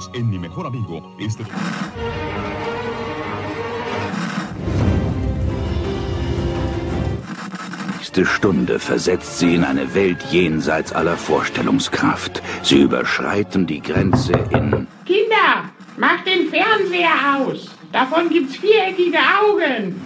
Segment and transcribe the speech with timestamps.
[0.00, 1.02] Bienvenidos en Mi Mejor Amigo.
[1.18, 1.44] Este...
[7.96, 12.42] nächste Stunde versetzt sie in eine Welt jenseits aller Vorstellungskraft.
[12.62, 14.86] Sie überschreiten die Grenze in...
[15.06, 17.68] Kinder, macht den Fernseher aus.
[17.92, 20.00] Davon gibt's viereckige Augen.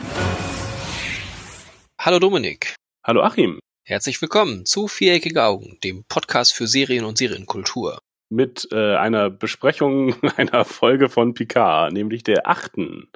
[2.00, 2.74] Hallo Dominik.
[3.04, 3.60] Hallo Achim.
[3.86, 8.00] Herzlich willkommen zu Viereckige Augen, dem Podcast für Serien und Serienkultur.
[8.34, 13.08] Mit äh, einer Besprechung einer Folge von Picard, nämlich der achten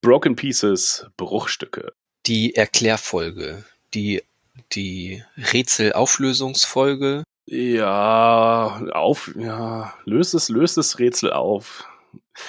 [0.00, 1.92] Broken Pieces Bruchstücke.
[2.26, 4.22] Die Erklärfolge, die,
[4.72, 7.24] die Rätselauflösungsfolge.
[7.46, 11.86] Ja, auf, ja, löst es, löst es Rätsel auf.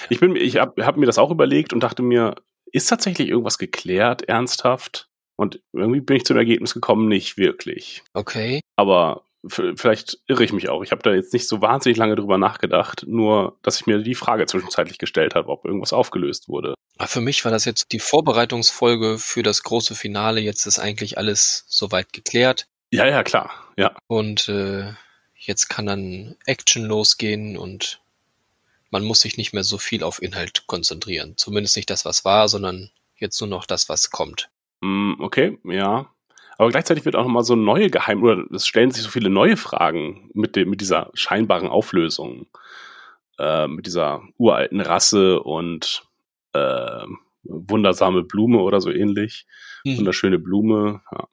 [0.10, 2.36] Ich bin, ich habe hab mir das auch überlegt und dachte mir,
[2.72, 5.10] ist tatsächlich irgendwas geklärt, ernsthaft?
[5.36, 8.04] Und irgendwie bin ich zum Ergebnis gekommen, nicht wirklich.
[8.14, 8.62] Okay.
[8.76, 10.84] Aber vielleicht irre ich mich auch.
[10.84, 14.16] Ich habe da jetzt nicht so wahnsinnig lange drüber nachgedacht, nur dass ich mir die
[14.16, 16.76] Frage zwischenzeitlich gestellt habe, ob irgendwas aufgelöst wurde.
[17.06, 20.40] Für mich war das jetzt die Vorbereitungsfolge für das große Finale.
[20.40, 22.68] Jetzt ist eigentlich alles soweit geklärt.
[22.92, 23.52] Ja, ja, klar.
[23.78, 23.96] Ja.
[24.08, 24.94] Und äh,
[25.36, 28.02] jetzt kann dann Action losgehen und
[28.92, 31.34] man muss sich nicht mehr so viel auf Inhalt konzentrieren.
[31.36, 34.50] Zumindest nicht das, was war, sondern jetzt nur noch das, was kommt.
[34.82, 36.13] Mm, okay, ja.
[36.58, 39.58] Aber gleichzeitig wird auch nochmal so neue Geheim, oder es stellen sich so viele neue
[39.58, 42.48] Fragen mit, dem, mit dieser scheinbaren Auflösung,
[43.40, 46.04] äh, mit dieser uralten Rasse und
[46.54, 47.06] äh,
[47.44, 49.46] wundersame Blume oder so ähnlich.
[49.86, 49.98] Hm.
[49.98, 51.28] Wunderschöne Blume, ja.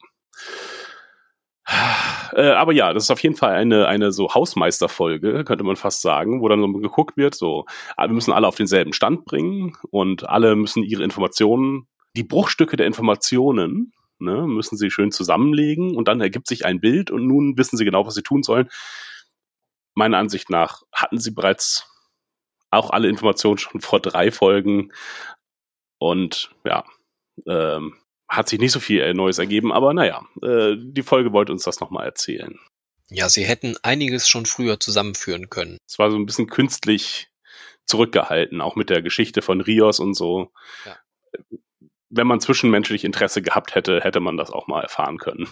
[2.33, 6.03] Äh, aber ja, das ist auf jeden Fall eine, eine so Hausmeisterfolge, könnte man fast
[6.03, 9.77] sagen, wo dann so geguckt wird, so, ah, wir müssen alle auf denselben Stand bringen
[9.91, 16.09] und alle müssen ihre Informationen, die Bruchstücke der Informationen, ne, müssen sie schön zusammenlegen und
[16.09, 18.69] dann ergibt sich ein Bild und nun wissen sie genau, was sie tun sollen.
[19.95, 21.87] Meiner Ansicht nach hatten sie bereits
[22.71, 24.93] auch alle Informationen schon vor drei Folgen
[25.99, 26.85] und ja,
[27.47, 27.97] ähm,
[28.29, 31.65] hat sich nicht so viel äh, Neues ergeben, aber naja, äh, die Folge wollte uns
[31.65, 32.59] das nochmal erzählen.
[33.09, 35.79] Ja, sie hätten einiges schon früher zusammenführen können.
[35.89, 37.29] Es war so ein bisschen künstlich
[37.87, 40.53] zurückgehalten, auch mit der Geschichte von Rios und so.
[40.87, 40.97] Ja
[42.11, 45.49] wenn man zwischenmenschlich Interesse gehabt hätte, hätte man das auch mal erfahren können.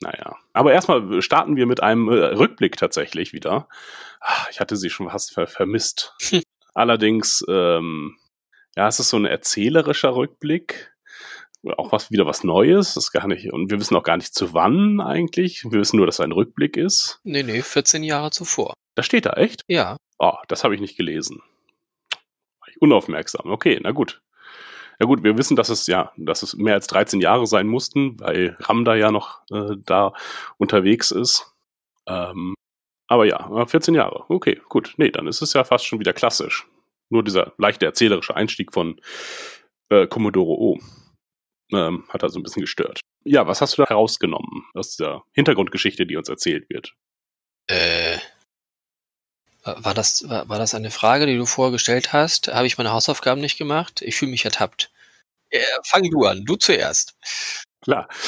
[0.00, 3.68] Naja, aber erstmal starten wir mit einem äh, Rückblick tatsächlich wieder.
[4.20, 6.14] Ach, ich hatte sie schon fast ver vermisst.
[6.30, 6.42] Hm.
[6.74, 8.16] Allerdings, ähm,
[8.76, 10.94] ja, es ist so ein erzählerischer Rückblick.
[11.76, 12.94] Auch was wieder was Neues.
[12.94, 15.64] Das gar nicht, und wir wissen auch gar nicht zu wann eigentlich.
[15.64, 17.18] Wir wissen nur, dass es ein Rückblick ist.
[17.24, 18.74] Nee, nee, 14 Jahre zuvor.
[18.94, 19.62] Das steht da echt?
[19.66, 19.96] Ja.
[20.18, 21.42] Oh, das habe ich nicht gelesen.
[22.78, 23.50] Unaufmerksam.
[23.50, 24.20] Okay, na gut.
[25.00, 28.18] Ja gut, wir wissen, dass es ja, dass es mehr als 13 Jahre sein mussten,
[28.20, 30.12] weil Ramda ja noch äh, da
[30.56, 31.54] unterwegs ist.
[32.06, 32.54] Ähm,
[33.06, 34.24] aber ja, 14 Jahre.
[34.28, 34.94] Okay, gut.
[34.96, 36.66] Nee, dann ist es ja fast schon wieder klassisch.
[37.10, 39.00] Nur dieser leichte erzählerische Einstieg von
[39.88, 40.78] äh, Commodore O
[41.72, 43.00] ähm, hat da so ein bisschen gestört.
[43.24, 46.94] Ja, was hast du da herausgenommen aus dieser Hintergrundgeschichte, die uns erzählt wird?
[47.66, 48.07] Äh,
[49.78, 52.48] war das, war, war das eine Frage, die du vorher gestellt hast?
[52.48, 54.02] Habe ich meine Hausaufgaben nicht gemacht?
[54.02, 54.90] Ich fühle mich ertappt.
[55.50, 57.16] Äh, fang du an, du zuerst.
[57.82, 58.08] Klar.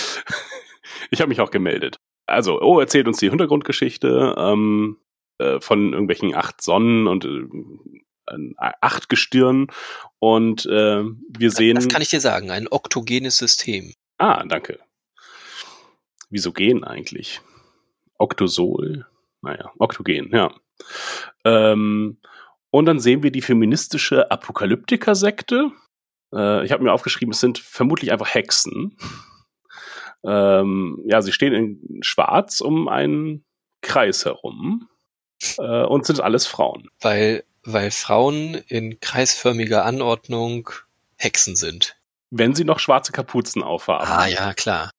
[1.12, 1.99] Ich habe mich auch gemeldet.
[2.27, 4.99] Also, O erzählt uns die Hintergrundgeschichte ähm,
[5.39, 9.69] äh, von irgendwelchen acht Sonnen und äh, acht Gestirnen
[10.19, 11.77] und äh, wir sehen.
[11.77, 13.95] Das kann ich dir sagen, ein oktogenes System.
[14.19, 14.78] Ah, danke.
[16.28, 17.41] Wieso gehen eigentlich?
[18.19, 19.07] Oktosol?
[19.43, 20.55] Naja, oktogen, ja.
[21.44, 22.18] Ähm,
[22.70, 25.70] und dann sehen wir die feministische Apokalyptiker-Sekte.
[26.32, 28.96] Äh, ich habe mir aufgeschrieben, es sind vermutlich einfach Hexen.
[30.24, 33.44] Ähm, ja, sie stehen in Schwarz um einen
[33.80, 34.88] Kreis herum
[35.58, 36.88] äh, und sind alles Frauen.
[37.00, 40.70] Weil, weil Frauen in kreisförmiger Anordnung
[41.16, 41.97] Hexen sind.
[42.30, 44.06] Wenn sie noch schwarze Kapuzen aufhaben.
[44.06, 44.91] Ah ja, klar.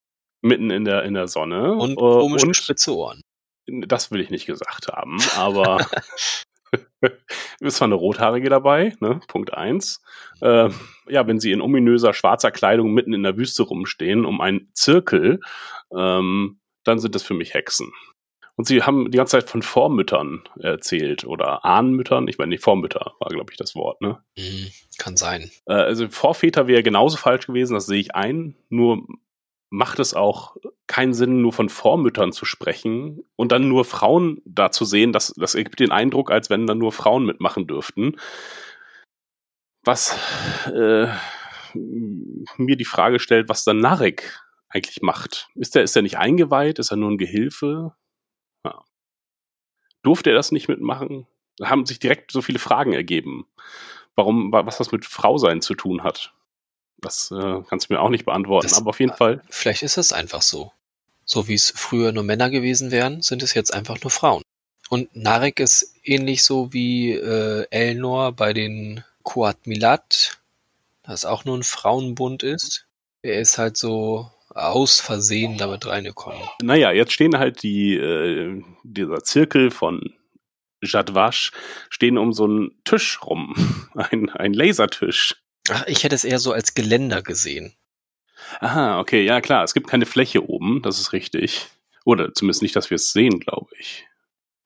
[0.42, 1.74] Mitten in der, in der Sonne.
[1.74, 3.22] Und komische und, spitze Ohren.
[3.68, 5.86] Das will ich nicht gesagt haben, aber
[7.60, 9.20] ist zwar eine Rothaarige dabei, ne?
[9.28, 10.02] Punkt eins.
[10.42, 10.70] Äh,
[11.08, 15.40] ja, wenn sie in ominöser schwarzer Kleidung mitten in der Wüste rumstehen, um einen Zirkel,
[15.96, 17.92] ähm, dann sind das für mich Hexen.
[18.56, 22.28] Und sie haben die ganze Zeit von Vormüttern erzählt oder Ahnenmüttern.
[22.28, 24.20] Ich meine, nicht Vormütter war, glaube ich, das Wort, ne?
[24.38, 24.68] Mhm,
[24.98, 25.50] kann sein.
[25.66, 28.56] Äh, also Vorväter wäre genauso falsch gewesen, das sehe ich ein.
[28.70, 29.08] Nur
[29.72, 34.70] macht es auch keinen Sinn, nur von Vormüttern zu sprechen und dann nur Frauen da
[34.70, 35.14] zu sehen.
[35.14, 38.18] Das, das ergibt den Eindruck, als wenn dann nur Frauen mitmachen dürften.
[39.84, 40.20] Was
[40.68, 41.08] äh,
[41.74, 45.50] mir die Frage stellt, was dann Narek eigentlich macht.
[45.56, 46.78] Ist er ist er nicht eingeweiht?
[46.78, 47.96] Ist er nur ein Gehilfe?
[48.66, 48.84] Ja.
[50.04, 51.28] Durfte er das nicht mitmachen?
[51.58, 53.48] Da haben sich direkt so viele Fragen ergeben.
[54.16, 56.34] Warum, was das mit Frausein zu tun hat.
[57.02, 59.42] Das äh, kannst du mir auch nicht beantworten, Das- aber auf jeden Fall.
[59.50, 60.72] Vielleicht ist es einfach so.
[61.26, 64.42] So wie es früher nur Männer gewesen wären, sind es jetzt einfach nur Frauen.
[64.90, 70.40] Und Narek ist ähnlich so wie äh, Elnor bei den Kuat Milat,
[71.04, 72.86] das auch nur ein Frauenbund ist.
[73.22, 76.42] Er ist halt so aus Versehen damit reingekommen.
[76.62, 80.14] Naja, jetzt stehen halt die, äh, dieser Zirkel von
[80.84, 81.52] Jadwash
[81.90, 83.56] stehen um so einen Tisch rum.
[83.96, 85.36] Ein, ein Lasertisch.
[85.72, 87.74] Ach, ich hätte es eher so als Geländer gesehen.
[88.60, 91.68] Aha, okay, ja klar, es gibt keine Fläche oben, das ist richtig.
[92.06, 94.08] Oder zumindest nicht, dass wir es sehen, glaube ich.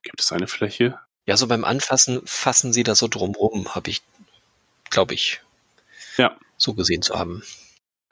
[0.04, 1.00] Gibt es eine Fläche?
[1.28, 4.02] Ja, so beim Anfassen fassen sie da so drumrum, habe ich,
[4.90, 5.42] glaube ich,
[6.18, 6.38] Ja.
[6.58, 7.44] so gesehen zu haben.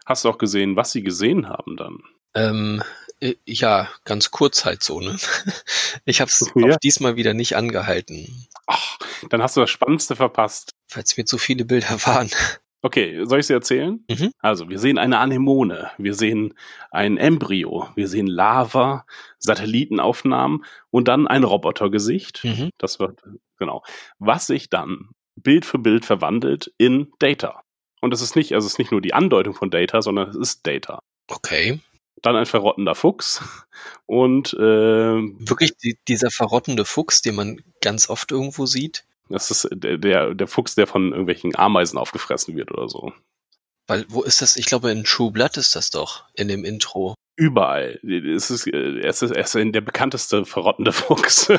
[0.05, 1.99] Hast du auch gesehen, was sie gesehen haben dann?
[2.35, 2.83] Ähm,
[3.21, 5.17] äh, ja, ganz kurz halt so, ne?
[6.05, 6.73] Ich habe es Ja.
[6.73, 8.97] auch diesmal wieder nicht angehalten, Ach,
[9.29, 10.71] dann hast du das Spannendste verpasst.
[10.93, 12.29] weil es mir zu viele Bilder waren.
[12.85, 14.03] Okay, soll ich sie erzählen?
[14.09, 14.31] Mhm.
[14.39, 16.53] Also, wir sehen eine Anemone, wir sehen
[16.91, 19.05] ein Embryo, wir sehen Lava,
[19.39, 22.43] Satellitenaufnahmen und dann ein Robotergesicht.
[22.43, 22.71] Mhm.
[22.77, 23.23] Das wird,
[23.57, 23.83] genau.
[24.19, 27.61] Was sich dann Bild für Bild verwandelt in Data.
[28.01, 30.35] Und es ist nicht, also es ist nicht nur die Andeutung von Data, sondern es
[30.35, 30.99] ist Data.
[31.29, 31.79] Okay.
[32.21, 33.41] Dann ein verrottender Fuchs
[34.05, 39.05] und äh, Wirklich die, dieser verrottende Fuchs, den man ganz oft irgendwo sieht.
[39.29, 43.13] Das ist der, der, Fuchs, der von irgendwelchen Ameisen aufgefressen wird oder so.
[43.87, 44.55] Weil, wo ist das?
[44.55, 47.15] Ich glaube, in True Blood ist das doch, in dem Intro.
[47.35, 47.99] Überall.
[48.03, 51.49] Es ist, äh, es ist, er ist der bekannteste verrottende Fuchs.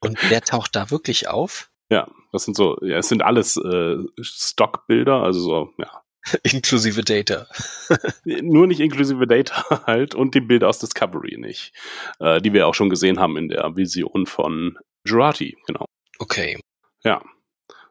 [0.00, 1.72] Und der taucht da wirklich auf?
[1.92, 6.02] ja, das sind so, ja, es sind alles äh, Stockbilder, also so, ja.
[6.42, 7.46] Inklusive Data.
[8.24, 11.72] Nur nicht inklusive Data halt und die Bilder aus Discovery nicht.
[12.20, 15.84] Äh, die wir auch schon gesehen haben in der Vision von Jurati, genau.
[16.18, 16.60] Okay.
[17.04, 17.22] Ja.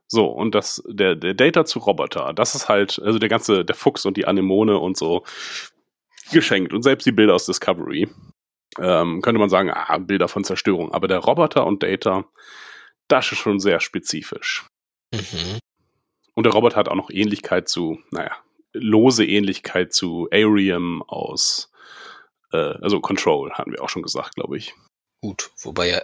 [0.08, 3.76] So, und das, der, der Data zu Roboter, das ist halt, also der ganze, der
[3.76, 5.24] Fuchs und die Anemone und so
[6.32, 6.74] geschenkt.
[6.74, 8.10] Und selbst die Bilder aus Discovery.
[8.80, 10.94] Ähm, könnte man sagen, ah, Bilder von Zerstörung.
[10.94, 12.26] Aber der Roboter und Data,
[13.08, 14.66] das ist schon sehr spezifisch.
[15.14, 15.60] Mhm.
[16.34, 18.36] Und der Roboter hat auch noch Ähnlichkeit zu, naja,
[18.74, 21.72] lose Ähnlichkeit zu Arium aus,
[22.54, 24.74] äh, also Control, hatten wir auch schon gesagt, glaube ich.
[25.22, 26.02] Gut, wobei ja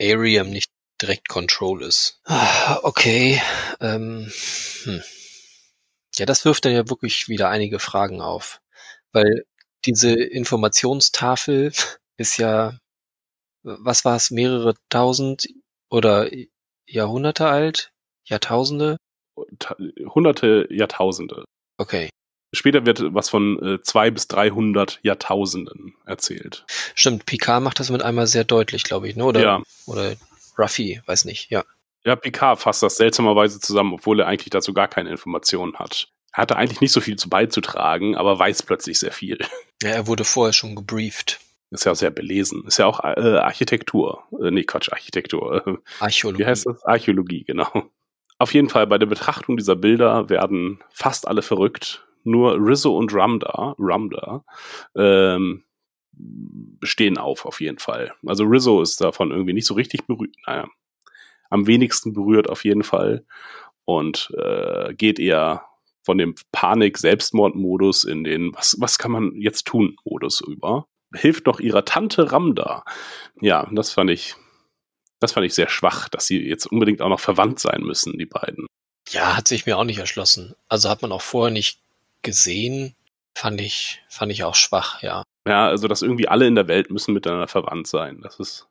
[0.00, 0.70] Arium nicht
[1.02, 2.20] direkt Control ist.
[2.24, 3.40] Ah, Okay.
[3.80, 4.30] Ähm,
[4.84, 5.02] hm.
[6.16, 8.60] Ja, das wirft dann ja wirklich wieder einige Fragen auf.
[9.12, 9.44] Weil
[9.84, 11.72] diese Informationstafel
[12.16, 12.78] ist ja,
[13.62, 15.46] was war es, mehrere tausend
[15.90, 16.28] oder
[16.86, 17.90] Jahrhunderte alt?
[18.24, 18.96] Jahrtausende?
[19.58, 21.44] Ta- Hunderte Jahrtausende.
[21.78, 22.10] Okay.
[22.54, 26.64] Später wird was von äh, zwei bis 300 Jahrtausenden erzählt.
[26.94, 29.24] Stimmt, Picard macht das mit einmal sehr deutlich, glaube ich, ne?
[29.24, 29.62] Oder, Ja.
[29.86, 30.16] oder
[30.58, 31.64] Ruffy, weiß nicht, ja.
[32.04, 36.08] Ja, Picard fasst das seltsamerweise zusammen, obwohl er eigentlich dazu gar keine Informationen hat.
[36.32, 39.38] Er hatte eigentlich nicht so viel zu beizutragen, aber weiß plötzlich sehr viel.
[39.80, 41.38] Ja, er wurde vorher schon gebrieft.
[41.70, 42.64] Ist ja sehr belesen.
[42.66, 44.24] Ist ja auch äh, Architektur.
[44.42, 45.80] Äh, nee, Quatsch, Architektur.
[46.00, 46.42] Archäologie.
[46.42, 46.84] Wie heißt das?
[46.84, 47.88] Archäologie, genau.
[48.38, 52.04] Auf jeden Fall, bei der Betrachtung dieser Bilder werden fast alle verrückt.
[52.24, 54.44] Nur Rizzo und Ramda, Ramda
[54.96, 55.62] ähm,
[56.82, 58.12] stehen auf, auf jeden Fall.
[58.26, 60.68] Also Rizzo ist davon irgendwie nicht so richtig berührt, naja,
[61.50, 63.24] am wenigsten berührt auf jeden Fall
[63.84, 65.64] und äh, geht eher
[66.02, 69.96] von dem Panik-Selbstmord-Modus in den Was, was kann man jetzt tun?
[70.04, 70.86] Modus über.
[71.14, 72.84] Hilft doch ihrer Tante Ramda.
[73.40, 74.34] Ja, das fand ich,
[75.20, 78.26] das fand ich sehr schwach, dass sie jetzt unbedingt auch noch verwandt sein müssen, die
[78.26, 78.66] beiden.
[79.10, 80.54] Ja, hat sich mir auch nicht erschlossen.
[80.68, 81.80] Also hat man auch vorher nicht
[82.22, 82.94] gesehen.
[83.38, 85.22] Fand ich, fand ich auch schwach, ja.
[85.46, 88.18] Ja, also dass irgendwie alle in der Welt müssen miteinander verwandt sein.
[88.20, 88.66] Das ist,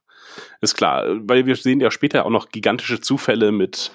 [0.59, 1.05] ist klar.
[1.21, 3.91] Weil wir sehen ja später auch noch gigantische Zufälle mit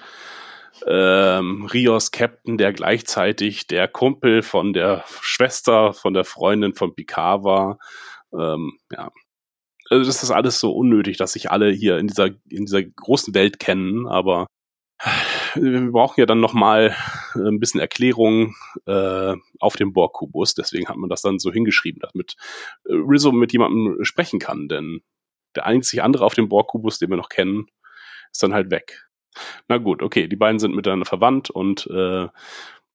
[0.87, 7.43] ähm, Rios Captain, der gleichzeitig der Kumpel von der Schwester, von der Freundin von Picard
[7.43, 7.77] war.
[8.33, 9.11] Ähm, ja.
[9.91, 13.35] Also das ist alles so unnötig, dass sich alle hier in dieser, in dieser großen
[13.35, 14.47] Welt kennen, aber
[15.55, 16.95] wir brauchen ja dann nochmal
[17.35, 18.55] ein bisschen Erklärung
[18.85, 20.53] äh, auf dem Borg-Kubus.
[20.55, 22.35] Deswegen hat man das dann so hingeschrieben, damit
[22.85, 24.67] äh, Rizzo mit jemandem sprechen kann.
[24.67, 25.01] Denn
[25.55, 27.67] der einzig andere auf dem Borg-Kubus, den wir noch kennen,
[28.31, 29.07] ist dann halt weg.
[29.67, 32.27] Na gut, okay, die beiden sind miteinander verwandt und äh,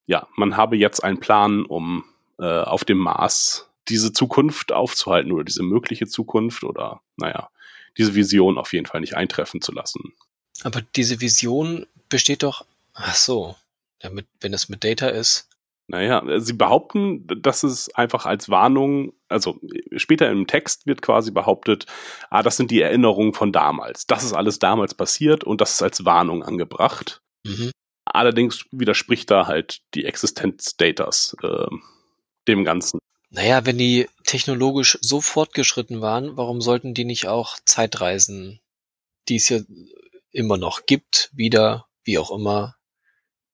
[0.06, 2.04] ja, man habe jetzt einen Plan, um
[2.38, 7.50] äh, auf dem Mars diese Zukunft aufzuhalten oder diese mögliche Zukunft oder naja,
[7.96, 10.14] diese Vision auf jeden Fall nicht eintreffen zu lassen.
[10.62, 13.56] Aber diese Vision besteht doch, ach so,
[14.00, 15.48] damit, wenn es mit Data ist,
[15.90, 19.58] Naja, sie behaupten, dass es einfach als Warnung, also
[19.96, 21.86] später im Text wird quasi behauptet,
[22.28, 24.06] ah, das sind die Erinnerungen von damals.
[24.06, 27.22] Das ist alles damals passiert und das ist als Warnung angebracht.
[27.44, 27.70] Mhm.
[28.04, 31.66] Allerdings widerspricht da halt die Existenz Datas äh,
[32.48, 32.98] dem Ganzen.
[33.30, 38.60] Naja, wenn die technologisch so fortgeschritten waren, warum sollten die nicht auch Zeitreisen,
[39.28, 39.60] die es ja
[40.32, 42.76] immer noch gibt, wieder, wie auch immer,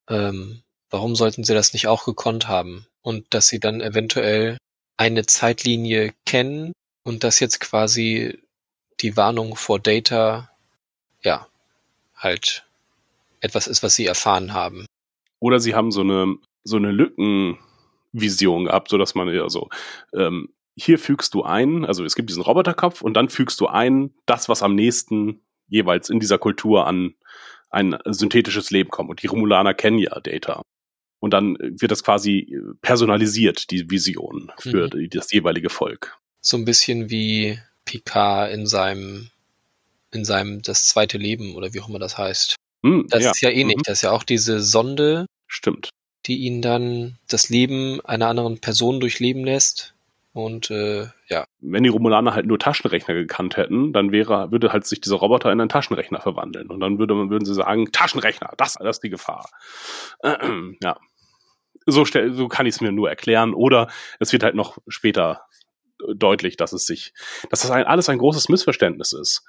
[0.09, 2.87] ähm, warum sollten sie das nicht auch gekonnt haben?
[3.02, 4.59] Und dass sie dann eventuell
[4.97, 6.73] eine Zeitlinie kennen
[7.04, 8.38] und das jetzt quasi
[9.00, 10.50] die Warnung vor Data,
[11.23, 11.47] ja,
[12.16, 12.64] halt
[13.40, 14.87] etwas ist, was sie erfahren haben.
[15.40, 19.69] Oder sie haben so eine, so eine Lückenvision gehabt, so dass man ja so,
[20.14, 24.14] ähm, hier fügst du ein, also es gibt diesen Roboterkopf und dann fügst du ein,
[24.26, 27.14] das, was am nächsten jeweils in dieser Kultur an
[27.71, 29.11] ein synthetisches Leben kommt.
[29.11, 30.62] Und die Romulaner kennen ja Data.
[31.21, 35.09] Und dann wird das quasi personalisiert, die Vision für mhm.
[35.11, 36.18] das jeweilige Volk.
[36.40, 39.30] So ein bisschen wie Picard in seinem,
[40.12, 42.56] in seinem das zweite Leben oder wie auch immer das heißt.
[42.85, 43.30] Hm, das ja.
[43.30, 43.78] ist ja ähnlich.
[43.78, 43.83] Mhm.
[43.87, 45.88] Das ist ja auch diese Sonde, Stimmt.
[46.26, 49.94] die ihn dann das Leben einer anderen Person durchleben lässt.
[50.35, 54.85] Und äh, ja, Wenn die Romulaner halt nur Taschenrechner gekannt hätten, dann wäre, würde halt
[54.85, 56.71] sich dieser Roboter in einen Taschenrechner verwandeln.
[56.71, 59.49] Und dann würde würden sie sagen, Taschenrechner, das, das ist die Gefahr.
[60.83, 60.99] Ja.
[61.87, 63.55] So, stell, so kann ich es mir nur erklären.
[63.55, 63.88] Oder
[64.19, 65.45] es wird halt noch später
[66.14, 67.12] deutlich, dass es sich,
[67.50, 69.45] dass das ein, alles ein großes Missverständnis ist.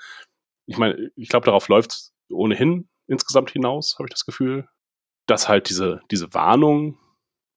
[0.68, 4.68] Ich meine, ich glaube, darauf läuft ohnehin insgesamt hinaus, habe ich das Gefühl,
[5.26, 7.00] dass halt diese, diese Warnung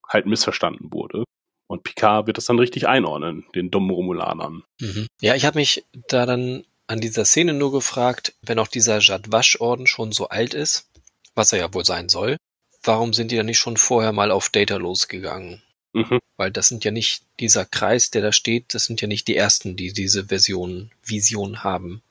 [0.09, 1.25] halt missverstanden wurde.
[1.69, 4.65] Und Picard wird das dann richtig einordnen, den dummen Romulanern.
[4.81, 5.07] Mhm.
[5.21, 9.87] Ja, ich habe mich da dann an dieser Szene nur gefragt, wenn auch dieser Jadwash-Orden
[9.87, 10.89] schon so alt ist,
[11.35, 12.39] was er ja wohl sein soll,
[12.83, 15.63] warum sind die dann nicht schon vorher mal auf Data losgegangen?
[15.93, 16.19] Mhm.
[16.37, 19.37] Weil das sind ja nicht dieser Kreis, der da steht, das sind ja nicht die
[19.37, 22.03] ersten, die diese Version, Vision haben.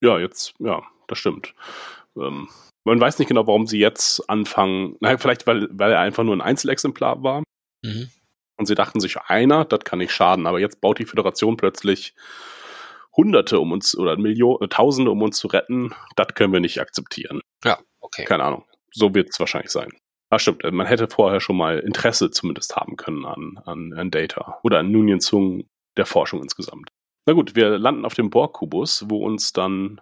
[0.00, 1.54] Ja, jetzt, ja, das stimmt.
[2.16, 2.48] Ähm,
[2.84, 4.96] man weiß nicht genau, warum sie jetzt anfangen.
[5.00, 7.42] Na, vielleicht, weil, weil er einfach nur ein Einzelexemplar war.
[7.82, 8.10] Mhm.
[8.56, 10.46] Und sie dachten sich, einer, das kann nicht schaden.
[10.46, 12.14] Aber jetzt baut die Föderation plötzlich
[13.16, 15.94] Hunderte um uns oder Millionen, Tausende um uns zu retten.
[16.16, 17.40] Das können wir nicht akzeptieren.
[17.64, 18.24] Ja, okay.
[18.24, 18.64] Keine Ahnung.
[18.92, 19.90] So wird es wahrscheinlich sein.
[20.30, 20.62] Ah, stimmt.
[20.72, 24.90] Man hätte vorher schon mal Interesse zumindest haben können an, an, an Data oder an
[24.90, 26.90] Nunien Zung der Forschung insgesamt.
[27.26, 30.00] Na gut, wir landen auf dem Borg-Kubus, wo uns dann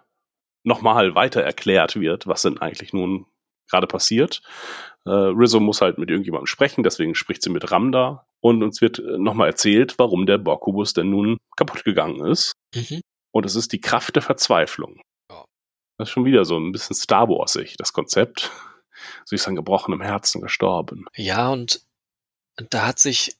[0.63, 3.25] nochmal weiter erklärt wird, was denn eigentlich nun
[3.69, 4.41] gerade passiert.
[5.05, 9.01] Äh, Rizzo muss halt mit irgendjemandem sprechen, deswegen spricht sie mit Ramda und uns wird
[9.17, 12.53] nochmal erzählt, warum der Borg-Kubus denn nun kaputt gegangen ist.
[12.73, 13.01] Mhm.
[13.31, 15.01] Und es ist die Kraft der Verzweiflung.
[15.29, 15.43] Ja.
[15.97, 18.51] Das ist schon wieder so ein bisschen Star Wars-ig, das Konzept.
[19.25, 21.05] Sie ist an gebrochenem Herzen gestorben.
[21.15, 21.81] Ja, und
[22.69, 23.35] da hat sich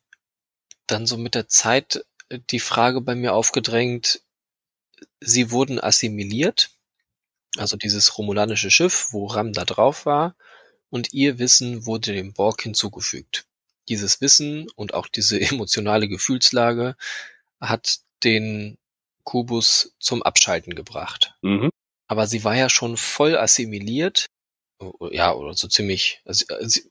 [0.88, 2.06] dann so mit der Zeit
[2.50, 4.22] die Frage bei mir aufgedrängt,
[5.20, 6.72] sie wurden assimiliert,
[7.57, 10.36] also dieses romulanische Schiff, wo Ram da drauf war,
[10.89, 13.45] und ihr Wissen wurde dem Borg hinzugefügt.
[13.89, 16.95] Dieses Wissen und auch diese emotionale Gefühlslage
[17.60, 18.77] hat den
[19.24, 21.36] Kubus zum Abschalten gebracht.
[21.41, 21.69] Mhm.
[22.07, 24.27] Aber sie war ja schon voll assimiliert,
[25.12, 26.81] ja, oder so ziemlich, also, also,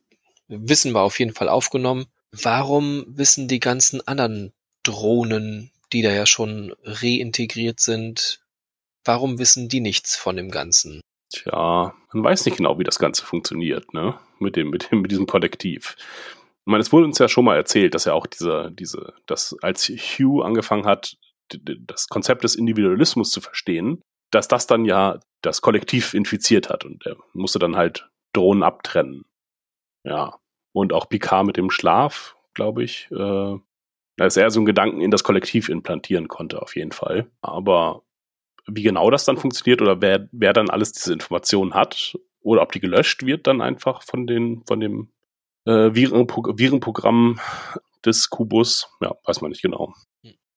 [0.48, 2.06] Wissen war auf jeden Fall aufgenommen.
[2.30, 4.52] Warum wissen die ganzen anderen
[4.82, 8.41] Drohnen, die da ja schon reintegriert sind,
[9.04, 11.00] warum wissen die nichts von dem Ganzen?
[11.32, 14.18] Tja, man weiß nicht genau, wie das Ganze funktioniert, ne?
[14.38, 15.96] Mit dem, mit dem, mit diesem Kollektiv.
[15.98, 19.56] Ich meine, es wurde uns ja schon mal erzählt, dass ja auch diese, diese, dass
[19.62, 21.16] als Hugh angefangen hat,
[21.48, 27.04] das Konzept des Individualismus zu verstehen, dass das dann ja das Kollektiv infiziert hat und
[27.06, 29.24] er musste dann halt Drohnen abtrennen.
[30.04, 30.38] Ja.
[30.72, 33.58] Und auch Picard mit dem Schlaf, glaube ich, äh,
[34.16, 37.30] dass er so einen Gedanken in das Kollektiv implantieren konnte, auf jeden Fall.
[37.42, 38.02] Aber
[38.66, 42.72] wie genau das dann funktioniert oder wer, wer dann alles diese Informationen hat oder ob
[42.72, 45.08] die gelöscht wird dann einfach von den, von dem
[45.64, 47.40] äh, Virenpro Virenprogramm
[48.04, 49.94] des Kubus, ja, weiß man nicht genau.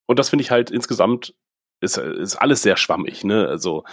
[0.07, 1.33] Und das finde ich halt insgesamt
[1.81, 3.47] ist, ist alles sehr schwammig, ne?
[3.47, 3.83] Also,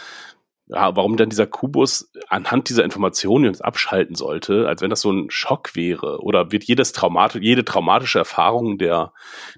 [0.67, 5.11] ja, warum dann dieser Kubus anhand dieser Informationen uns abschalten sollte, als wenn das so
[5.11, 9.13] ein Schock wäre, oder wird jedes Traumat jede traumatische Erfahrung der,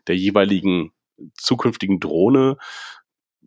[0.06, 0.92] der jeweiligen
[1.34, 2.56] zukünftigen Drohne,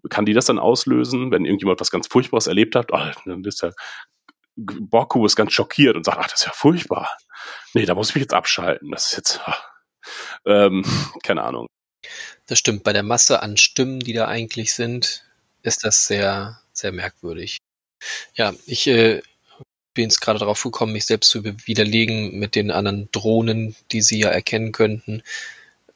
[0.09, 2.91] kann die das dann auslösen, wenn irgendjemand was ganz Furchtbares erlebt hat?
[2.91, 3.73] Oh, dann ist der
[4.55, 7.09] Borg-Kubus ganz schockiert und sagt, ach, das ist ja furchtbar.
[7.73, 8.91] Nee, da muss ich mich jetzt abschalten.
[8.91, 9.69] Das ist jetzt, ach,
[10.45, 10.83] ähm,
[11.23, 11.67] keine Ahnung.
[12.47, 12.83] Das stimmt.
[12.83, 15.23] Bei der Masse an Stimmen, die da eigentlich sind,
[15.61, 17.57] ist das sehr, sehr merkwürdig.
[18.33, 19.21] Ja, ich äh,
[19.93, 24.19] bin jetzt gerade darauf gekommen, mich selbst zu widerlegen mit den anderen Drohnen, die sie
[24.19, 25.23] ja erkennen könnten.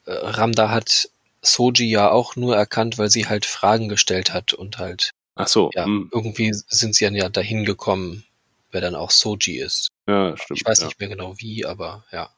[0.04, 1.08] Äh, Ramda hat
[1.42, 5.70] Soji ja auch nur erkannt, weil sie halt Fragen gestellt hat und halt, Ach so.
[5.74, 6.10] ja, hm.
[6.12, 8.24] irgendwie sind sie dann ja dahin gekommen,
[8.70, 9.88] wer dann auch Soji ist.
[10.08, 10.60] ja stimmt.
[10.60, 10.86] Ich weiß ja.
[10.86, 12.30] nicht mehr genau wie, aber ja.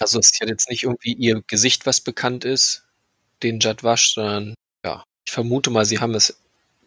[0.00, 2.84] Also es ist ja jetzt nicht irgendwie ihr Gesicht, was bekannt ist,
[3.42, 6.38] den Jadwash, sondern ja, ich vermute mal, sie haben es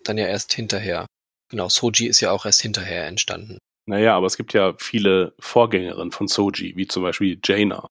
[0.04, 1.06] dann ja erst hinterher.
[1.50, 3.58] Genau, Soji ist ja auch erst hinterher entstanden.
[3.86, 7.88] Naja, aber es gibt ja viele Vorgängerinnen von Soji, wie zum Beispiel Jaina.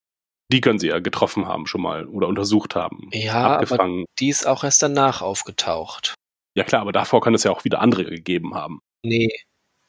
[0.50, 3.10] Die können sie ja getroffen haben schon mal oder untersucht haben.
[3.12, 4.06] Ja, aber abgefangen.
[4.18, 6.14] die ist auch erst danach aufgetaucht.
[6.54, 8.80] Ja klar, aber davor kann es ja auch wieder andere gegeben haben.
[9.02, 9.30] Nee,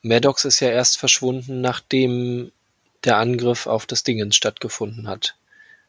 [0.02, 2.52] Maddox ist ja erst verschwunden, nachdem
[3.04, 5.38] der Angriff auf das Dingens stattgefunden hat.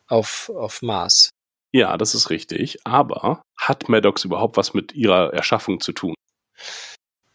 [0.06, 1.30] Auf, auf Mars.
[1.72, 2.78] Ja, das ist richtig.
[2.84, 6.14] Aber hat Maddox überhaupt was mit ihrer Erschaffung zu tun?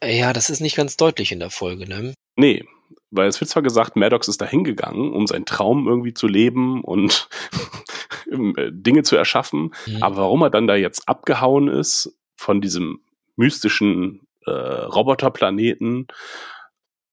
[0.04, 2.14] Ja, das ist nicht ganz deutlich in der Folge, ne?
[2.36, 2.66] Nee,
[3.12, 6.84] weil es wird zwar gesagt, Maddox ist da hingegangen, um seinen Traum irgendwie zu leben
[6.84, 7.28] und
[8.32, 10.04] äh, Dinge zu erschaffen, Mhm.
[10.04, 13.02] aber warum er dann da jetzt abgehauen ist von diesem
[13.36, 16.08] mystischen äh, Roboterplaneten,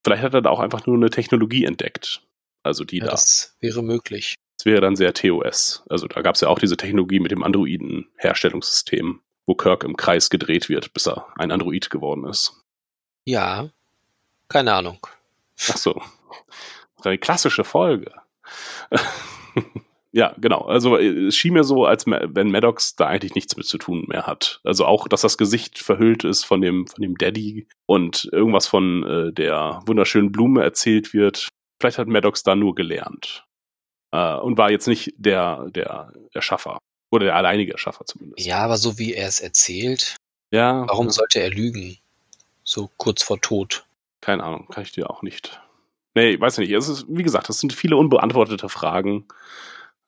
[0.05, 2.23] vielleicht hat er da auch einfach nur eine Technologie entdeckt.
[2.63, 3.11] Also die ja, da.
[3.13, 4.35] das wäre möglich.
[4.59, 5.83] Das wäre dann sehr TOS.
[5.89, 10.31] Also da gab es ja auch diese Technologie mit dem Androiden-Herstellungssystem, wo Kirk im Kreis
[10.31, 12.63] gedreht wird, bis er ein Android geworden ist.
[13.25, 13.71] Ja,
[14.49, 14.99] keine Ahnung.
[15.71, 16.01] Ach so.
[17.05, 18.13] Eine klassische Folge.
[20.13, 20.61] ja, genau.
[20.63, 24.05] Also äh, es schien mir so, als wenn Maddox da eigentlich nichts mit zu tun
[24.09, 24.61] mehr hat.
[24.65, 29.03] Also auch, dass das Gesicht verhüllt ist von dem, von dem Daddy und irgendwas von
[29.05, 31.49] äh, der wunderschönen Blume erzählt wird.
[31.81, 33.45] Vielleicht hat Maddox da nur gelernt.
[34.13, 36.79] Äh, und war jetzt nicht der, der Erschaffer.
[37.11, 38.47] Oder der alleinige Erschaffer zumindest.
[38.47, 40.17] Ja, aber so wie er es erzählt,
[40.51, 40.87] Ja.
[40.89, 41.13] warum ja.
[41.13, 41.99] sollte er lügen?
[42.65, 43.85] So kurz vor Tod.
[44.23, 45.61] Keine Ahnung, kann ich dir auch nicht.
[46.15, 46.71] Nee, weiß nicht.
[46.71, 49.27] Es ist, wie gesagt, es sind viele unbeantwortete Fragen,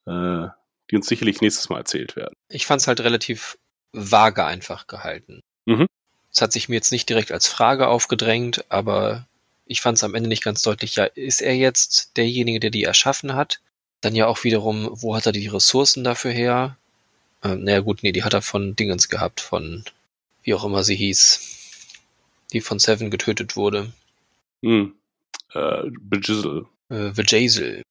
[0.06, 0.46] äh,
[0.90, 2.34] die uns sicherlich nächstes Mal erzählt werden.
[2.48, 3.58] Ich fand es halt relativ
[3.92, 5.40] vage einfach gehalten.
[5.66, 5.86] Mhm.
[6.32, 9.26] Es hat sich mir jetzt nicht direkt als Frage aufgedrängt, aber
[9.66, 10.96] ich fand es am Ende nicht ganz deutlich.
[10.96, 13.60] Ja, ist er jetzt derjenige, der die erschaffen hat?
[14.00, 16.76] Dann ja auch wiederum, wo hat er die Ressourcen dafür her?
[17.42, 19.84] Ähm, naja gut, nee, die hat er von Dingens gehabt, von
[20.42, 21.40] wie auch immer sie hieß,
[22.52, 23.92] die von Seven getötet wurde.
[24.64, 24.94] Hm.
[25.52, 26.66] Äh, Bejizzle.
[26.88, 27.82] Äh, Vajazel.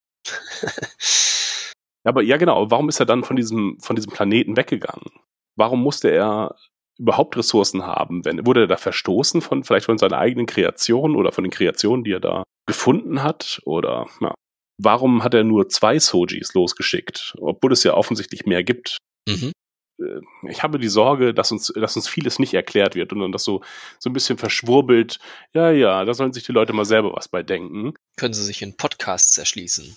[2.04, 2.70] Aber ja, genau.
[2.72, 5.12] Warum ist er dann von diesem, von diesem Planeten weggegangen?
[5.56, 6.56] Warum musste er
[6.98, 8.26] überhaupt Ressourcen haben?
[8.26, 12.04] Wenn, wurde er da verstoßen von, vielleicht von seiner eigenen Kreation oder von den Kreationen,
[12.04, 13.62] die er da gefunden hat?
[13.66, 14.34] Oder, ja.
[14.82, 17.36] Warum hat er nur zwei Sojis losgeschickt?
[17.40, 18.98] Obwohl es ja offensichtlich mehr gibt.
[19.28, 19.52] mhm.
[20.00, 23.32] Äh, ich habe die Sorge, dass uns, dass uns vieles nicht erklärt wird und dann
[23.32, 23.62] das so,
[24.00, 25.20] so ein bisschen verschwurbelt.
[25.54, 27.94] Ja, ja, da sollen sich die Leute mal selber was bei denken.
[28.18, 29.96] Können sie sich in Podcasts erschließen.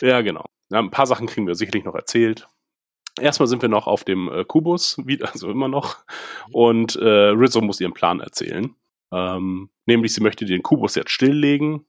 [0.00, 0.46] Ja, genau.
[0.70, 2.48] Ja, ein paar Sachen kriegen wir sicherlich noch erzählt.
[3.20, 5.98] Erstmal sind wir noch auf dem äh, Kubus, wie, also immer noch.
[6.50, 8.74] Und äh, Rizzo muss ihren Plan erzählen.
[9.12, 11.86] Ähm, nämlich, sie möchte den Kubus jetzt stilllegen.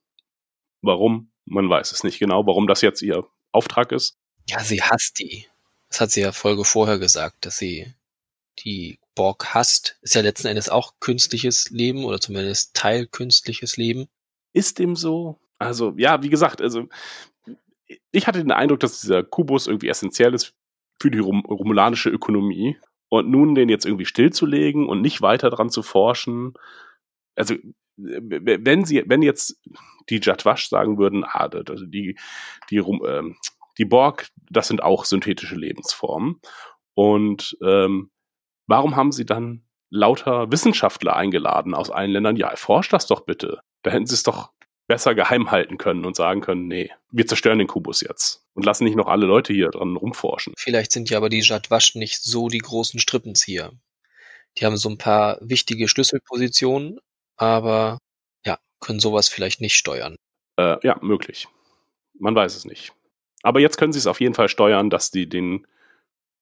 [0.81, 1.31] Warum?
[1.45, 4.17] Man weiß es nicht genau, warum das jetzt ihr Auftrag ist.
[4.49, 5.47] Ja, sie hasst die.
[5.93, 7.93] Das hat sie ja Folge vorher gesagt, dass sie
[8.65, 9.99] die Borg hasst.
[10.01, 14.07] Ist ja letzten Endes auch künstliches Leben oder zumindest Teil künstliches Leben.
[14.53, 15.39] Ist dem so?
[15.59, 16.87] Also, ja, wie gesagt, also
[18.11, 20.55] ich hatte den Eindruck, dass dieser Kubus irgendwie essentiell ist
[20.99, 22.75] für die Rom romulanische Ökonomie.
[23.09, 26.55] Und nun den jetzt irgendwie stillzulegen und nicht weiter dran zu forschen.
[27.35, 27.53] Also,
[27.97, 29.61] wenn sie, wenn jetzt
[30.09, 32.17] die Jadwash sagen würden, ah, die,
[32.71, 33.37] die, Rom- ähm,
[33.77, 36.39] die Borg, das sind auch synthetische Lebensformen.
[36.93, 38.11] Und ähm,
[38.67, 42.35] warum haben sie dann lauter Wissenschaftler eingeladen aus allen Ländern?
[42.35, 43.61] Ja, erforscht das doch bitte.
[43.81, 44.51] Da hätten sie es doch
[44.87, 48.83] besser geheim halten können und sagen können, nee, wir zerstören den Kubus jetzt und lassen
[48.83, 50.53] nicht noch alle Leute hier dran rumforschen.
[50.57, 53.71] Vielleicht sind ja aber die Jadwasch nicht so die großen Strippenzieher.
[54.57, 56.99] Die haben so ein paar wichtige Schlüsselpositionen,
[57.37, 57.97] aber
[58.45, 60.15] ja, können sowas vielleicht nicht steuern.
[60.57, 61.47] Äh, ja, möglich.
[62.19, 62.93] Man weiß es nicht.
[63.43, 65.67] Aber jetzt können sie es auf jeden Fall steuern, dass die den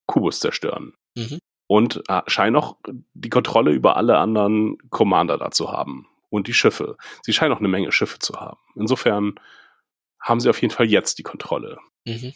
[0.06, 0.94] Kubus zerstören.
[1.14, 1.38] Mhm.
[1.66, 2.76] Und äh, scheinen auch
[3.14, 6.08] die Kontrolle über alle anderen Commander da zu haben.
[6.30, 6.96] Und die Schiffe.
[7.22, 8.58] Sie scheinen auch eine Menge Schiffe zu haben.
[8.74, 9.34] Insofern
[10.18, 11.78] haben sie auf jeden Fall jetzt die Kontrolle.
[12.06, 12.32] Mhm.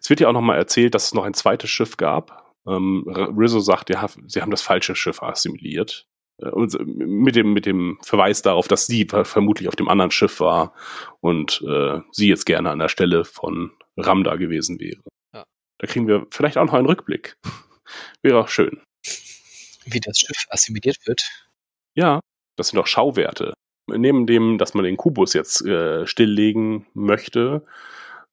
[0.00, 2.54] Es wird ja auch nochmal erzählt, dass es noch ein zweites Schiff gab.
[2.66, 6.06] Ähm, Rizzo sagt, ja, sie haben das falsche Schiff assimiliert.
[6.42, 10.10] Äh, Und mit dem, mit dem Verweis darauf, dass sie ver- vermutlich auf dem anderen
[10.10, 10.74] Schiff war
[11.20, 15.00] und äh, sie jetzt gerne an der Stelle von Ramda gewesen wäre.
[15.34, 15.44] Ja.
[15.78, 17.36] Da kriegen wir vielleicht auch noch einen Rückblick.
[18.22, 18.80] wäre auch schön.
[19.84, 21.22] Wie das Schiff assimiliert wird.
[21.94, 22.20] Ja,
[22.56, 23.54] das sind doch Schauwerte.
[23.88, 27.64] Neben dem, dass man den Kubus jetzt äh, stilllegen möchte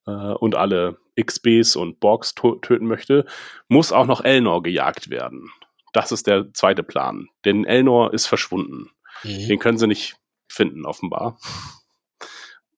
[0.06, 3.26] äh, und alle XBs und Borgs töten möchte,
[3.68, 5.50] muss auch noch Elnor gejagt werden.
[5.92, 7.28] Das ist der zweite Plan.
[7.44, 8.90] Denn Elnor ist verschwunden.
[9.22, 9.48] Mhm.
[9.48, 10.16] Den können sie nicht
[10.48, 11.38] finden, offenbar.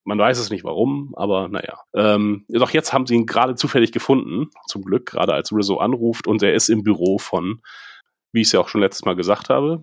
[0.05, 1.79] Man weiß es nicht warum, aber naja.
[1.95, 6.27] Ähm, doch jetzt haben sie ihn gerade zufällig gefunden, zum Glück, gerade als Rizzo anruft
[6.27, 7.63] und er ist im Büro von,
[8.33, 9.81] wie ich es ja auch schon letztes Mal gesagt habe.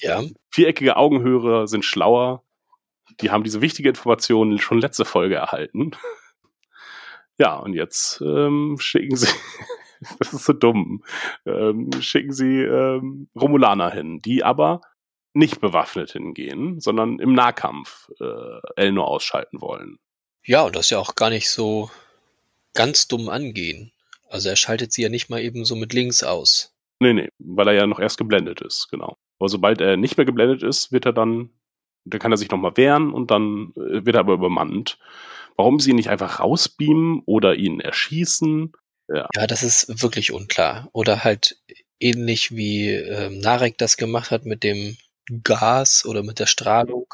[0.00, 0.22] Ja.
[0.50, 2.42] Viereckige Augenhörer sind schlauer.
[3.20, 5.92] Die haben diese wichtige Information schon letzte Folge erhalten.
[7.38, 9.28] Ja, und jetzt ähm, schicken sie,
[10.18, 11.04] das ist so dumm,
[11.46, 14.80] ähm, schicken sie ähm, Romulaner hin, die aber
[15.32, 19.98] nicht bewaffnet hingehen, sondern im Nahkampf äh, Elnor ausschalten wollen.
[20.44, 21.90] Ja, und das ja auch gar nicht so
[22.74, 23.92] ganz dumm angehen.
[24.28, 26.74] Also er schaltet sie ja nicht mal eben so mit links aus.
[27.00, 29.16] Nee, nee, weil er ja noch erst geblendet ist, genau.
[29.38, 31.50] Aber sobald er nicht mehr geblendet ist, wird er dann,
[32.04, 34.98] dann kann er sich nochmal wehren und dann äh, wird er aber übermannt.
[35.56, 38.72] Warum sie ihn nicht einfach rausbeamen oder ihn erschießen?
[39.12, 39.28] Ja.
[39.34, 40.88] ja, das ist wirklich unklar.
[40.92, 41.56] Oder halt
[41.98, 44.96] ähnlich wie ähm, Narek das gemacht hat mit dem
[45.42, 47.12] Gas oder mit der Strahlung.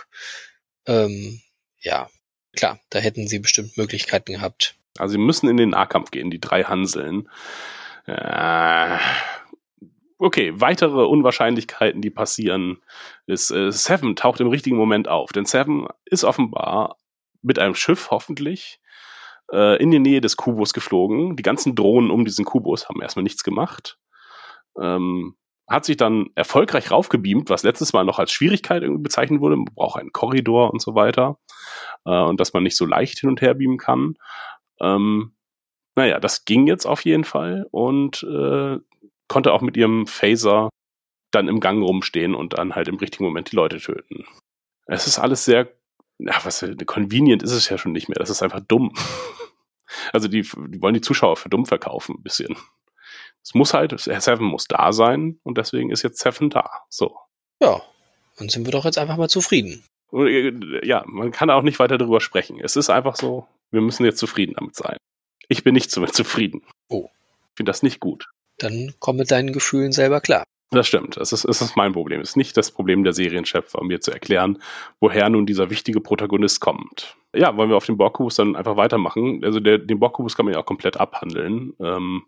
[0.86, 1.40] Ähm,
[1.80, 2.08] ja,
[2.54, 4.74] klar, da hätten sie bestimmt Möglichkeiten gehabt.
[4.98, 7.28] Also sie müssen in den Nahkampf gehen, die drei Hanseln.
[8.06, 8.98] Äh,
[10.18, 12.82] okay, weitere Unwahrscheinlichkeiten, die passieren,
[13.26, 15.32] ist, äh, Seven taucht im richtigen Moment auf.
[15.32, 16.98] Denn Seven ist offenbar
[17.42, 18.80] mit einem Schiff hoffentlich
[19.52, 21.36] äh, in die Nähe des Kubus geflogen.
[21.36, 23.98] Die ganzen Drohnen um diesen Kubus haben erstmal nichts gemacht.
[24.80, 25.36] Ähm,
[25.68, 29.56] hat sich dann erfolgreich raufgebeamt, was letztes Mal noch als Schwierigkeit irgendwie bezeichnet wurde.
[29.56, 31.38] Man braucht einen Korridor und so weiter.
[32.04, 34.14] Äh, und dass man nicht so leicht hin und her beamen kann.
[34.80, 35.32] Ähm,
[35.96, 38.78] naja, das ging jetzt auf jeden Fall und äh,
[39.28, 40.68] konnte auch mit ihrem Phaser
[41.32, 44.24] dann im Gang rumstehen und dann halt im richtigen Moment die Leute töten.
[44.86, 45.68] Es ist alles sehr,
[46.18, 48.18] ja, was, convenient ist es ja schon nicht mehr.
[48.18, 48.92] Das ist einfach dumm.
[50.12, 52.56] also die, die wollen die Zuschauer für dumm verkaufen, ein bisschen.
[53.42, 56.68] Es muss halt, Seven muss da sein und deswegen ist jetzt Seven da.
[56.88, 57.16] So.
[57.60, 57.80] Ja,
[58.36, 59.84] dann sind wir doch jetzt einfach mal zufrieden.
[60.12, 62.58] Äh, ja, man kann auch nicht weiter darüber sprechen.
[62.60, 64.96] Es ist einfach so, wir müssen jetzt zufrieden damit sein.
[65.48, 66.62] Ich bin nicht zufrieden.
[66.88, 67.08] Oh.
[67.52, 68.28] Ich finde das nicht gut.
[68.58, 70.44] Dann komm mit deinen Gefühlen selber klar.
[70.70, 71.16] Das stimmt.
[71.16, 72.20] Das ist, das ist mein Problem.
[72.20, 74.60] Es ist nicht das Problem der Serienschöpfer, mir zu erklären,
[75.00, 77.16] woher nun dieser wichtige Protagonist kommt.
[77.34, 79.44] Ja, wollen wir auf dem Borgkubus dann einfach weitermachen?
[79.44, 82.24] Also der, den Borgkubus kann man ja auch komplett abhandeln, ähm,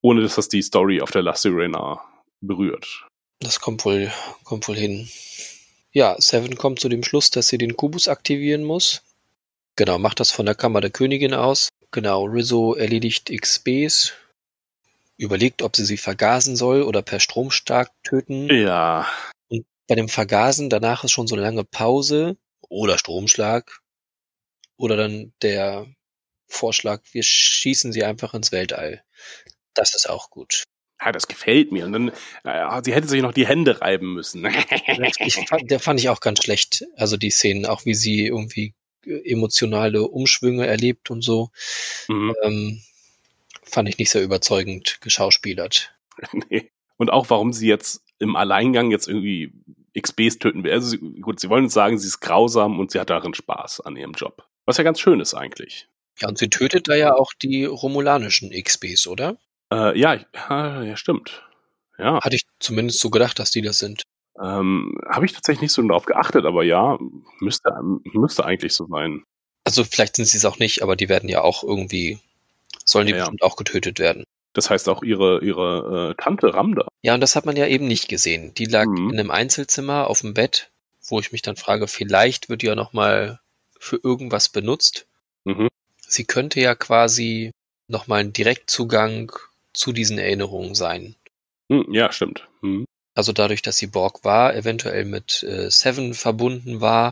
[0.00, 2.00] ohne dass das die Story auf der La Sirena
[2.40, 3.06] berührt.
[3.40, 4.10] Das kommt wohl,
[4.44, 5.08] kommt wohl hin.
[5.90, 9.02] Ja, Seven kommt zu dem Schluss, dass sie den Kubus aktivieren muss.
[9.76, 11.68] Genau, macht das von der Kammer der Königin aus.
[11.90, 14.14] Genau, Rizzo erledigt XBs,
[15.22, 18.48] überlegt, ob sie sie vergasen soll oder per Stromstark töten.
[18.54, 19.08] Ja.
[19.48, 22.36] Und bei dem Vergasen, danach ist schon so eine lange Pause
[22.68, 23.80] oder Stromschlag
[24.76, 25.86] oder dann der
[26.46, 29.02] Vorschlag, wir schießen sie einfach ins Weltall.
[29.74, 30.64] Das ist auch gut.
[31.04, 31.86] Ja, das gefällt mir.
[31.86, 32.08] Und dann,
[32.44, 34.44] äh, sie hätte sich noch die Hände reiben müssen.
[35.18, 36.84] ich fand, der fand ich auch ganz schlecht.
[36.96, 41.50] Also die Szenen, auch wie sie irgendwie emotionale Umschwünge erlebt und so.
[42.08, 42.34] Mhm.
[42.44, 42.82] Ähm,
[43.72, 45.94] fand ich nicht sehr überzeugend geschauspielert.
[46.50, 46.70] nee.
[46.96, 49.52] Und auch warum sie jetzt im Alleingang jetzt irgendwie
[49.98, 50.72] XBs töten will.
[50.72, 53.80] Also sie, gut, sie wollen uns sagen, sie ist grausam und sie hat darin Spaß
[53.80, 54.46] an ihrem Job.
[54.64, 55.88] Was ja ganz schön ist eigentlich.
[56.20, 59.38] Ja, und sie tötet da ja auch die romulanischen XBs, oder?
[59.72, 61.42] Äh, ja, ja, stimmt.
[61.98, 62.20] Ja.
[62.22, 64.02] Hatte ich zumindest so gedacht, dass die das sind.
[64.40, 66.98] Ähm, Habe ich tatsächlich nicht so darauf geachtet, aber ja,
[67.40, 67.70] müsste,
[68.12, 69.24] müsste eigentlich so sein.
[69.64, 72.18] Also vielleicht sind sie es auch nicht, aber die werden ja auch irgendwie
[72.84, 74.24] sollen die ja, bestimmt auch getötet werden.
[74.52, 76.86] Das heißt auch ihre, ihre äh, Tante Ramda.
[77.02, 78.52] Ja, und das hat man ja eben nicht gesehen.
[78.54, 79.10] Die lag mhm.
[79.10, 80.70] in einem Einzelzimmer auf dem Bett,
[81.06, 83.40] wo ich mich dann frage, vielleicht wird die ja nochmal
[83.78, 85.06] für irgendwas benutzt.
[85.44, 85.68] Mhm.
[86.06, 87.52] Sie könnte ja quasi
[87.88, 89.32] nochmal ein Direktzugang
[89.72, 91.16] zu diesen Erinnerungen sein.
[91.68, 92.46] Mhm, ja, stimmt.
[92.60, 92.84] Mhm.
[93.14, 97.10] Also dadurch, dass sie Borg war, eventuell mit äh, Seven verbunden war,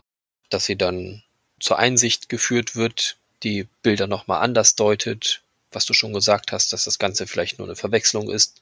[0.49, 1.23] dass sie dann
[1.59, 6.85] zur Einsicht geführt wird, die Bilder nochmal anders deutet, was du schon gesagt hast, dass
[6.85, 8.61] das Ganze vielleicht nur eine Verwechslung ist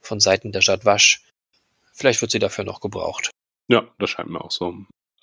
[0.00, 1.22] von Seiten der Jadwasch.
[1.92, 3.30] Vielleicht wird sie dafür noch gebraucht.
[3.68, 4.74] Ja, das scheint mir auch so.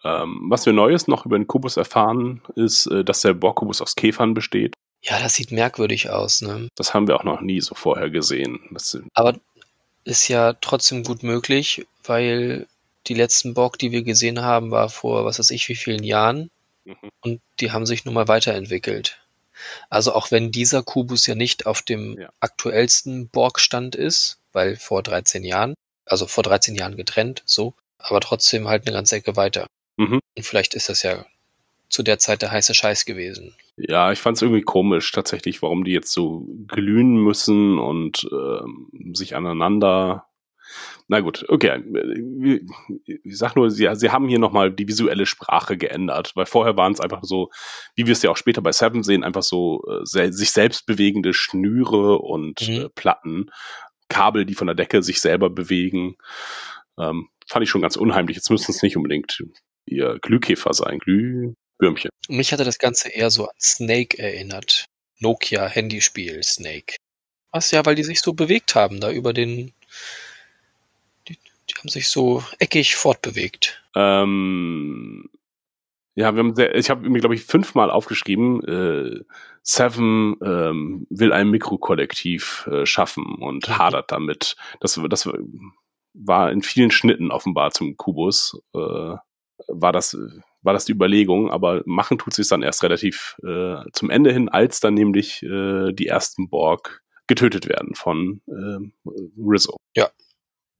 [0.03, 3.95] Ähm, was wir Neues noch über den Kubus erfahren, ist, äh, dass der Borg-Kubus aus
[3.95, 4.73] Käfern besteht.
[5.03, 6.41] Ja, das sieht merkwürdig aus.
[6.41, 6.67] Ne?
[6.75, 8.59] Das haben wir auch noch nie so vorher gesehen.
[9.13, 9.39] Aber
[10.03, 12.67] ist ja trotzdem gut möglich, weil
[13.07, 16.49] die letzten Borg, die wir gesehen haben, war vor was weiß ich wie vielen Jahren.
[16.85, 17.09] Mhm.
[17.21, 19.20] Und die haben sich nun mal weiterentwickelt.
[19.89, 22.29] Also auch wenn dieser Kubus ja nicht auf dem ja.
[22.39, 25.73] aktuellsten Borg-Stand ist, weil vor 13 Jahren,
[26.05, 29.67] also vor 13 Jahren getrennt, so, aber trotzdem halt eine ganze Ecke weiter.
[29.97, 30.19] Mhm.
[30.35, 31.25] Und vielleicht ist das ja
[31.89, 33.53] zu der Zeit der heiße Scheiß gewesen.
[33.75, 39.13] Ja, ich fand es irgendwie komisch tatsächlich, warum die jetzt so glühen müssen und ähm,
[39.13, 40.25] sich aneinander.
[41.07, 41.83] Na gut, okay.
[43.05, 46.93] Ich sag nur, sie, sie haben hier nochmal die visuelle Sprache geändert, weil vorher waren
[46.93, 47.49] es einfach so,
[47.95, 50.85] wie wir es ja auch später bei Seven sehen, einfach so äh, se sich selbst
[50.85, 52.73] bewegende Schnüre und Mhm.
[52.85, 53.51] äh, Platten,
[54.09, 56.15] Kabel, die von der Decke sich selber bewegen.
[56.99, 58.35] Ähm, fand ich schon ganz unheimlich.
[58.37, 59.43] Jetzt müssen es nicht unbedingt
[59.85, 62.09] ihr Glühkäfer sein, Glühwürmchen.
[62.29, 64.85] Mich hatte das Ganze eher so an Snake erinnert.
[65.19, 66.95] Nokia Handyspiel Snake.
[67.51, 69.73] Was ja, weil die sich so bewegt haben, da über den.
[71.81, 73.83] Haben sich so eckig fortbewegt.
[73.95, 75.27] Ähm,
[76.13, 79.23] ja, wir haben sehr, ich habe mir, glaube ich, fünfmal aufgeschrieben, äh,
[79.63, 83.77] Seven ähm, will ein Mikrokollektiv äh, schaffen und Mhm.
[83.79, 84.55] hadert damit.
[84.79, 85.27] Das, das
[86.13, 88.61] war in vielen Schnitten offenbar zum Kubus.
[88.75, 89.15] Äh,
[89.67, 90.15] war das
[90.61, 94.49] war das die Überlegung, aber machen tut sich dann erst relativ äh, zum Ende hin,
[94.49, 98.93] als dann nämlich äh, die ersten Borg getötet werden von ähm,
[99.37, 99.77] Rizzo.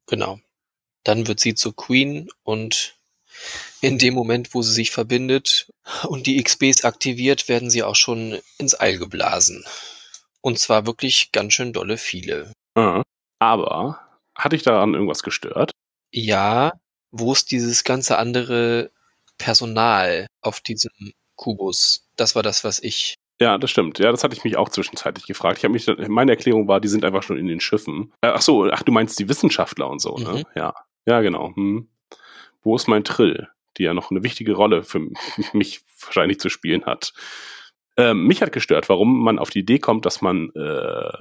[0.07, 0.39] Genau.
[1.03, 2.95] Dann wird sie zur Queen und
[3.81, 5.71] in dem Moment, wo sie sich verbindet
[6.03, 9.65] und die XBs aktiviert, werden sie auch schon ins All geblasen.
[10.41, 12.51] Und zwar wirklich ganz schön dolle viele.
[12.75, 13.01] Äh,
[13.39, 13.99] aber
[14.35, 15.71] hat dich daran irgendwas gestört?
[16.11, 16.73] Ja,
[17.11, 18.91] wo ist dieses ganze andere
[19.37, 22.07] Personal auf diesem Kubus?
[22.15, 23.15] Das war das, was ich.
[23.41, 23.97] Ja, das stimmt.
[23.97, 25.57] Ja, das hatte ich mich auch zwischenzeitlich gefragt.
[25.57, 28.13] Ich habe mich, meine Erklärung war, die sind einfach schon in den Schiffen.
[28.21, 30.31] Äh, ach so, ach, du meinst die Wissenschaftler und so, ne?
[30.33, 30.43] Mhm.
[30.55, 30.75] Ja.
[31.07, 31.51] Ja, genau.
[31.55, 31.87] Hm.
[32.61, 33.47] Wo ist mein Trill?
[33.77, 34.99] Die ja noch eine wichtige Rolle für
[35.53, 37.13] mich wahrscheinlich zu spielen hat.
[37.97, 41.11] Ähm, mich hat gestört, warum man auf die Idee kommt, dass man, äh,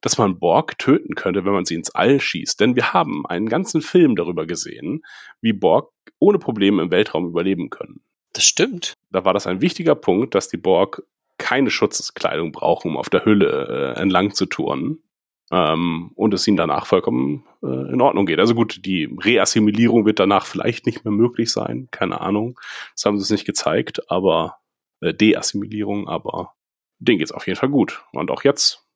[0.00, 2.60] dass man Borg töten könnte, wenn man sie ins All schießt.
[2.60, 5.02] Denn wir haben einen ganzen Film darüber gesehen,
[5.40, 8.00] wie Borg ohne Probleme im Weltraum überleben können
[8.32, 8.94] Das stimmt.
[9.10, 11.02] da war das ein wichtiger Punkt, dass die Borg
[11.38, 15.02] keine Schutzkleidung brauchen, um auf der Hülle äh, entlang zu touren.
[15.50, 18.38] Ähm, und es ihnen danach vollkommen äh, in Ordnung geht.
[18.38, 22.58] Also gut, die Reassimilierung wird danach vielleicht nicht mehr möglich sein, keine Ahnung.
[22.94, 24.56] Das haben sie es nicht gezeigt, aber
[25.00, 26.54] äh, Deassimilierung, aber
[26.98, 28.04] denen geht's auf jeden Fall gut.
[28.12, 28.86] Und auch jetzt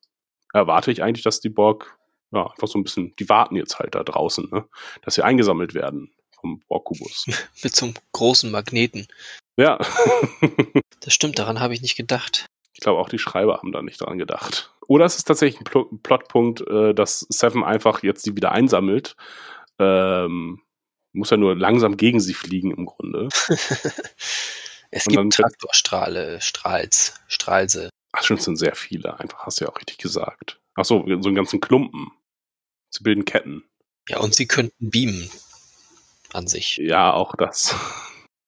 [0.53, 1.97] erwarte ich eigentlich, dass die Borg
[2.31, 4.65] ja einfach so ein bisschen, die warten jetzt halt da draußen, ne?
[5.03, 7.27] dass sie eingesammelt werden vom Borg-Kubus.
[7.63, 9.07] Mit so einem großen Magneten.
[9.59, 9.77] Ja.
[11.01, 12.45] Das stimmt, daran habe ich nicht gedacht.
[12.73, 14.73] Ich glaube, auch die Schreiber haben da nicht dran gedacht.
[14.87, 19.15] Oder es ist tatsächlich ein Pl Plotpunkt, äh, dass Seven einfach jetzt die wieder einsammelt.
[19.79, 20.61] Ähm,
[21.13, 23.29] muss ja nur langsam gegen sie fliegen im Grunde.
[24.91, 27.89] es Und gibt Traktorstrahle, Strahls, Strahlse.
[28.11, 30.59] Ach, schon, es sind sehr viele, einfach hast du ja auch richtig gesagt.
[30.75, 32.11] Ach so, so einen ganzen Klumpen.
[32.89, 33.63] Sie bilden Ketten.
[34.07, 35.29] Ja, und sie könnten beamen
[36.33, 36.77] an sich.
[36.77, 37.75] Ja, auch das.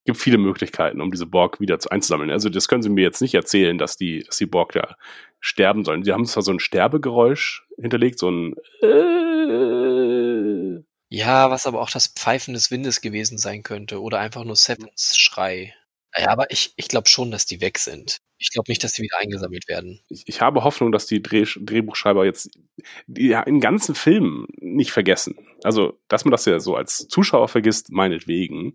[0.06, 2.32] Gibt viele Möglichkeiten, um diese Borg wieder zu einzusammeln.
[2.32, 4.96] Also das können Sie mir jetzt nicht erzählen, dass die, dass die Borg da
[5.40, 6.04] sterben sollen.
[6.04, 12.08] Sie haben zwar so ein Sterbegeräusch hinterlegt, so ein äh, Ja, was aber auch das
[12.08, 15.74] Pfeifen des Windes gewesen sein könnte oder einfach nur Sevens Schrei.
[16.18, 18.18] Ja, aber ich, ich glaube schon, dass die weg sind.
[18.38, 20.02] Ich glaube nicht, dass die wieder eingesammelt werden.
[20.10, 22.50] ich, ich habe Hoffnung, dass die Dreh, Drehbuchschreiber jetzt
[23.08, 25.36] die, ja, im ganzen Film nicht vergessen.
[25.64, 28.74] Also, dass man das ja so als Zuschauer vergisst, meinetwegen.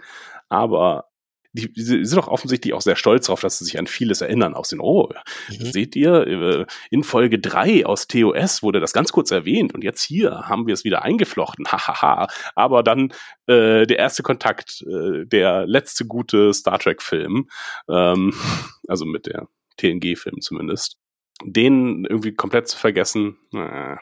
[0.48, 1.10] Aber
[1.56, 4.54] die, die sind doch offensichtlich auch sehr stolz darauf, dass sie sich an vieles erinnern
[4.54, 5.10] aus den, oh,
[5.48, 5.72] Mhm.
[5.72, 10.02] seht ihr, äh, in Folge 3 aus TOS wurde das ganz kurz erwähnt und jetzt
[10.02, 11.66] hier haben wir es wieder eingeflochten.
[11.72, 12.28] Hahaha.
[12.54, 13.12] Aber dann
[13.46, 17.48] äh, der erste Kontakt, äh, der letzte gute Star Trek-Film,
[17.88, 18.34] ähm,
[18.88, 20.96] also mit der TNG-Film zumindest,
[21.44, 23.36] den irgendwie komplett zu vergessen.
[23.52, 23.96] Äh.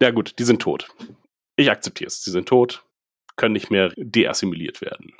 [0.00, 0.88] Ja gut, die sind tot.
[1.56, 2.22] Ich akzeptiere es.
[2.22, 2.84] Sie sind tot,
[3.36, 5.12] können nicht mehr deassimiliert werden.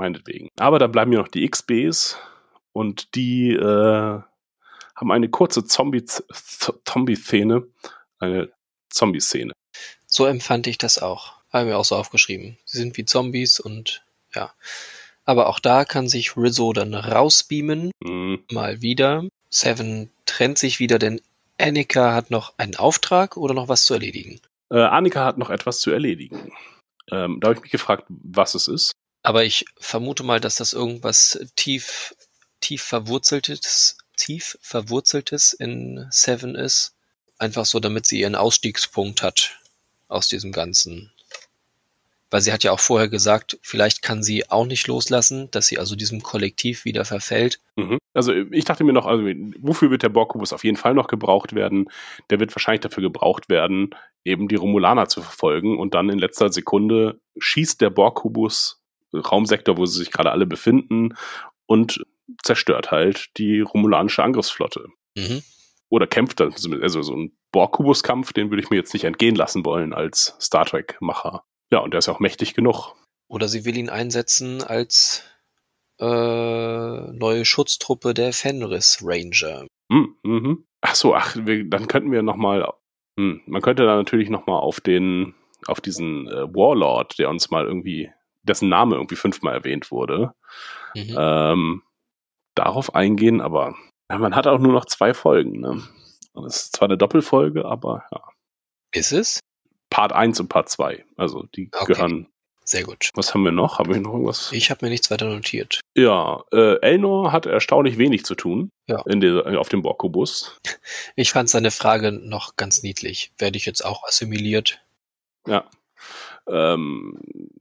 [0.00, 0.48] Meinetwegen.
[0.58, 2.16] Aber dann bleiben mir noch die XBs
[2.72, 4.20] und die äh,
[4.96, 6.04] haben eine kurze Zombie-
[6.84, 7.66] Zombie-Szene.
[8.18, 8.50] Eine
[8.90, 9.52] Zombie-Szene.
[10.06, 11.34] So empfand ich das auch.
[11.52, 12.56] Habe mir auch so aufgeschrieben.
[12.64, 14.02] Sie sind wie Zombies und
[14.34, 14.52] ja.
[15.24, 18.44] Aber auch da kann sich Rizzo dann rausbeamen, Mhm.
[18.50, 19.24] mal wieder.
[19.50, 21.20] Seven trennt sich wieder, denn
[21.58, 24.40] Annika hat noch einen Auftrag oder noch was zu erledigen.
[24.70, 26.52] Äh, Annika hat noch etwas zu erledigen.
[27.10, 28.92] Ähm, da habe ich mich gefragt, was es ist.
[29.22, 32.14] Aber ich vermute mal, dass das irgendwas tief,
[32.60, 36.94] tief verwurzeltes, tief verwurzeltes in Seven ist.
[37.38, 39.58] Einfach so, damit sie ihren Ausstiegspunkt hat
[40.08, 41.12] aus diesem Ganzen.
[42.30, 45.78] Weil sie hat ja auch vorher gesagt, vielleicht kann sie auch nicht loslassen, dass sie
[45.78, 47.60] also diesem Kollektiv wieder verfällt.
[47.76, 47.98] Mhm.
[48.14, 49.24] Also ich dachte mir noch, also
[49.58, 51.88] wofür wird der Borg-Kubus auf jeden Fall noch gebraucht werden?
[52.30, 53.90] Der wird wahrscheinlich dafür gebraucht werden,
[54.24, 58.79] eben die Romulaner zu verfolgen und dann in letzter Sekunde schießt der Borg-Kubus
[59.14, 61.14] Raumsektor, wo sie sich gerade alle befinden
[61.66, 62.04] und
[62.42, 64.88] zerstört halt die romulanische Angriffsflotte.
[65.16, 65.42] Mhm.
[65.88, 69.64] Oder kämpft dann, also so ein Borg-Kubus-Kampf, den würde ich mir jetzt nicht entgehen lassen
[69.64, 71.42] wollen als Star Trek-Macher.
[71.72, 72.94] Ja, und der ist auch mächtig genug.
[73.28, 75.24] Oder sie will ihn einsetzen als
[76.00, 76.04] äh,
[77.12, 79.66] neue Schutztruppe der Fenris Ranger.
[79.92, 80.64] Hm, mhm.
[80.80, 82.72] Ach so, ach, wir, dann könnten wir noch mal,
[83.18, 85.34] hm, man könnte da natürlich noch mal auf den,
[85.66, 88.10] auf diesen äh, Warlord, der uns mal irgendwie,
[88.42, 90.32] dessen Name irgendwie fünfmal erwähnt wurde,
[90.94, 91.16] Mhm.
[91.18, 91.82] ähm,
[92.54, 93.74] darauf eingehen, aber
[94.08, 95.60] man hat auch nur noch zwei Folgen.
[95.60, 95.82] Ne?
[96.46, 98.22] Es ist zwar eine Doppelfolge, aber ja.
[98.92, 99.40] Ist es?
[99.88, 101.04] Part 1 und Part 2.
[101.16, 101.92] Also die Okay.
[101.94, 102.26] gehören.
[102.64, 103.10] Sehr gut.
[103.14, 103.78] Was haben wir noch?
[103.80, 104.52] Haben wir noch irgendwas?
[104.52, 105.80] Ich habe mir nichts weiter notiert.
[105.96, 109.02] Ja, äh, Elnor hat erstaunlich wenig zu tun Ja.
[109.06, 110.56] in der, auf dem Borkobus.
[111.16, 113.32] Ich fand seine Frage noch ganz niedlich.
[113.38, 114.80] Werde ich jetzt auch assimiliert?
[115.46, 115.64] Ja.
[116.48, 117.18] Ähm,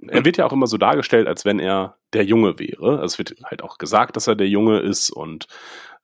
[0.08, 3.00] er wird ja auch immer so dargestellt, als wenn er der Junge wäre.
[3.00, 5.48] Also es wird halt auch gesagt, dass er der Junge ist und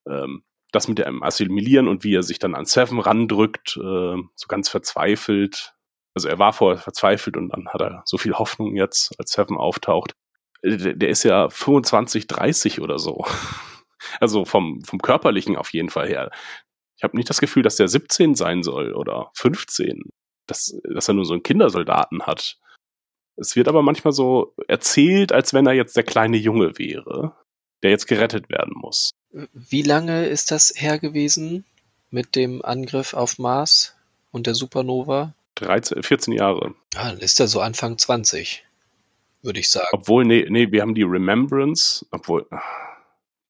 [0.08, 4.48] ähm, das mit dem Assimilieren und wie er sich dann an Seven randrückt, äh, so
[4.48, 5.74] ganz verzweifelt.
[6.14, 9.58] Also er war vorher verzweifelt und dann hat er so viel Hoffnung jetzt, als Seven
[9.58, 10.14] auftaucht.
[10.62, 13.26] Äh, Der, der ist ja 25, 30 oder so.
[14.20, 16.30] Also vom, vom körperlichen auf jeden Fall her.
[16.96, 20.04] Ich habe nicht das Gefühl, dass der 17 sein soll oder 15
[20.48, 22.58] dass, dass er nur so einen Kindersoldaten hat.
[23.38, 27.34] Es wird aber manchmal so erzählt, als wenn er jetzt der kleine Junge wäre,
[27.84, 29.12] der jetzt gerettet werden muss.
[29.54, 31.66] Wie lange ist das her gewesen
[32.10, 33.96] mit dem Angriff auf Mars
[34.32, 35.34] und der Supernova?
[35.56, 36.76] 13, 14 Jahre.
[36.94, 38.66] Ja, dann ist er so Anfang 20,
[39.42, 39.88] würde ich sagen.
[39.92, 42.62] Obwohl, nee, nee, wir haben die Remembrance, obwohl, ah,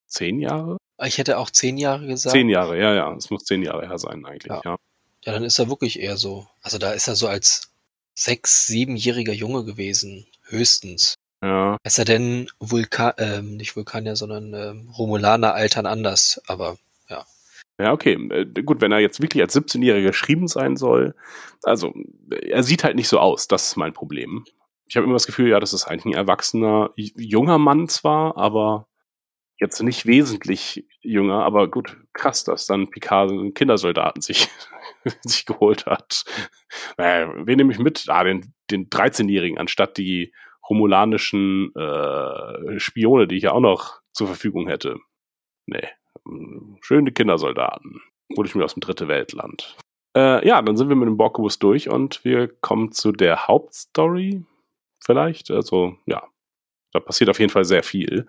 [0.06, 0.76] zehn Jahre?
[1.04, 2.32] Ich hätte auch zehn Jahre gesagt.
[2.32, 4.62] Zehn Jahre, ja, ja, es muss zehn Jahre her sein eigentlich, Ja.
[4.64, 4.76] ja.
[5.24, 6.46] Ja, dann ist er wirklich eher so.
[6.62, 7.72] Also da ist er so als
[8.16, 10.26] sechs-, siebenjähriger Junge gewesen.
[10.48, 11.14] Höchstens.
[11.42, 16.40] Ja, Es sei denn, Vulkan, ähm, nicht Vulkanier, sondern ähm, Romulaner altern anders.
[16.46, 16.78] Aber
[17.78, 18.14] ja, okay.
[18.30, 21.14] Äh, Gut, wenn er jetzt wirklich als 17-Jähriger geschrieben sein soll,
[21.62, 21.92] also
[22.30, 24.44] er sieht halt nicht so aus, das ist mein Problem.
[24.86, 28.86] Ich habe immer das Gefühl, ja, das ist eigentlich ein erwachsener, junger Mann zwar, aber
[29.58, 34.48] jetzt nicht wesentlich jünger, aber gut, krass, dass dann Picard einen Kindersoldaten sich,
[35.22, 36.24] sich geholt hat.
[36.96, 38.06] Äh, wen nehme ich mit?
[38.08, 40.32] Ah, den, den 13-Jährigen, anstatt die
[40.68, 44.98] romulanischen äh, Spione, die ich ja auch noch zur Verfügung hätte.
[45.66, 45.88] Nee,
[46.24, 48.00] mm, schöne Kindersoldaten.
[48.36, 49.76] Hol ich mir aus dem dritte Weltland.
[50.16, 54.44] Äh, ja, dann sind wir mit dem Borkobus durch und wir kommen zu der Hauptstory
[55.04, 55.50] vielleicht.
[55.50, 56.26] Also, ja,
[56.92, 58.26] da passiert auf jeden Fall sehr viel.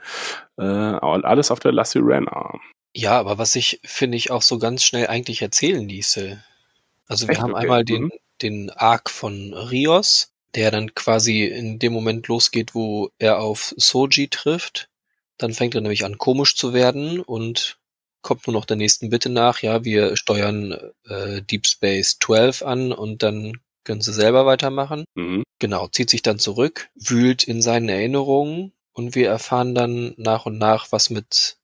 [0.57, 2.59] Äh, alles auf der La Sirena.
[2.93, 6.43] ja, aber was ich, finde ich, auch so ganz schnell eigentlich erzählen ließe.
[7.07, 7.41] Also wir Echt?
[7.41, 7.61] haben Okay.
[7.63, 8.11] einmal den, Mhm.
[8.41, 14.27] den Arc von Rios, der dann quasi in dem Moment losgeht, wo er auf Soji
[14.29, 14.89] trifft.
[15.37, 17.77] Dann fängt er nämlich an, komisch zu werden und
[18.21, 19.61] kommt nur noch der nächsten Bitte nach.
[19.61, 25.05] Ja, wir steuern äh, Deep Space 12 an und dann können sie selber weitermachen.
[25.15, 25.43] Mhm.
[25.59, 30.57] Genau, zieht sich dann zurück, wühlt in seinen Erinnerungen und wir erfahren dann nach und
[30.57, 31.57] nach, was mit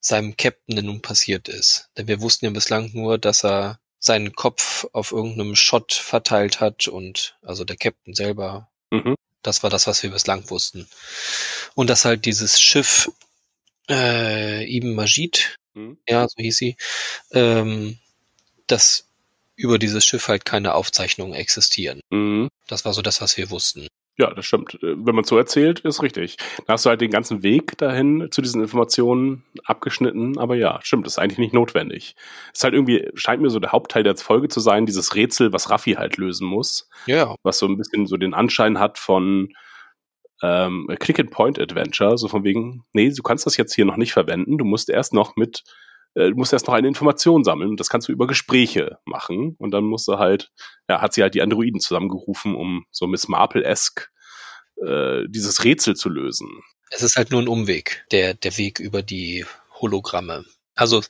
[0.00, 1.88] seinem Captain denn nun passiert ist.
[1.96, 6.88] Denn wir wussten ja bislang nur, dass er seinen Kopf auf irgendeinem Schott verteilt hat
[6.88, 9.14] und also der Captain selber, Mhm.
[9.42, 10.88] das war das, was wir bislang wussten.
[11.74, 13.10] Und dass halt dieses Schiff
[13.88, 15.98] äh, Ibn Majid, Mhm.
[16.08, 16.76] ja, so hieß sie,
[17.30, 17.98] ähm,
[18.66, 19.06] dass
[19.56, 22.00] über dieses Schiff halt keine Aufzeichnungen existieren.
[22.10, 22.48] Mhm.
[22.66, 23.86] Das war so das, was wir wussten.
[24.18, 24.74] Ja, das stimmt.
[24.82, 26.36] Äh, Wenn man so erzählt, ist richtig.
[26.66, 30.38] Da hast du halt den ganzen Weg dahin zu diesen Informationen abgeschnitten.
[30.38, 32.14] Aber ja, stimmt, ist eigentlich nicht notwendig.
[32.52, 35.70] Ist halt irgendwie, scheint mir so der Hauptteil der Folge zu sein, dieses Rätsel, was
[35.70, 36.88] Raffi halt lösen muss.
[37.06, 39.54] Ja, Was so ein bisschen so den Anschein hat von
[40.42, 42.18] ähm, Click-and-Point-Adventure.
[42.18, 44.58] So von wegen, nee, du kannst das jetzt hier noch nicht verwenden.
[44.58, 45.62] Du musst erst noch mit,
[46.14, 47.76] äh, du musst erst noch eine Information sammeln.
[47.76, 49.54] Das kannst du über Gespräche machen.
[49.58, 50.50] Und dann musst du halt,
[50.88, 54.08] ja, hat sie halt die Androiden zusammengerufen, um so Miss Marple-esque
[54.84, 56.48] äh, dieses Rätsel zu lösen.
[56.90, 59.44] es ist halt nur ein Umweg, der, der Weg über die
[59.80, 60.44] Hologramme.
[60.74, 61.02] Also,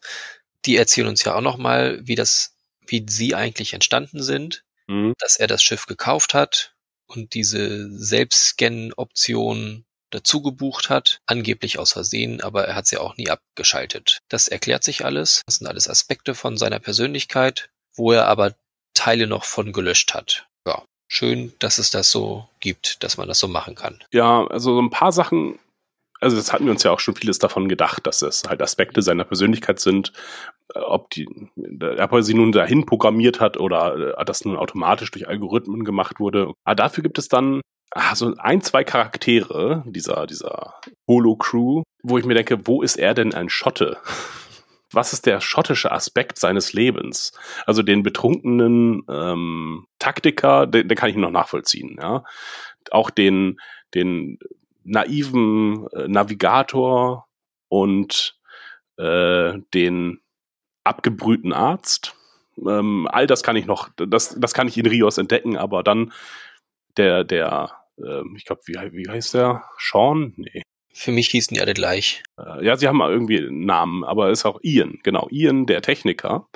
[0.65, 5.15] die erzählen uns ja auch nochmal, wie das, wie sie eigentlich entstanden sind, Mhm.
[5.19, 6.75] dass er das Schiff gekauft hat
[7.07, 13.31] und diese Selbstscan-Option dazu gebucht hat, angeblich aus Versehen, aber er hat sie auch nie
[13.31, 14.21] abgeschaltet.
[14.29, 15.43] Das erklärt sich alles.
[15.47, 18.55] Das sind alles Aspekte von seiner Persönlichkeit, wo er aber
[18.95, 20.47] Teile noch von gelöscht hat.
[20.67, 24.03] Ja, schön, dass es das so gibt, dass man das so machen kann.
[24.13, 25.59] Ja, also so ein paar Sachen,
[26.21, 29.03] also das hatten wir uns ja auch schon vieles davon gedacht, dass es halt Aspekte
[29.03, 30.13] seiner Persönlichkeit sind,
[30.75, 35.11] äh, ob die, ob er sie nun dahin programmiert hat oder äh, das nun automatisch
[35.11, 36.53] durch Algorithmen gemacht wurde.
[36.65, 37.61] Aber dafür gibt es dann ah,
[38.15, 40.75] so ein, zwei Charaktere dieser, dieser
[41.07, 43.99] Holo-Crew, wo ich mir denke, wo ist er denn ein Schotte?
[44.95, 47.33] Was ist der schottische Aspekt seines Lebens?
[47.65, 52.25] Also den betrunkenen ähm, Taktiker, den, den kann ich noch nachvollziehen, ja.
[52.91, 53.59] Auch den,
[53.95, 54.39] den
[54.85, 57.27] naiven äh, Navigator
[57.69, 58.37] und
[58.99, 60.21] äh, den
[60.85, 62.15] abgebrühten Arzt.
[62.59, 66.13] Ähm, all das kann ich noch, das, das kann ich in Rios entdecken, aber dann
[66.99, 69.65] der, der, äh, ich glaube, wie, wie heißt der?
[69.79, 70.35] Sean?
[70.37, 70.63] Nee.
[70.95, 72.23] Für mich hießen die alle gleich.
[72.39, 75.27] Äh, ja, sie haben mal irgendwie einen Namen, aber ist auch Ian, genau.
[75.31, 76.49] Ian, der Techniker,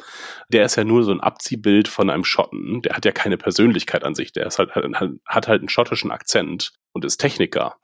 [0.50, 2.82] der ist ja nur so ein Abziehbild von einem Schotten.
[2.82, 4.32] Der hat ja keine Persönlichkeit an sich.
[4.32, 7.76] Der ist halt, hat halt einen schottischen Akzent und ist Techniker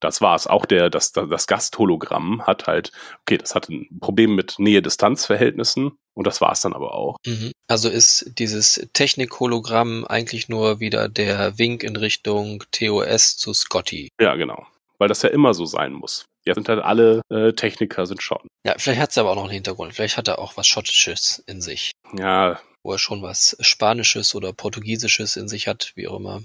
[0.00, 0.46] das war's.
[0.46, 2.92] Auch der, das, das Gasthologramm hat halt,
[3.22, 7.16] okay, das hat ein Problem mit Nähe-Distanz-Verhältnissen und das war's dann aber auch.
[7.26, 7.52] Mhm.
[7.68, 14.08] Also ist dieses Technik-Hologramm eigentlich nur wieder der Wink in Richtung TOS zu Scotty.
[14.20, 14.66] Ja, genau.
[14.98, 16.24] Weil das ja immer so sein muss.
[16.46, 18.48] Ja, sind halt alle äh, Techniker sind Schotten.
[18.64, 19.94] Ja, vielleicht hat es aber auch noch einen Hintergrund.
[19.94, 21.92] Vielleicht hat er auch was Schottisches in sich.
[22.16, 22.58] Ja.
[22.82, 26.42] Wo er schon was Spanisches oder Portugiesisches in sich hat, wie auch immer.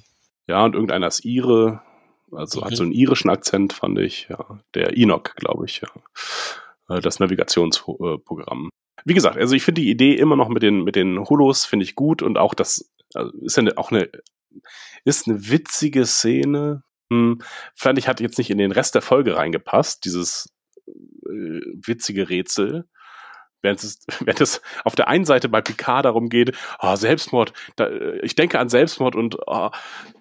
[0.48, 1.82] Ja, und irgendeiner ist Ire,
[2.36, 2.66] also mhm.
[2.66, 4.28] hat so einen irischen Akzent, fand ich.
[4.30, 4.60] Ja.
[4.74, 5.82] Der Enoch, glaube ich.
[5.82, 6.96] Ja.
[6.96, 8.70] Äh, das Navigationsprogramm.
[9.04, 11.84] Wie gesagt, also ich finde die Idee immer noch mit den, mit den Holos, finde
[11.84, 14.10] ich gut und auch das also ist ja auch eine,
[15.04, 16.84] ist eine witzige Szene.
[17.12, 17.40] Hm,
[17.76, 20.52] fand ich, hat jetzt nicht in den Rest der Folge reingepasst, dieses
[20.88, 22.88] äh, witzige Rätsel
[23.66, 27.90] während es, während es auf der einen Seite bei Picard darum geht, oh, Selbstmord, da,
[28.24, 29.72] ich denke an Selbstmord und oh,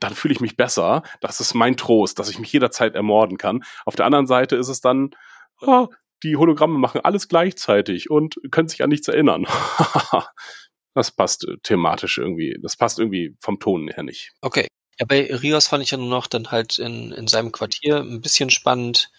[0.00, 1.04] dann fühle ich mich besser.
[1.20, 3.62] Das ist mein Trost, dass ich mich jederzeit ermorden kann.
[3.84, 5.14] Auf der anderen Seite ist es dann,
[5.60, 5.86] oh,
[6.24, 9.46] die Hologramme machen alles gleichzeitig und können sich an nichts erinnern.
[10.94, 14.32] das passt äh, thematisch irgendwie, das passt irgendwie vom Ton her nicht.
[14.40, 14.66] Okay.
[14.98, 18.20] Ja, bei Rios fand ich ja nur noch dann halt in, in seinem Quartier ein
[18.20, 19.10] bisschen spannend.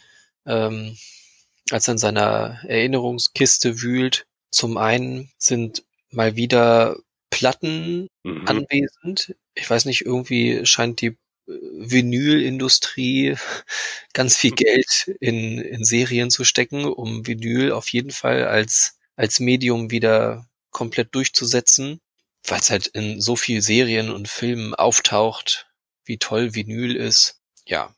[0.45, 0.97] Ähm,
[1.72, 4.26] als er in seiner Erinnerungskiste wühlt.
[4.51, 6.97] Zum einen sind mal wieder
[7.30, 8.47] Platten mhm.
[8.47, 9.36] anwesend.
[9.55, 13.36] Ich weiß nicht, irgendwie scheint die äh, Vinylindustrie
[14.13, 14.55] ganz viel mhm.
[14.55, 20.47] Geld in, in Serien zu stecken, um Vinyl auf jeden Fall als, als Medium wieder
[20.72, 21.99] komplett durchzusetzen,
[22.45, 25.68] weil es halt in so viel Serien und Filmen auftaucht,
[26.05, 27.41] wie toll Vinyl ist.
[27.66, 27.93] Ja.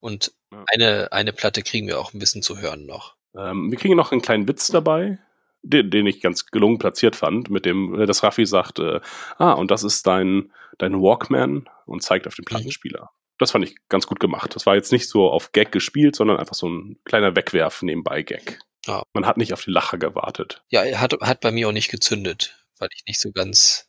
[0.00, 0.64] Und ja.
[0.68, 3.16] Eine, eine Platte kriegen wir auch ein bisschen zu hören noch.
[3.36, 5.18] Ähm, wir kriegen noch einen kleinen Witz dabei,
[5.62, 9.00] den, den ich ganz gelungen platziert fand, mit dem, äh, dass Raffi sagt, äh,
[9.38, 12.50] ah, und das ist dein, dein Walkman und zeigt auf den mhm.
[12.50, 13.02] Plattenspieler.
[13.02, 13.18] Mhm.
[13.38, 14.54] Das fand ich ganz gut gemacht.
[14.56, 18.22] Das war jetzt nicht so auf Gag gespielt, sondern einfach so ein kleiner Wegwerf nebenbei
[18.22, 18.58] Gag.
[18.86, 19.02] Ja.
[19.12, 20.62] Man hat nicht auf die Lache gewartet.
[20.70, 23.88] Ja, er hat, hat bei mir auch nicht gezündet, weil ich nicht so ganz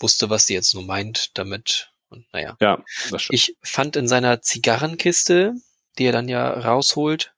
[0.00, 1.92] wusste, was sie jetzt nur meint damit.
[2.10, 2.56] Und naja.
[2.60, 3.34] Ja, das stimmt.
[3.34, 5.54] Ich fand in seiner Zigarrenkiste,
[5.98, 7.34] die er dann ja rausholt,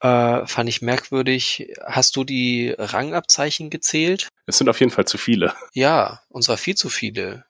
[0.00, 1.74] äh, fand ich merkwürdig.
[1.84, 4.28] Hast du die Rangabzeichen gezählt?
[4.46, 5.54] Es sind auf jeden Fall zu viele.
[5.72, 7.44] Ja, und zwar viel zu viele.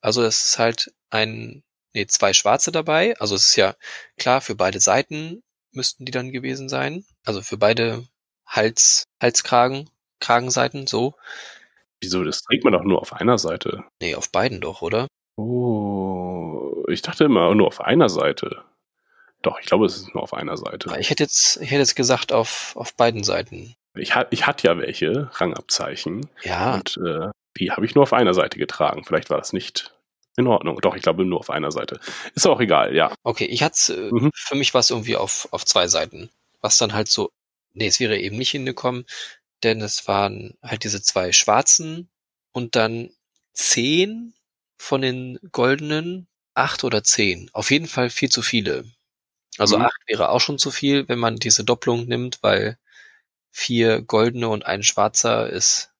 [0.00, 1.62] Also es ist halt ein,
[1.92, 3.18] nee, zwei schwarze dabei.
[3.18, 3.74] Also es ist ja
[4.18, 7.04] klar, für beide Seiten müssten die dann gewesen sein.
[7.24, 8.06] Also für beide
[8.46, 11.14] Hals, Halskragen, Kragenseiten, so.
[12.00, 12.22] Wieso?
[12.22, 13.84] Das trägt man doch nur auf einer Seite.
[14.00, 15.08] Nee, auf beiden doch, oder?
[15.36, 18.64] Oh, ich dachte immer nur auf einer Seite.
[19.42, 20.94] Doch, ich glaube, es ist nur auf einer Seite.
[20.98, 23.74] Ich hätte jetzt, ich hätte jetzt gesagt, auf, auf beiden Seiten.
[23.94, 26.26] Ich, ich hatte ja welche, Rangabzeichen.
[26.42, 26.76] Ja.
[26.76, 27.28] Und äh,
[27.58, 29.04] die habe ich nur auf einer Seite getragen.
[29.04, 29.94] Vielleicht war das nicht
[30.36, 30.80] in Ordnung.
[30.80, 32.00] Doch, ich glaube nur auf einer Seite.
[32.34, 33.14] Ist auch egal, ja.
[33.22, 34.30] Okay, ich hatte, äh, mhm.
[34.34, 36.30] für mich war es irgendwie auf, auf zwei Seiten.
[36.60, 37.30] Was dann halt so,
[37.74, 39.04] nee, es wäre eben nicht hingekommen,
[39.62, 42.08] denn es waren halt diese zwei schwarzen
[42.52, 43.10] und dann
[43.52, 44.34] zehn
[44.76, 47.50] von den goldenen, acht oder zehn.
[47.52, 48.84] Auf jeden Fall viel zu viele.
[49.58, 49.84] Also mhm.
[49.84, 52.78] acht wäre auch schon zu viel, wenn man diese Doppelung nimmt, weil
[53.50, 55.90] vier goldene und ein schwarzer ist,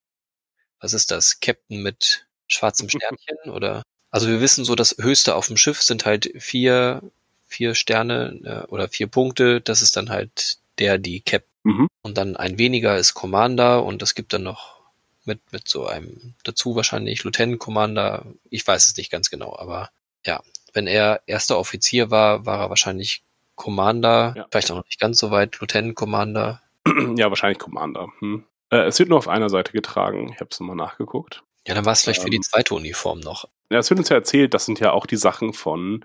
[0.81, 1.41] was ist das?
[1.41, 3.83] Captain mit schwarzem Sternchen oder?
[4.11, 7.03] Also wir wissen so, das höchste auf dem Schiff sind halt vier,
[7.47, 9.61] vier Sterne äh, oder vier Punkte.
[9.61, 11.51] Das ist dann halt der, die Captain.
[11.65, 11.89] Mhm.
[12.03, 14.84] Und dann ein weniger ist Commander und es gibt dann noch
[15.27, 18.27] mit, mit so einem dazu wahrscheinlich Lieutenant Commander.
[18.51, 19.91] Ich weiß es nicht ganz genau, aber
[20.25, 23.23] ja, wenn er erster Offizier war, war er wahrscheinlich
[23.55, 24.47] Commander, ja.
[24.51, 26.61] vielleicht auch noch nicht ganz so weit, Lieutenant Commander.
[27.17, 28.09] Ja, wahrscheinlich Commander.
[28.19, 28.45] Hm.
[28.71, 30.31] Äh, es wird nur auf einer Seite getragen.
[30.35, 31.43] Ich habe es nochmal nachgeguckt.
[31.67, 32.43] Ja, dann war es vielleicht ähm, für die ähm.
[32.43, 33.47] zweite Uniform noch.
[33.71, 36.05] Ja, es wird uns ja erzählt, das sind ja auch die Sachen von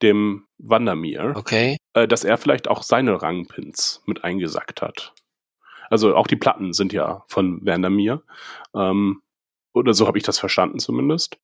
[0.00, 1.34] dem Wandermir.
[1.36, 1.76] Okay.
[1.92, 5.12] Äh, dass er vielleicht auch seine Rangpins mit eingesackt hat.
[5.90, 8.22] Also auch die Platten sind ja von Vandermeer.
[8.74, 9.22] Ähm,
[9.72, 11.38] oder so habe ich das verstanden zumindest.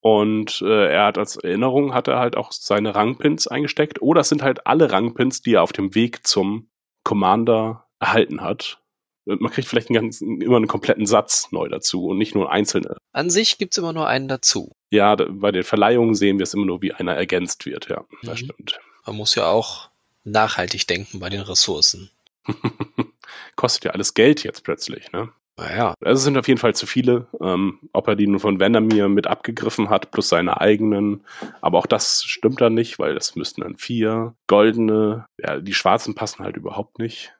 [0.00, 4.02] Und äh, er hat als Erinnerung hat er halt auch seine Rangpins eingesteckt.
[4.02, 6.68] Oder es sind halt alle Rangpins, die er auf dem Weg zum
[7.04, 8.80] Commander erhalten hat.
[9.26, 12.98] Man kriegt vielleicht einen ganzen, immer einen kompletten Satz neu dazu und nicht nur einzelne.
[13.12, 14.72] An sich gibt's immer nur einen dazu.
[14.90, 17.88] Ja, bei den Verleihungen sehen wir es immer nur, wie einer ergänzt wird.
[17.88, 18.44] Ja, das Mhm.
[18.44, 18.78] stimmt.
[19.06, 19.88] Man muss ja auch
[20.24, 22.10] nachhaltig denken bei den Ressourcen.
[23.56, 25.30] Kostet ja alles Geld jetzt plötzlich, ne?
[25.56, 27.28] Naja, Also es sind auf jeden Fall zu viele.
[27.40, 31.24] Ähm, ob er die nun von Vandermeer mit abgegriffen hat, plus seine eigenen.
[31.60, 35.26] Aber auch das stimmt dann nicht, weil das müssten dann vier goldene.
[35.40, 37.32] Ja, die schwarzen passen halt überhaupt nicht.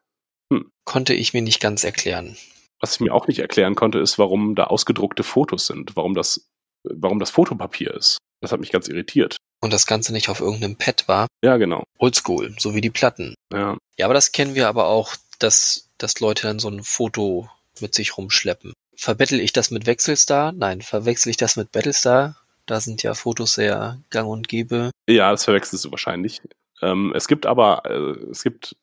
[0.85, 2.37] konnte ich mir nicht ganz erklären.
[2.81, 5.97] Was ich mir auch nicht erklären konnte, ist, warum da ausgedruckte Fotos sind.
[5.97, 6.47] Warum das,
[6.85, 8.19] warum das Fotopapier ist.
[8.41, 9.37] Das hat mich ganz irritiert.
[9.63, 11.27] Und das Ganze nicht auf irgendeinem Pad war.
[11.43, 11.83] Ja, genau.
[11.99, 13.35] Oldschool, so wie die Platten.
[13.53, 17.49] Ja, Ja, aber das kennen wir aber auch, dass, dass Leute dann so ein Foto
[17.81, 18.73] mit sich rumschleppen.
[18.97, 20.53] Verbettel ich das mit Wechselstar?
[20.53, 20.81] Nein.
[20.81, 22.37] Verwechsel ich das mit Battlestar?
[22.67, 24.91] Da sind ja Fotos sehr gang und gäbe.
[25.07, 26.41] ja das verwechselst du wahrscheinlich.
[26.81, 28.77] Ähm, es gibt aber, äh, es gibt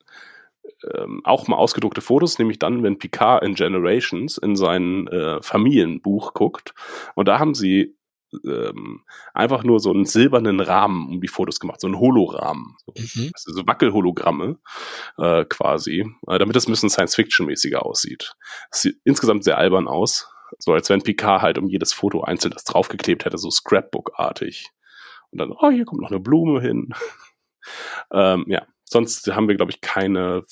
[0.93, 6.33] ähm, auch mal ausgedruckte Fotos, nämlich dann, wenn Picard in Generations in sein äh, Familienbuch
[6.33, 6.75] guckt.
[7.15, 7.95] Und da haben sie
[8.45, 9.03] ähm,
[9.33, 12.75] einfach nur so einen silbernen Rahmen um die Fotos gemacht, so einen Holorahmen.
[12.85, 13.31] So, Mhm.
[13.33, 14.59] also so Wackelhologramme
[15.17, 18.33] äh, quasi, äh, damit es ein bisschen Science-Fiction-mäßiger aussieht.
[18.71, 20.29] Es sieht insgesamt sehr albern aus.
[20.59, 24.69] So als wenn Picard halt um jedes Foto einzeln das draufgeklebt hätte, so Scrapbook-artig.
[25.31, 26.89] Und dann, oh, hier kommt noch eine Blume hin.
[28.13, 30.43] ähm, ja, sonst haben wir, glaube ich, keine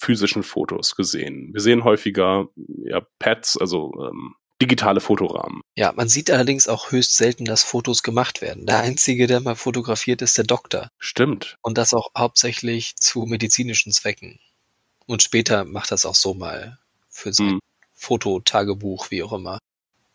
[0.00, 1.50] physischen Fotos gesehen.
[1.52, 2.46] Wir sehen häufiger
[2.84, 5.62] ja, Pads, also ähm, digitale Fotorahmen.
[5.76, 8.66] Ja, man sieht allerdings auch höchst selten, dass Fotos gemacht werden.
[8.66, 10.88] Der einzige, der mal fotografiert, ist der Doktor.
[10.98, 11.56] Stimmt.
[11.62, 14.38] Und das auch hauptsächlich zu medizinischen Zwecken.
[15.06, 16.78] Und später macht das auch so mal
[17.08, 17.60] für sein Mhm.
[17.94, 19.58] Fototagebuch, wie auch immer.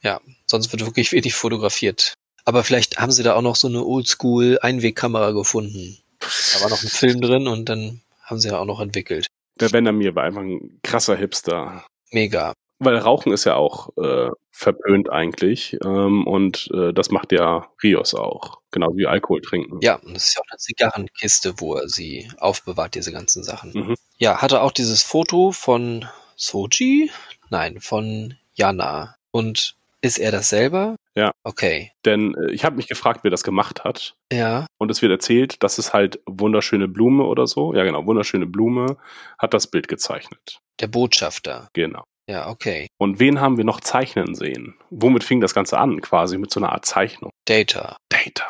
[0.01, 2.13] Ja, sonst wird wirklich wenig fotografiert.
[2.45, 5.97] Aber vielleicht haben sie da auch noch so eine Oldschool-Einwegkamera gefunden.
[6.19, 9.27] Da war noch ein Film drin und dann haben sie ja auch noch entwickelt.
[9.59, 11.85] Der Vandermeer war einfach ein krasser Hipster.
[12.11, 12.53] Mega.
[12.83, 15.77] Weil Rauchen ist ja auch äh, verpönt eigentlich.
[15.83, 18.59] Ähm, und äh, das macht ja Rios auch.
[18.71, 19.79] Genauso wie Alkohol trinken.
[19.81, 23.71] Ja, und das ist ja auch eine Zigarrenkiste, wo er sie aufbewahrt, diese ganzen Sachen.
[23.73, 23.95] Mhm.
[24.17, 26.05] Ja, hatte auch dieses Foto von
[26.35, 27.11] Soji?
[27.49, 29.15] Nein, von Jana.
[29.31, 30.97] Und ist er das selber?
[31.15, 31.31] Ja.
[31.43, 31.91] Okay.
[32.05, 34.15] Denn äh, ich habe mich gefragt, wer das gemacht hat.
[34.31, 34.67] Ja.
[34.77, 37.73] Und es wird erzählt, dass es halt wunderschöne Blume oder so.
[37.73, 38.97] Ja, genau, wunderschöne Blume
[39.37, 40.59] hat das Bild gezeichnet.
[40.79, 41.69] Der Botschafter.
[41.73, 42.03] Genau.
[42.29, 42.87] Ja, okay.
[42.97, 44.75] Und wen haben wir noch zeichnen sehen?
[44.89, 46.01] Womit fing das Ganze an?
[46.01, 47.31] Quasi mit so einer Art Zeichnung.
[47.45, 47.97] Data.
[48.09, 48.45] Data.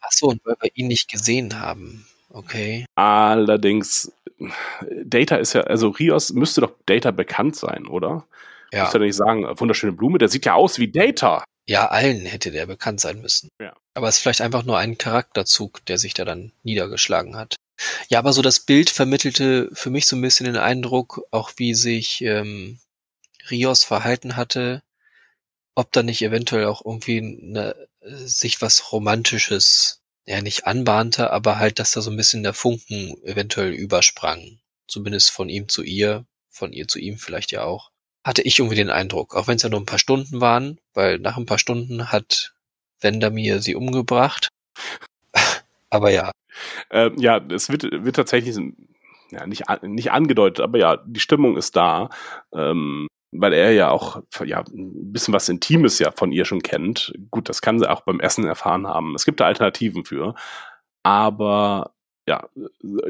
[0.00, 2.06] Ach so, und weil wir ihn nicht gesehen haben.
[2.30, 2.86] Okay.
[2.94, 4.12] Allerdings,
[5.04, 8.26] Data ist ja, also Rios müsste doch Data bekannt sein, oder?
[8.72, 8.82] Ja.
[8.82, 11.44] Müsste er nicht sagen, wunderschöne Blume, der sieht ja aus wie Data.
[11.66, 13.48] Ja, allen hätte der bekannt sein müssen.
[13.60, 13.74] Ja.
[13.94, 17.56] Aber es ist vielleicht einfach nur ein Charakterzug, der sich da dann niedergeschlagen hat.
[18.08, 21.74] Ja, aber so das Bild vermittelte für mich so ein bisschen den Eindruck, auch wie
[21.74, 22.78] sich ähm,
[23.50, 24.82] Rios verhalten hatte,
[25.74, 31.78] ob da nicht eventuell auch irgendwie eine, sich was Romantisches, ja nicht anbahnte, aber halt,
[31.78, 34.58] dass da so ein bisschen der Funken eventuell übersprang.
[34.86, 37.90] Zumindest von ihm zu ihr, von ihr zu ihm vielleicht ja auch.
[38.24, 41.18] Hatte ich irgendwie den Eindruck, auch wenn es ja nur ein paar Stunden waren, weil
[41.18, 42.54] nach ein paar Stunden hat
[43.00, 44.48] Vendamir sie umgebracht.
[45.90, 46.30] aber ja,
[46.90, 48.56] Ähm, ja, es wird, wird tatsächlich
[49.30, 52.10] ja, nicht, nicht angedeutet, aber ja, die Stimmung ist da,
[52.54, 57.12] ähm, weil er ja auch ja, ein bisschen was Intimes ja von ihr schon kennt.
[57.30, 59.14] Gut, das kann sie auch beim Essen erfahren haben.
[59.14, 60.34] Es gibt da Alternativen für.
[61.02, 61.94] Aber
[62.28, 62.48] ja,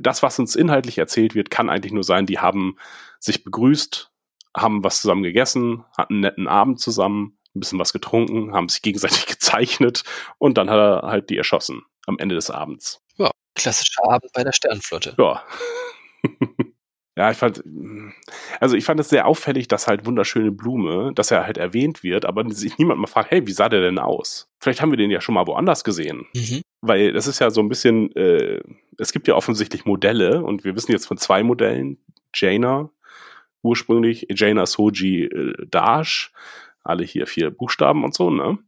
[0.00, 2.76] das, was uns inhaltlich erzählt wird, kann eigentlich nur sein, die haben
[3.18, 4.10] sich begrüßt,
[4.56, 8.80] haben was zusammen gegessen, hatten einen netten Abend zusammen, ein bisschen was getrunken, haben sich
[8.80, 10.04] gegenseitig gezeichnet
[10.38, 13.02] und dann hat er halt die erschossen am Ende des Abends.
[13.54, 15.14] klassischer Abend bei der Sternflotte.
[15.18, 15.42] Ja.
[17.16, 17.62] ja, ich fand,
[18.58, 22.24] also ich fand es sehr auffällig, dass halt wunderschöne Blume, dass er halt erwähnt wird,
[22.24, 24.48] aber sich niemand mal fragt, hey, wie sah der denn aus?
[24.60, 26.26] Vielleicht haben wir den ja schon mal woanders gesehen.
[26.34, 26.62] Mhm.
[26.80, 28.60] Weil das ist ja so ein bisschen, äh,
[28.98, 31.98] es gibt ja offensichtlich Modelle und wir wissen jetzt von zwei Modellen.
[32.34, 32.90] Jaina
[33.62, 36.32] ursprünglich, Jaina Soji äh, Dash,
[36.82, 38.58] alle hier vier Buchstaben und so, ne?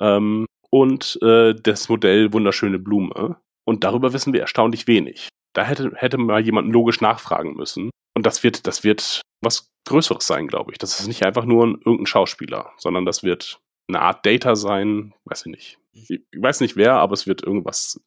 [0.00, 3.36] Ähm, und äh, das Modell Wunderschöne Blume.
[3.64, 5.28] Und darüber wissen wir erstaunlich wenig.
[5.56, 7.90] Da hätte, hätte mal jemand logisch nachfragen müssen.
[8.14, 10.78] Und das wird, das wird was Größeres sein, glaube ich.
[10.78, 15.14] Das ist nicht einfach nur ein, irgendein Schauspieler, sondern das wird eine Art Data sein,
[15.24, 15.78] weiß ich nicht.
[15.92, 18.00] Ich weiß nicht wer, aber es wird irgendwas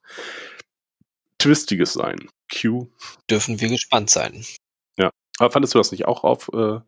[1.37, 2.29] Twistiges sein.
[2.53, 2.87] Q.
[3.29, 4.45] Dürfen wir gespannt sein.
[5.39, 6.49] Aber fandest du das nicht auch auf?
[6.53, 6.79] Äh,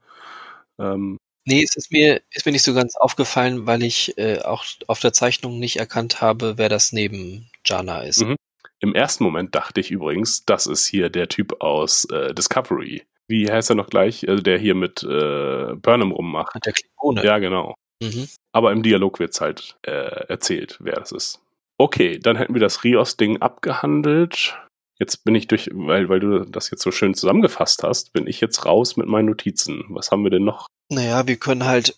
[0.78, 4.42] ähm, Nee, Nee, es ist mir, ist mir nicht so ganz aufgefallen, weil ich äh,
[4.42, 8.22] auch auf der Zeichnung nicht erkannt habe, wer das neben Jana ist.
[8.22, 8.36] Mhm.
[8.82, 13.04] Im ersten Moment dachte ich übrigens, das ist hier der Typ aus äh, Discovery.
[13.28, 14.28] Wie heißt er noch gleich?
[14.28, 16.56] Also der hier mit äh, Burnham rummacht.
[16.56, 17.24] Hat der Klingone.
[17.24, 17.76] Ja, genau.
[18.02, 18.28] Mhm.
[18.52, 21.40] Aber im Dialog wird's halt äh, erzählt, wer das ist.
[21.78, 24.58] Okay, dann hätten wir das Rios-Ding abgehandelt.
[25.00, 28.42] Jetzt bin ich durch, weil, weil du das jetzt so schön zusammengefasst hast, bin ich
[28.42, 29.86] jetzt raus mit meinen Notizen.
[29.90, 30.68] Was haben wir denn noch?
[30.90, 31.98] Naja, wir können halt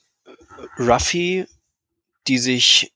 [0.77, 1.45] Ruffy,
[2.27, 2.93] die sich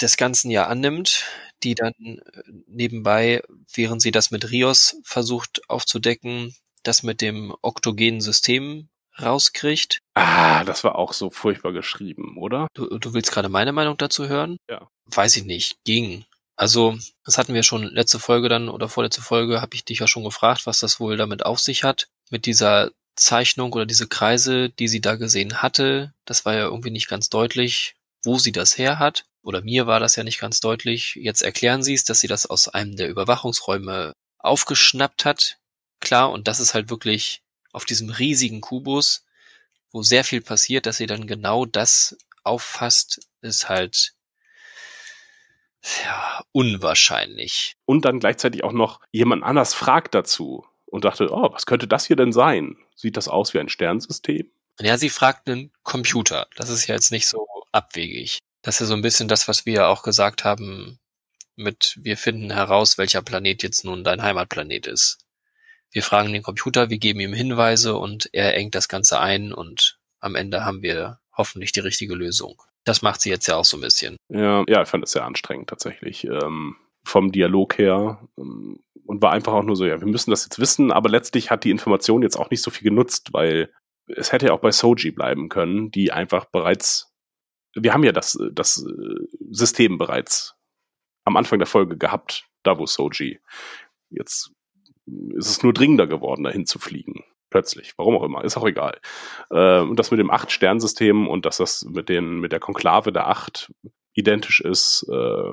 [0.00, 1.24] des ganzen Jahr annimmt,
[1.66, 3.42] die dann äh, nebenbei,
[3.74, 6.54] während sie das mit Rios versucht aufzudecken,
[6.84, 8.88] das mit dem oktogenen System
[9.20, 10.00] rauskriegt.
[10.14, 12.68] Ah, das war auch so furchtbar geschrieben, oder?
[12.74, 14.58] Du, du willst gerade meine Meinung dazu hören?
[14.70, 14.88] Ja.
[15.06, 15.78] Weiß ich nicht.
[15.84, 16.24] Ging.
[16.54, 20.06] Also, das hatten wir schon letzte Folge dann oder vorletzte Folge, habe ich dich ja
[20.06, 22.08] schon gefragt, was das wohl damit auf sich hat.
[22.30, 26.12] Mit dieser Zeichnung oder diese Kreise, die sie da gesehen hatte.
[26.24, 29.24] Das war ja irgendwie nicht ganz deutlich, wo sie das her hat.
[29.46, 31.14] Oder mir war das ja nicht ganz deutlich.
[31.14, 35.58] Jetzt erklären sie es, dass sie das aus einem der Überwachungsräume aufgeschnappt hat.
[36.00, 37.42] Klar, und das ist halt wirklich
[37.72, 39.24] auf diesem riesigen Kubus,
[39.92, 44.14] wo sehr viel passiert, dass sie dann genau das auffasst, ist halt
[46.04, 47.76] ja, unwahrscheinlich.
[47.84, 52.04] Und dann gleichzeitig auch noch jemand anders fragt dazu und dachte, oh, was könnte das
[52.04, 52.76] hier denn sein?
[52.96, 54.50] Sieht das aus wie ein Sternsystem?
[54.80, 56.48] Ja, sie fragt einen Computer.
[56.56, 58.40] Das ist ja jetzt nicht so abwegig.
[58.66, 60.98] Das ist so ein bisschen das, was wir auch gesagt haben
[61.54, 65.18] mit, wir finden heraus, welcher Planet jetzt nun dein Heimatplanet ist.
[65.92, 70.00] Wir fragen den Computer, wir geben ihm Hinweise und er engt das Ganze ein und
[70.18, 72.60] am Ende haben wir hoffentlich die richtige Lösung.
[72.82, 74.16] Das macht sie jetzt ja auch so ein bisschen.
[74.28, 76.24] Ja, ja, ich fand es sehr anstrengend tatsächlich.
[76.24, 78.20] Ähm, vom Dialog her.
[78.36, 81.52] Ähm, und war einfach auch nur so, ja, wir müssen das jetzt wissen, aber letztlich
[81.52, 83.72] hat die Information jetzt auch nicht so viel genutzt, weil
[84.08, 87.14] es hätte ja auch bei Soji bleiben können, die einfach bereits,
[87.76, 90.54] wir haben ja das, das äh, System bereits
[91.24, 93.40] am Anfang der Folge gehabt, da wo Soji.
[94.10, 94.52] Jetzt
[95.34, 97.24] ist es nur dringender geworden, dahin zu fliegen.
[97.50, 97.94] Plötzlich.
[97.96, 98.44] Warum auch immer.
[98.44, 99.00] Ist auch egal.
[99.50, 103.28] Äh, und das mit dem Acht-Sternsystem und dass das mit, den, mit der Konklave der
[103.28, 103.72] Acht
[104.14, 105.52] identisch ist, äh,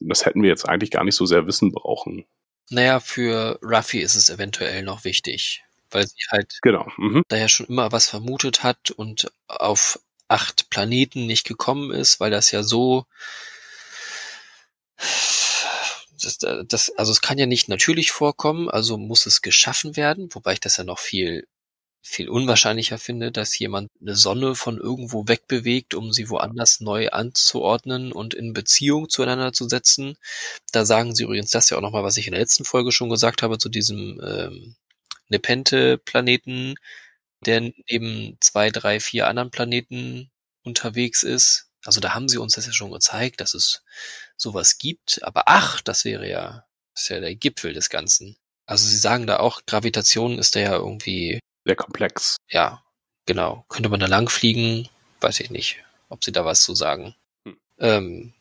[0.00, 2.24] das hätten wir jetzt eigentlich gar nicht so sehr wissen brauchen.
[2.70, 6.90] Naja, für Ruffy ist es eventuell noch wichtig, weil sie halt genau.
[6.96, 7.22] mhm.
[7.28, 9.98] daher schon immer was vermutet hat und auf
[10.28, 13.06] acht Planeten nicht gekommen ist, weil das ja so
[16.22, 20.54] das, das, also es kann ja nicht natürlich vorkommen, also muss es geschaffen werden, wobei
[20.54, 21.46] ich das ja noch viel
[22.06, 28.12] viel unwahrscheinlicher finde, dass jemand eine Sonne von irgendwo wegbewegt, um sie woanders neu anzuordnen
[28.12, 30.18] und in Beziehung zueinander zu setzen.
[30.70, 33.08] Da sagen sie übrigens das ja auch nochmal, was ich in der letzten Folge schon
[33.08, 34.76] gesagt habe, zu diesem ähm,
[35.30, 36.74] Nepente-Planeten,
[37.46, 40.30] der neben zwei, drei, vier anderen Planeten
[40.62, 41.68] unterwegs ist.
[41.84, 43.82] Also da haben sie uns das ja schon gezeigt, dass es
[44.36, 45.22] sowas gibt.
[45.22, 46.64] Aber ach, das wäre ja,
[46.94, 48.36] das ist ja der Gipfel des Ganzen.
[48.66, 52.36] Also sie sagen da auch, Gravitation ist da ja irgendwie sehr komplex.
[52.48, 52.82] Ja,
[53.26, 53.64] genau.
[53.68, 54.88] Könnte man da lang fliegen?
[55.20, 57.14] Weiß ich nicht, ob sie da was zu sagen.
[57.44, 57.58] Hm.
[57.78, 58.32] Ähm,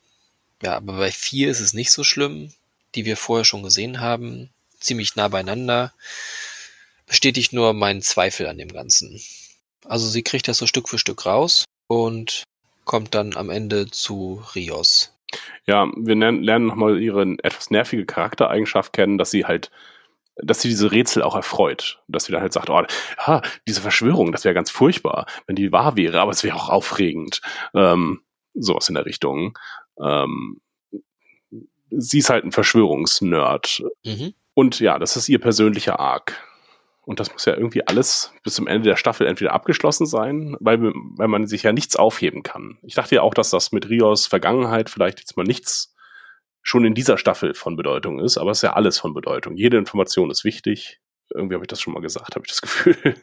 [0.62, 2.54] ja, aber bei vier ist es nicht so schlimm,
[2.96, 4.50] die wir vorher schon gesehen haben.
[4.80, 5.94] Ziemlich nah beieinander.
[7.14, 9.22] Bestätigt nur meinen Zweifel an dem Ganzen.
[9.86, 12.42] Also sie kriegt das so Stück für Stück raus und
[12.86, 15.16] kommt dann am Ende zu Rios.
[15.68, 19.70] Ja, wir lernen nochmal ihre etwas nervige Charaktereigenschaft kennen, dass sie halt
[20.38, 22.02] dass sie diese Rätsel auch erfreut.
[22.08, 22.82] Dass sie dann halt sagt, oh,
[23.28, 26.70] ja, diese Verschwörung, das wäre ganz furchtbar, wenn die wahr wäre, aber es wäre auch
[26.70, 27.42] aufregend.
[27.76, 28.24] Ähm,
[28.56, 29.60] sowas in der Richtung.
[30.04, 30.62] Ähm,
[31.92, 33.84] sie ist halt ein Verschwörungsnerd.
[34.04, 34.34] Mhm.
[34.56, 36.44] Und ja, das ist ihr persönlicher Arc.
[37.06, 40.80] Und das muss ja irgendwie alles bis zum Ende der Staffel entweder abgeschlossen sein, weil,
[40.82, 42.78] weil man sich ja nichts aufheben kann.
[42.82, 45.94] Ich dachte ja auch, dass das mit Rios Vergangenheit vielleicht jetzt mal nichts
[46.62, 49.58] schon in dieser Staffel von Bedeutung ist, aber es ist ja alles von Bedeutung.
[49.58, 51.02] Jede Information ist wichtig.
[51.34, 53.16] Irgendwie habe ich das schon mal gesagt, habe ich das Gefühl.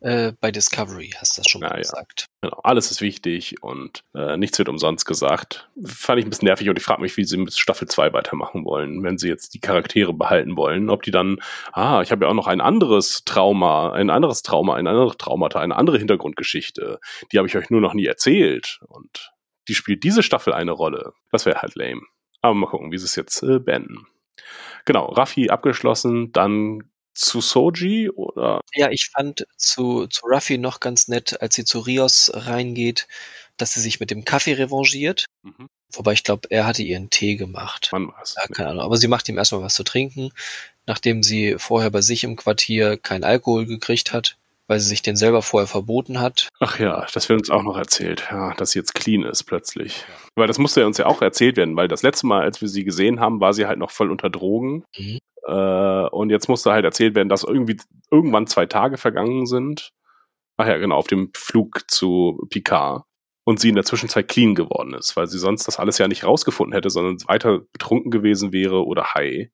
[0.00, 2.28] Äh, bei Discovery hast du das schon mal ja, gesagt.
[2.42, 2.48] Ja.
[2.48, 5.68] Genau, alles ist wichtig und äh, nichts wird umsonst gesagt.
[5.84, 8.64] Fand ich ein bisschen nervig und ich frage mich, wie sie mit Staffel 2 weitermachen
[8.64, 10.90] wollen, wenn sie jetzt die Charaktere behalten wollen.
[10.90, 11.38] Ob die dann,
[11.72, 15.60] ah, ich habe ja auch noch ein anderes Trauma, ein anderes Trauma, ein anderes Traumata,
[15.60, 17.00] eine andere Hintergrundgeschichte.
[17.32, 19.32] Die habe ich euch nur noch nie erzählt und
[19.68, 21.12] die spielt diese Staffel eine Rolle.
[21.32, 22.02] Das wäre halt lame.
[22.42, 24.06] Aber mal gucken, wie sie es jetzt äh, beenden.
[24.84, 26.84] Genau, Raffi abgeschlossen, dann
[27.16, 28.60] zu Soji oder?
[28.74, 33.08] Ja, ich fand zu, zu Raffi noch ganz nett, als sie zu Rios reingeht,
[33.56, 35.26] dass sie sich mit dem Kaffee revanchiert.
[35.42, 35.68] Mhm.
[35.92, 37.88] Wobei ich glaube, er hatte ihren Tee gemacht.
[37.92, 38.34] Wann war's?
[38.36, 38.84] Ja, keine Ahnung.
[38.84, 40.30] Aber sie macht ihm erstmal was zu trinken,
[40.86, 44.36] nachdem sie vorher bei sich im Quartier kein Alkohol gekriegt hat.
[44.68, 46.48] weil sie sich den selber vorher verboten hat.
[46.58, 50.04] Ach ja, das wird uns auch noch erzählt, ja, dass sie jetzt clean ist plötzlich.
[50.34, 52.68] Weil das musste ja uns ja auch erzählt werden, weil das letzte Mal, als wir
[52.68, 54.84] sie gesehen haben, war sie halt noch voll unter Drogen.
[54.98, 55.18] Mhm.
[55.46, 57.76] Äh, und jetzt musste halt erzählt werden, dass irgendwie
[58.10, 59.92] irgendwann zwei Tage vergangen sind.
[60.56, 63.04] Ach ja, genau, auf dem Flug zu Picard.
[63.44, 66.24] Und sie in der Zwischenzeit clean geworden ist, weil sie sonst das alles ja nicht
[66.24, 69.48] rausgefunden hätte, sondern weiter betrunken gewesen wäre oder high.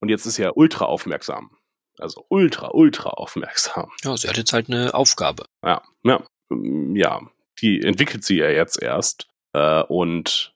[0.00, 1.50] Und jetzt ist sie ja ultra aufmerksam.
[1.98, 3.90] Also ultra, ultra aufmerksam.
[4.02, 5.46] Ja, sie hat jetzt halt eine Aufgabe.
[5.64, 7.20] Ja, ja, mm, ja.
[7.60, 9.28] Die entwickelt sie ja jetzt erst.
[9.52, 10.54] Äh, und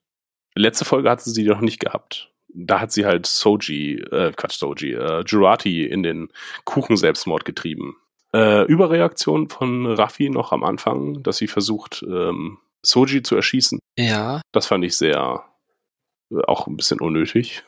[0.54, 2.32] letzte Folge hatte sie noch nicht gehabt.
[2.54, 6.28] Da hat sie halt Soji, äh, Quatsch, Soji, äh, Jurati in den
[6.64, 7.96] Kuchen-Selbstmord getrieben.
[8.32, 13.78] Äh, Überreaktion von Raffi noch am Anfang, dass sie versucht, ähm, Soji zu erschießen.
[13.98, 15.44] Ja, Das fand ich sehr,
[16.30, 17.62] äh, auch ein bisschen unnötig,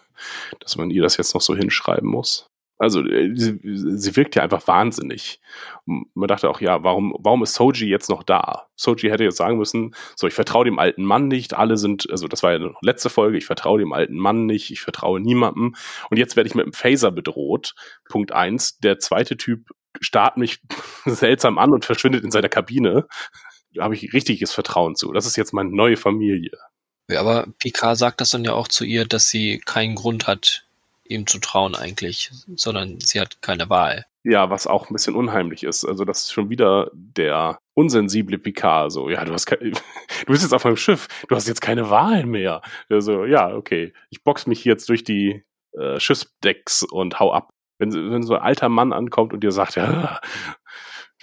[0.60, 2.46] dass man ihr das jetzt noch so hinschreiben muss.
[2.82, 5.40] Also äh, sie, sie wirkt ja einfach wahnsinnig.
[5.86, 8.66] Und man dachte auch, ja, warum, warum ist Soji jetzt noch da?
[8.74, 12.26] Soji hätte jetzt sagen müssen, so, ich vertraue dem alten Mann nicht, alle sind, also
[12.26, 15.76] das war ja noch letzte Folge, ich vertraue dem alten Mann nicht, ich vertraue niemandem.
[16.10, 17.74] Und jetzt werde ich mit einem Phaser bedroht.
[18.08, 18.78] Punkt eins.
[18.78, 19.70] Der zweite Typ
[20.00, 20.60] starrt mich
[21.04, 23.06] seltsam an und verschwindet in seiner Kabine.
[23.74, 25.12] Da habe ich richtiges Vertrauen zu.
[25.12, 26.58] Das ist jetzt meine neue Familie.
[27.08, 30.66] Ja, aber Picard sagt das dann ja auch zu ihr, dass sie keinen Grund hat,
[31.12, 34.06] ihm zu trauen eigentlich, sondern sie hat keine Wahl.
[34.24, 35.84] Ja, was auch ein bisschen unheimlich ist.
[35.84, 38.92] Also, das ist schon wieder der unsensible Picard.
[38.92, 39.72] So, ja, du hast du
[40.26, 42.62] bist jetzt auf meinem Schiff, du hast jetzt keine Wahl mehr.
[42.88, 47.50] Also, ja, okay, ich box mich jetzt durch die äh, Schiffsdecks und hau ab.
[47.78, 50.20] Wenn, wenn so ein alter Mann ankommt und dir sagt, ja,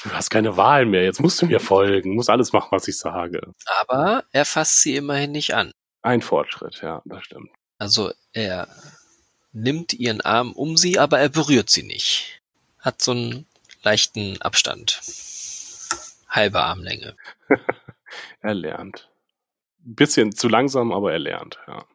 [0.03, 2.97] du hast keine Wahl mehr, jetzt musst du mir folgen, musst alles machen, was ich
[2.97, 3.53] sage.
[3.81, 5.71] Aber er fasst sie immerhin nicht an.
[6.01, 7.49] Ein Fortschritt, ja, das stimmt.
[7.77, 8.67] Also er
[9.51, 12.41] nimmt ihren Arm um sie, aber er berührt sie nicht.
[12.79, 13.45] Hat so einen
[13.83, 15.01] leichten Abstand.
[16.29, 17.15] Halbe Armlänge.
[18.41, 19.09] Er lernt.
[19.83, 21.85] Bisschen zu langsam, aber er lernt, ja.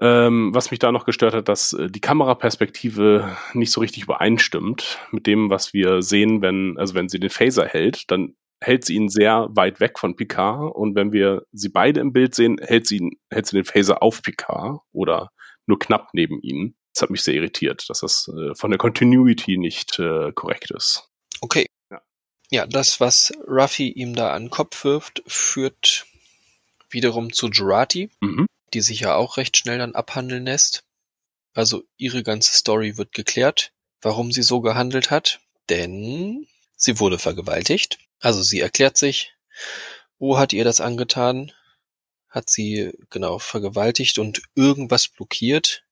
[0.00, 4.98] Ähm, was mich da noch gestört hat, dass äh, die Kameraperspektive nicht so richtig übereinstimmt
[5.12, 8.94] mit dem, was wir sehen, wenn, also wenn sie den Phaser hält, dann hält sie
[8.94, 12.88] ihn sehr weit weg von Picard und wenn wir sie beide im Bild sehen, hält
[12.88, 15.30] sie, hält sie den Phaser auf Picard oder
[15.66, 16.74] nur knapp neben ihn.
[16.94, 21.08] Das hat mich sehr irritiert, dass das äh, von der Continuity nicht äh, korrekt ist.
[21.40, 21.66] Okay.
[21.90, 22.00] Ja.
[22.50, 26.06] Ja, das, was Ruffy ihm da an den Kopf wirft, führt
[26.90, 28.46] wiederum zu Jurati, Mhm.
[28.72, 30.84] die sich ja auch recht schnell dann abhandeln lässt.
[31.52, 37.98] Also ihre ganze Story wird geklärt, warum sie so gehandelt hat, denn sie wurde vergewaltigt.
[38.20, 39.34] Also sie erklärt sich,
[40.18, 41.52] wo hat ihr das angetan?
[42.28, 45.83] Hat sie genau vergewaltigt und irgendwas blockiert,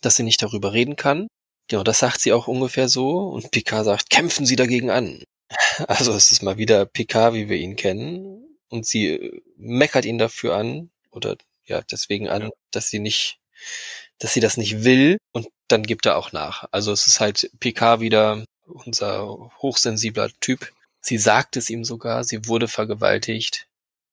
[0.00, 1.28] dass sie nicht darüber reden kann.
[1.68, 5.22] Genau, das sagt sie auch ungefähr so und Picard sagt, kämpfen Sie dagegen an.
[5.88, 10.18] Also es ist mal wieder Picard, wie wir ihn kennen und sie äh, meckert ihn
[10.18, 12.50] dafür an oder ja, deswegen an, Ja.
[12.70, 13.38] dass sie nicht,
[14.18, 16.66] dass sie das nicht will und dann gibt er auch nach.
[16.72, 20.72] Also es ist halt Picard wieder unser hochsensibler Typ.
[21.00, 23.66] Sie sagt es ihm sogar, sie wurde vergewaltigt.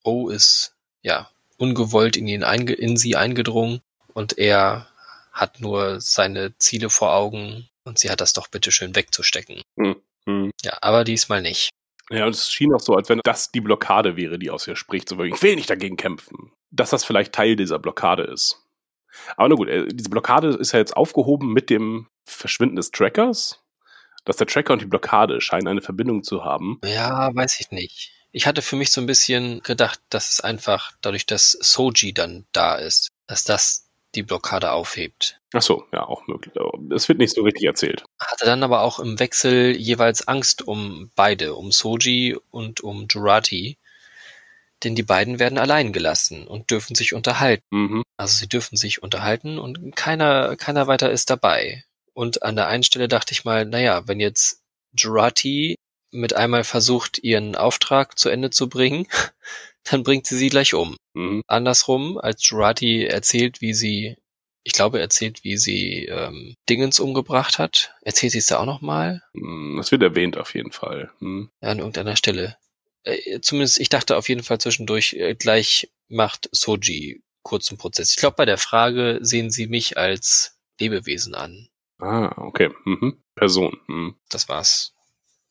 [0.03, 3.81] O ist ja ungewollt in ihn einge in sie eingedrungen
[4.13, 4.90] und er
[5.31, 9.61] hat nur seine Ziele vor Augen und sie hat das doch bitte schön wegzustecken.
[9.75, 10.51] Mhm.
[10.63, 11.69] Ja, aber diesmal nicht.
[12.09, 14.75] Ja, und es schien auch so, als wenn das die Blockade wäre, die aus ihr
[14.75, 15.07] spricht.
[15.07, 16.51] So, ich will nicht dagegen kämpfen.
[16.69, 18.61] Dass das vielleicht Teil dieser Blockade ist.
[19.37, 23.63] Aber na gut, äh, diese Blockade ist ja jetzt aufgehoben mit dem Verschwinden des Trackers.
[24.25, 26.79] Dass der Tracker und die Blockade scheinen eine Verbindung zu haben.
[26.83, 28.11] Ja, weiß ich nicht.
[28.31, 32.45] Ich hatte für mich so ein bisschen gedacht, dass es einfach dadurch, dass Soji dann
[32.51, 35.39] da ist, dass das die Blockade aufhebt.
[35.53, 36.53] Ach so, ja, auch möglich.
[36.93, 38.03] Es wird nicht so richtig erzählt.
[38.19, 43.77] Hatte dann aber auch im Wechsel jeweils Angst um beide, um Soji und um Jurati.
[44.83, 47.63] Denn die beiden werden allein gelassen und dürfen sich unterhalten.
[47.69, 48.03] Mhm.
[48.17, 51.83] Also sie dürfen sich unterhalten und keiner, keiner weiter ist dabei.
[52.13, 54.61] Und an der einen Stelle dachte ich mal, naja, wenn jetzt
[54.97, 55.75] Jurati
[56.11, 59.07] mit einmal versucht, ihren Auftrag zu Ende zu bringen,
[59.83, 60.95] dann bringt sie sie gleich um.
[61.13, 61.43] Mhm.
[61.47, 64.15] Andersrum, als Jurati erzählt, wie sie,
[64.63, 69.21] ich glaube, erzählt, wie sie ähm, Dingens umgebracht hat, erzählt sie es da auch nochmal
[69.33, 69.77] Mhm.
[69.77, 71.11] Das wird erwähnt auf jeden Fall.
[71.19, 71.49] Mhm.
[71.61, 72.57] an irgendeiner Stelle.
[73.03, 78.11] Äh, zumindest, ich dachte auf jeden Fall zwischendurch, äh, gleich macht Soji kurzen Prozess.
[78.11, 81.69] Ich glaube, bei der Frage sehen sie mich als Lebewesen an.
[81.99, 82.69] Ah, okay.
[82.85, 83.23] Mhm.
[83.35, 83.79] Person.
[83.87, 84.15] Mhm.
[84.29, 84.93] Das war's.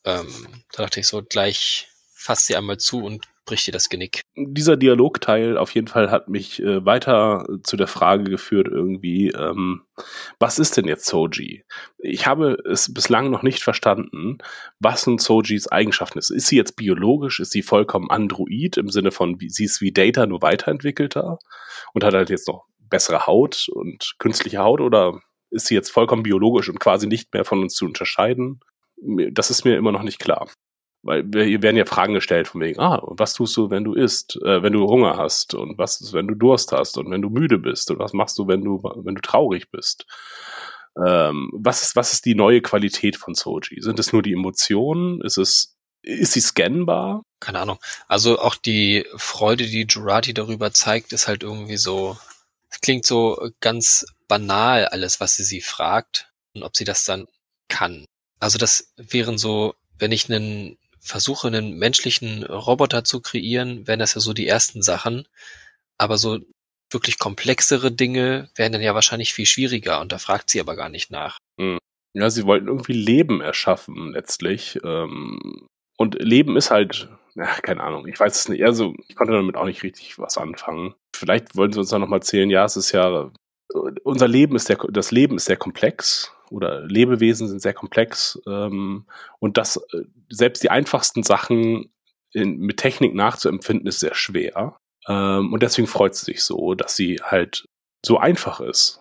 [0.04, 4.22] Ähm, da dachte ich so, gleich fasst sie einmal zu und bricht dir das Genick.
[4.36, 9.82] Dieser Dialogteil auf jeden Fall hat mich äh, weiter zu der Frage geführt irgendwie, ähm,
[10.38, 11.64] was ist denn jetzt Soji?
[11.98, 14.38] Ich habe es bislang noch nicht verstanden,
[14.78, 16.30] was nun Sojis Eigenschaften ist.
[16.30, 17.40] Ist sie jetzt biologisch?
[17.40, 21.40] Ist sie vollkommen android im Sinne von, sie ist wie Data nur weiterentwickelter
[21.92, 25.20] und hat halt jetzt noch bessere Haut und künstliche Haut oder
[25.50, 28.60] ist sie jetzt vollkommen biologisch und quasi nicht mehr von uns zu unterscheiden?
[29.32, 30.46] Das ist mir immer noch nicht klar.
[31.02, 34.36] Weil wir werden ja Fragen gestellt von wegen, ah, was tust du, wenn du isst,
[34.44, 37.30] äh, wenn du Hunger hast und was ist, wenn du Durst hast und wenn du
[37.30, 40.06] müde bist und was machst du, wenn du, wenn du traurig bist?
[41.02, 43.80] Ähm, was ist, was ist die neue Qualität von Soji?
[43.80, 45.22] Sind es nur die Emotionen?
[45.22, 47.22] Ist es, ist sie scannbar?
[47.40, 47.78] Keine Ahnung.
[48.06, 52.18] Also auch die Freude, die Jurati darüber zeigt, ist halt irgendwie so,
[52.68, 57.26] es klingt so ganz banal alles, was sie sie fragt und ob sie das dann
[57.68, 58.04] kann.
[58.38, 64.14] Also das wären so, wenn ich einen versuche, einen menschlichen Roboter zu kreieren, wären das
[64.14, 65.26] ja so die ersten Sachen.
[65.98, 66.38] Aber so
[66.90, 70.88] wirklich komplexere Dinge wären dann ja wahrscheinlich viel schwieriger und da fragt sie aber gar
[70.88, 71.38] nicht nach.
[71.58, 71.78] Hm.
[72.12, 74.78] Ja, sie wollten irgendwie Leben erschaffen letztlich.
[74.84, 78.64] Ähm, und Leben ist halt, ja, keine Ahnung, ich weiß es nicht.
[78.64, 80.94] Also ich konnte damit auch nicht richtig was anfangen.
[81.14, 83.30] Vielleicht wollen sie uns dann nochmal erzählen, ja, es ist ja,
[84.02, 89.06] unser Leben ist sehr, das Leben ist sehr komplex oder Lebewesen sind sehr komplex ähm,
[89.38, 91.92] und das äh, selbst die einfachsten Sachen
[92.32, 94.78] in, mit Technik nachzuempfinden ist sehr schwer
[95.08, 97.66] ähm, und deswegen freut sie sich so, dass sie halt
[98.04, 99.00] so einfach ist.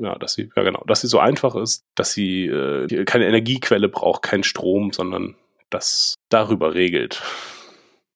[0.00, 3.88] Ja, dass sie ja genau, dass sie so einfach ist, dass sie äh, keine Energiequelle
[3.88, 5.34] braucht, keinen Strom, sondern
[5.70, 7.22] das darüber regelt,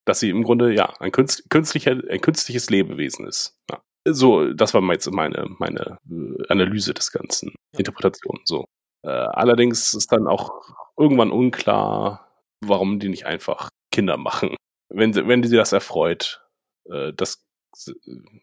[0.04, 3.56] dass sie im Grunde ja ein, künstlicher, ein künstliches Lebewesen ist.
[3.70, 3.82] Ja.
[4.04, 8.40] So, das war jetzt meine, meine äh, Analyse des Ganzen, Interpretation.
[8.44, 8.66] So.
[9.02, 10.50] Äh, allerdings ist dann auch
[10.96, 12.28] irgendwann unklar,
[12.60, 14.56] warum die nicht einfach Kinder machen.
[14.88, 16.42] Wenn sie, wenn sie das erfreut,
[16.90, 17.44] äh, das,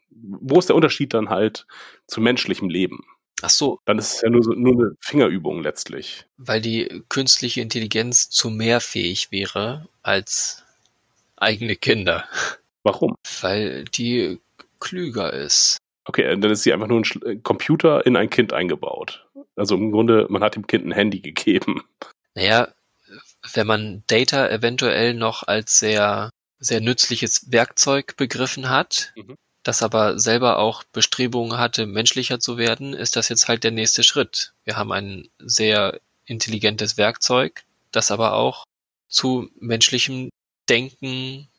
[0.10, 1.66] wo ist der Unterschied dann halt
[2.08, 3.06] zu menschlichem Leben?
[3.42, 3.80] Ach so.
[3.86, 6.26] Dann ist es ja nur, so, nur eine Fingerübung letztlich.
[6.38, 10.64] Weil die künstliche Intelligenz zu mehr fähig wäre als
[11.38, 12.26] eigene Kinder.
[12.84, 13.16] Warum?
[13.42, 14.40] Weil die
[14.80, 15.78] klüger ist.
[16.10, 19.28] Okay, dann ist sie einfach nur ein äh, Computer in ein Kind eingebaut.
[19.56, 21.84] Also im Grunde, man hat dem Kind ein Handy gegeben.
[22.34, 22.70] Naja,
[23.54, 29.36] wenn man Data eventuell noch als sehr, sehr nützliches Werkzeug begriffen hat, mhm.
[29.62, 34.04] das aber selber auch Bestrebungen hatte, menschlicher zu werden, ist das jetzt halt der nächste
[34.04, 34.54] Schritt.
[34.64, 38.64] Wir haben ein sehr intelligentes Werkzeug, das aber auch
[39.08, 40.30] zu menschlichem
[40.70, 41.50] Denken,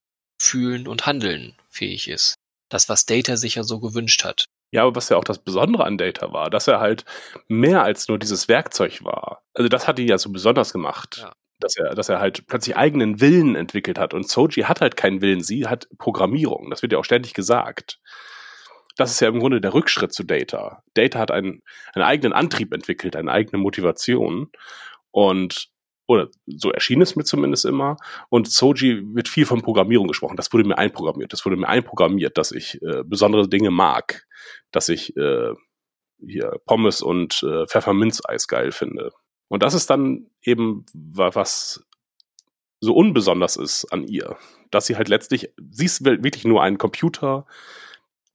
[0.40, 2.34] Fühlen und Handeln fähig ist
[2.70, 4.46] das, was Data sich ja so gewünscht hat.
[4.72, 7.04] Ja, aber was ja auch das Besondere an Data war, dass er halt
[7.48, 9.42] mehr als nur dieses Werkzeug war.
[9.52, 11.18] Also das hat ihn ja so besonders gemacht.
[11.20, 11.32] Ja.
[11.58, 14.14] Dass er, dass er halt plötzlich eigenen Willen entwickelt hat.
[14.14, 16.70] Und Soji hat halt keinen Willen, sie hat Programmierung.
[16.70, 17.98] Das wird ja auch ständig gesagt.
[18.96, 20.82] Das ist ja im Grunde der Rückschritt zu Data.
[20.94, 21.62] Data hat einen,
[21.92, 24.50] einen eigenen Antrieb entwickelt, eine eigene Motivation.
[25.10, 25.68] Und
[26.10, 27.96] oder so erschien es mir zumindest immer.
[28.30, 30.36] Und Soji wird viel von Programmierung gesprochen.
[30.36, 31.32] Das wurde mir einprogrammiert.
[31.32, 34.26] Das wurde mir einprogrammiert, dass ich äh, besondere Dinge mag,
[34.72, 35.54] dass ich äh,
[36.18, 39.12] hier Pommes und äh, Pfefferminzeis geil finde.
[39.46, 41.86] Und das ist dann eben was
[42.80, 44.36] so unbesonders ist an ihr,
[44.72, 47.46] dass sie halt letztlich, sie ist wirklich nur ein Computer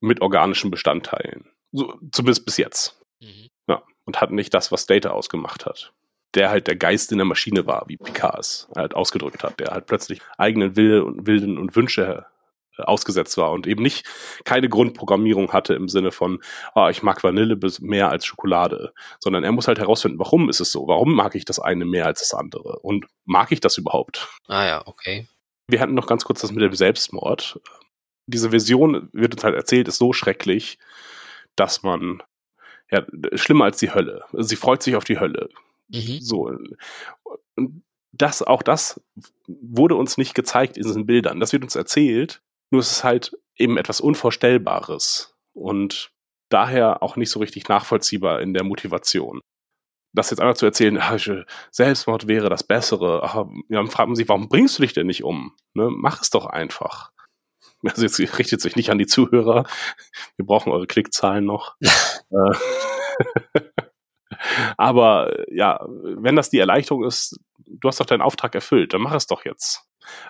[0.00, 1.50] mit organischen Bestandteilen.
[1.72, 2.98] So, zumindest bis jetzt.
[3.20, 3.48] Mhm.
[3.68, 5.92] Ja, und hat nicht das, was Data ausgemacht hat
[6.36, 9.68] der halt der Geist in der Maschine war, wie Picard es halt ausgedrückt hat, der
[9.68, 12.26] halt plötzlich eigenen Wille und Willen und Wünsche
[12.76, 14.06] äh, ausgesetzt war und eben nicht
[14.44, 16.42] keine Grundprogrammierung hatte im Sinne von,
[16.74, 20.70] oh, ich mag Vanille mehr als Schokolade, sondern er muss halt herausfinden, warum ist es
[20.70, 20.86] so?
[20.86, 22.78] Warum mag ich das eine mehr als das andere?
[22.80, 24.28] Und mag ich das überhaupt?
[24.46, 25.26] Ah ja, okay.
[25.68, 27.60] Wir hatten noch ganz kurz das mit dem Selbstmord.
[28.26, 30.78] Diese Vision, wird uns halt erzählt, ist so schrecklich,
[31.56, 32.22] dass man,
[32.90, 34.24] ja, schlimmer als die Hölle.
[34.32, 35.48] Sie freut sich auf die Hölle.
[35.88, 36.20] Mhm.
[36.20, 36.50] So.
[37.54, 37.82] Und
[38.12, 39.00] das, auch das
[39.46, 41.40] wurde uns nicht gezeigt in diesen Bildern.
[41.40, 46.12] Das wird uns erzählt, nur es ist halt eben etwas Unvorstellbares und
[46.48, 49.40] daher auch nicht so richtig nachvollziehbar in der Motivation.
[50.14, 50.98] Das jetzt einfach zu erzählen,
[51.70, 55.24] Selbstmord wäre das Bessere, ach, dann fragt man sich, warum bringst du dich denn nicht
[55.24, 55.54] um?
[55.74, 55.90] Ne?
[55.90, 57.12] Mach es doch einfach.
[57.84, 59.64] Also jetzt richtet sich nicht an die Zuhörer.
[60.36, 61.76] Wir brauchen eure Klickzahlen noch.
[62.30, 63.60] Äh,
[64.76, 69.14] aber ja, wenn das die Erleichterung ist, du hast doch deinen Auftrag erfüllt, dann mach
[69.14, 69.82] es doch jetzt.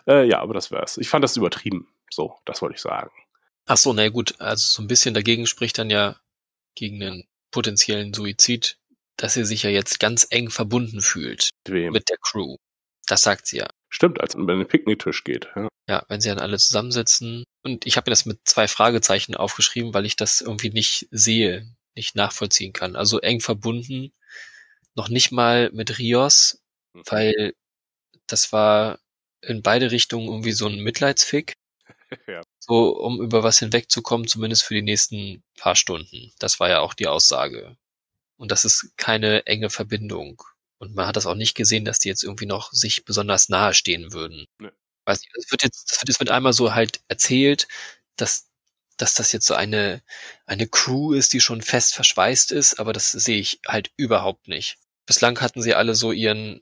[0.07, 0.99] Äh, ja, aber das wär's.
[0.99, 1.88] Ich fand das übertrieben.
[2.11, 3.11] So, das wollte ich sagen.
[3.66, 6.16] Ach so, na gut, also so ein bisschen dagegen spricht dann ja
[6.74, 8.78] gegen einen potenziellen Suizid,
[9.16, 11.92] dass er sich ja jetzt ganz eng verbunden fühlt Wem?
[11.92, 12.57] mit der Crew.
[13.07, 13.68] Das sagt sie ja.
[13.88, 15.49] Stimmt, als man bei den Picknicktisch geht.
[15.57, 15.68] Ja.
[15.88, 17.44] Ja, wenn sie dann alle zusammensitzen.
[17.62, 21.72] Und ich habe mir das mit zwei Fragezeichen aufgeschrieben, weil ich das irgendwie nicht sehe,
[21.94, 22.97] nicht nachvollziehen kann.
[22.97, 24.12] Also eng verbunden,
[24.97, 26.61] noch nicht mal mit Rios,
[26.94, 27.03] Mhm.
[27.09, 27.55] weil
[28.28, 29.01] das war
[29.42, 31.55] in beide Richtungen irgendwie so ein Mitleidsfick.
[32.28, 32.42] Ja.
[32.61, 36.32] So, um über was hinwegzukommen, zumindest für die nächsten paar Stunden.
[36.38, 37.76] Das war ja auch die Aussage.
[38.38, 40.42] Und das ist keine enge Verbindung.
[40.78, 43.74] Und man hat das auch nicht gesehen, dass die jetzt irgendwie noch sich besonders nahe
[43.74, 44.47] stehen würden.
[44.59, 44.70] Nee.
[45.07, 47.68] Weiß nicht, das wird jetzt, das wird jetzt mit einmal so halt erzählt,
[48.16, 48.49] dass,
[48.99, 50.03] dass das jetzt so eine,
[50.47, 54.78] eine Crew ist, die schon fest verschweißt ist, aber das sehe ich halt überhaupt nicht.
[55.07, 56.61] Bislang hatten sie alle so ihren,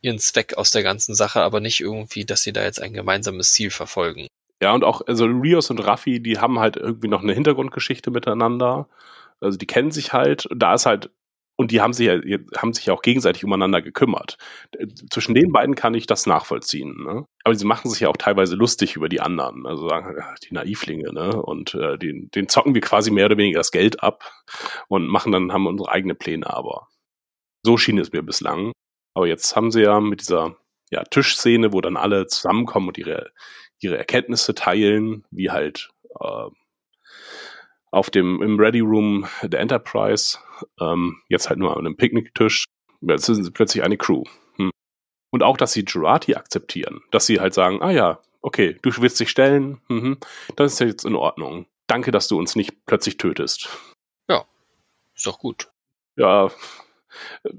[0.00, 3.52] ihren Zweck aus der ganzen Sache, aber nicht irgendwie, dass sie da jetzt ein gemeinsames
[3.52, 4.28] Ziel verfolgen.
[4.62, 8.88] Ja, und auch, also Rios und Raffi, die haben halt irgendwie noch eine Hintergrundgeschichte miteinander.
[9.40, 10.46] Also die kennen sich halt.
[10.46, 11.10] Und Da ist halt,
[11.56, 12.18] und die haben sich ja,
[12.56, 14.38] haben sich ja auch gegenseitig umeinander gekümmert.
[15.10, 17.02] Zwischen den beiden kann ich das nachvollziehen.
[17.04, 17.26] Ne?
[17.44, 19.66] Aber sie machen sich ja auch teilweise lustig über die anderen.
[19.66, 21.42] Also sagen, die Naivlinge, ne?
[21.42, 24.30] Und äh, den, den zocken wir quasi mehr oder weniger das Geld ab
[24.88, 26.88] und machen dann, haben unsere eigene Pläne aber.
[27.62, 28.72] So schien es mir bislang.
[29.14, 30.56] Aber jetzt haben sie ja mit dieser
[30.90, 33.32] ja, Tischszene, wo dann alle zusammenkommen und ihre
[33.82, 35.90] ihre Erkenntnisse teilen, wie halt
[36.20, 36.48] äh,
[37.90, 40.38] auf dem im Ready Room der Enterprise,
[40.80, 42.66] ähm, jetzt halt nur an einem Picknicktisch.
[43.00, 44.24] Jetzt sind sie plötzlich eine Crew.
[44.56, 44.70] Hm.
[45.30, 49.18] Und auch, dass sie Jurati akzeptieren, dass sie halt sagen, ah ja, okay, du willst
[49.18, 50.18] dich stellen, mhm,
[50.56, 51.66] das ist ja jetzt in Ordnung.
[51.86, 53.70] Danke, dass du uns nicht plötzlich tötest.
[55.20, 55.70] Ist doch gut.
[56.16, 56.50] Ja,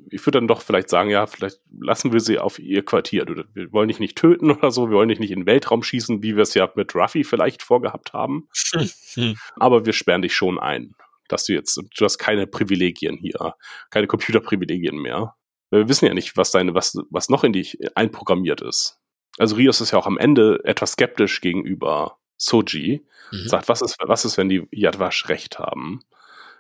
[0.10, 3.26] ich würde dann doch vielleicht sagen, ja, vielleicht lassen wir sie auf ihr Quartier.
[3.54, 6.24] Wir wollen dich nicht töten oder so, wir wollen dich nicht in den Weltraum schießen,
[6.24, 8.48] wie wir es ja mit Ruffy vielleicht vorgehabt haben.
[9.56, 10.96] Aber wir sperren dich schon ein,
[11.28, 13.56] dass du jetzt, du hast keine Privilegien hier,
[13.90, 15.36] keine Computerprivilegien mehr.
[15.70, 19.00] Wir wissen ja nicht, was deine, was, was noch in dich einprogrammiert ist.
[19.38, 23.06] Also Rios ist ja auch am Ende etwas skeptisch gegenüber Soji.
[23.32, 23.48] Mhm.
[23.48, 26.02] Sagt, was ist, was ist, wenn die Yadwash recht haben?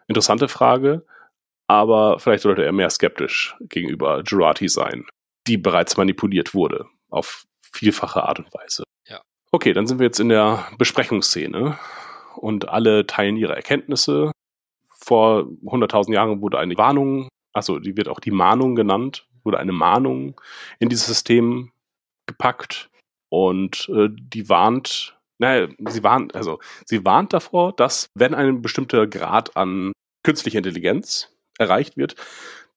[0.07, 1.05] Interessante Frage,
[1.71, 5.05] aber vielleicht sollte er mehr skeptisch gegenüber Jurati sein,
[5.47, 8.83] die bereits manipuliert wurde, auf vielfache Art und Weise.
[9.07, 9.21] Ja.
[9.53, 11.79] Okay, dann sind wir jetzt in der Besprechungsszene
[12.35, 14.33] und alle teilen ihre Erkenntnisse.
[14.89, 19.71] Vor 100.000 Jahren wurde eine Warnung, also die wird auch die Mahnung genannt, wurde eine
[19.71, 20.41] Mahnung
[20.79, 21.71] in dieses System
[22.27, 22.89] gepackt
[23.29, 29.07] und äh, die warnt, naja, sie warnt, also sie warnt davor, dass wenn ein bestimmter
[29.07, 29.93] Grad an
[30.23, 31.31] künstlicher Intelligenz
[31.61, 32.15] erreicht wird,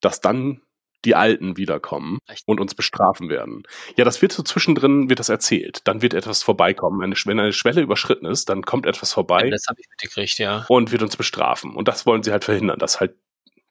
[0.01, 0.61] dass dann
[1.05, 2.45] die Alten wiederkommen Echt?
[2.47, 3.65] und uns bestrafen werden.
[3.97, 5.81] Ja, das wird so zwischendrin, wird das erzählt.
[5.85, 7.03] Dann wird etwas vorbeikommen.
[7.03, 10.39] Eine, wenn eine Schwelle überschritten ist, dann kommt etwas vorbei Ja, das habe ich mitgekriegt,
[10.39, 10.65] ja.
[10.69, 11.75] und wird uns bestrafen.
[11.75, 13.17] Und das wollen sie halt verhindern, dass halt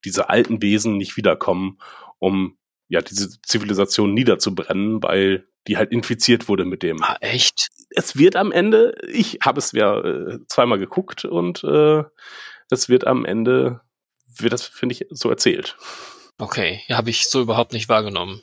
[0.05, 1.79] diese alten Wesen nicht wiederkommen,
[2.19, 2.57] um
[2.87, 7.01] ja diese Zivilisation niederzubrennen, weil die halt infiziert wurde mit dem.
[7.01, 7.69] Ah, echt?
[7.89, 12.03] Es wird am Ende, ich habe es ja äh, zweimal geguckt und äh,
[12.69, 13.81] es wird am Ende,
[14.37, 15.75] wird das, finde ich, so erzählt.
[16.37, 18.41] Okay, ja, habe ich so überhaupt nicht wahrgenommen.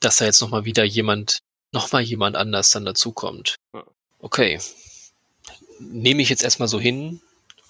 [0.00, 1.38] Dass da jetzt nochmal wieder jemand,
[1.72, 3.56] nochmal jemand anders dann dazukommt.
[3.74, 3.84] Ja.
[4.18, 4.60] Okay.
[5.78, 7.20] Nehme ich jetzt erstmal so hin,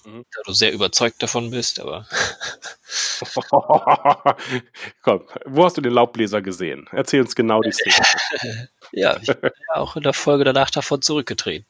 [0.07, 0.25] Mhm.
[0.33, 2.07] da du sehr überzeugt davon bist, aber
[5.01, 6.87] Komm, wo hast du den Laubbläser gesehen?
[6.91, 7.95] Erzähl uns genau die Szene.
[8.93, 11.65] ja, ich bin ja auch in der Folge danach davon zurückgetreten.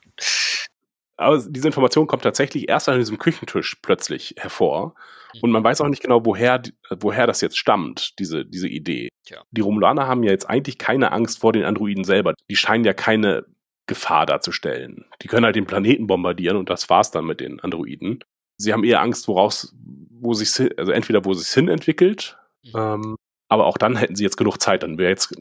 [1.18, 4.95] Aber diese Information kommt tatsächlich erst an diesem Küchentisch plötzlich hervor.
[5.41, 6.61] Und man weiß auch nicht genau, woher,
[6.99, 9.09] woher das jetzt stammt, diese, diese Idee.
[9.26, 9.41] Tja.
[9.51, 12.34] Die Romulaner haben ja jetzt eigentlich keine Angst vor den Androiden selber.
[12.49, 13.45] Die scheinen ja keine
[13.88, 15.05] Gefahr darzustellen.
[15.22, 18.24] Die können halt den Planeten bombardieren und das war's dann mit den Androiden.
[18.57, 19.76] Sie haben eher Angst, woraus,
[20.20, 22.72] wo sich, also entweder wo sich hin entwickelt, Mhm.
[22.76, 23.15] ähm,
[23.49, 25.34] aber auch dann hätten sie jetzt genug Zeit, dann wäre jetzt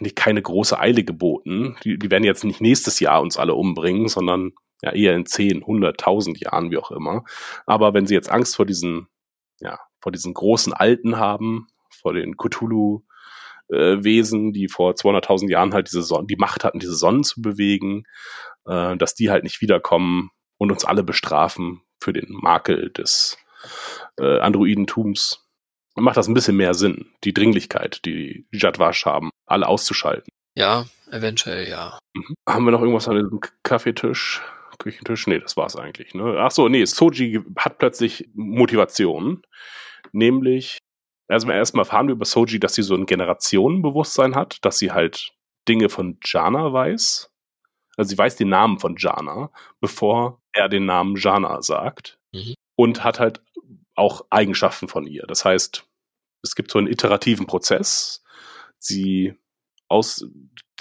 [0.00, 1.76] nicht keine große Eile geboten.
[1.84, 4.52] Die, die werden jetzt nicht nächstes Jahr uns alle umbringen, sondern
[4.82, 7.24] ja eher in 10, 100, 1000 Jahren, wie auch immer.
[7.66, 9.08] Aber wenn sie jetzt Angst vor diesen,
[9.60, 16.02] ja, vor diesen großen Alten haben, vor den Cthulhu-Wesen, die vor 200.000 Jahren halt diese
[16.02, 18.04] Sonnen, die Macht hatten, diese Sonnen zu bewegen,
[18.66, 23.38] äh, dass die halt nicht wiederkommen und uns alle bestrafen für den Makel des
[24.18, 25.46] äh, Androidentums,
[25.94, 30.30] dann macht das ein bisschen mehr Sinn, die Dringlichkeit, die die Jadwash haben, alle auszuschalten.
[30.56, 31.98] Ja, eventuell ja.
[32.14, 32.34] Mhm.
[32.48, 34.42] Haben wir noch irgendwas an diesem K- Kaffeetisch?
[34.78, 35.26] Küchentisch?
[35.26, 36.14] Nee, das war's eigentlich.
[36.14, 36.36] Ne?
[36.38, 39.42] Ach so, nee, Soji hat plötzlich Motivation.
[40.12, 40.78] Nämlich,
[41.28, 45.32] also erstmal erfahren wir über Soji, dass sie so ein Generationenbewusstsein hat, dass sie halt
[45.68, 47.30] Dinge von Jana weiß.
[47.96, 49.50] Also sie weiß den Namen von Jana,
[49.80, 52.18] bevor er den Namen Jana sagt.
[52.32, 52.54] Mhm.
[52.76, 53.40] Und hat halt
[53.94, 55.24] auch Eigenschaften von ihr.
[55.26, 55.86] Das heißt,
[56.42, 58.22] es gibt so einen iterativen Prozess.
[58.78, 59.34] Sie
[59.88, 60.26] aus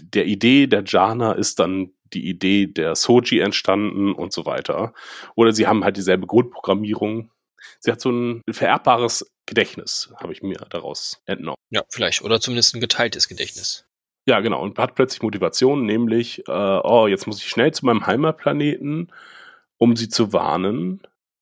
[0.02, 4.94] der Idee der Jana ist dann die Idee der Soji entstanden und so weiter.
[5.36, 7.32] Oder sie haben halt dieselbe Grundprogrammierung.
[7.80, 11.58] Sie hat so ein vererbbares Gedächtnis, habe ich mir daraus entnommen.
[11.70, 12.22] Ja, vielleicht.
[12.22, 13.86] Oder zumindest ein geteiltes Gedächtnis.
[14.26, 14.62] Ja, genau.
[14.62, 19.12] Und hat plötzlich Motivation, nämlich, äh, oh, jetzt muss ich schnell zu meinem Heimatplaneten,
[19.78, 21.02] um sie zu warnen.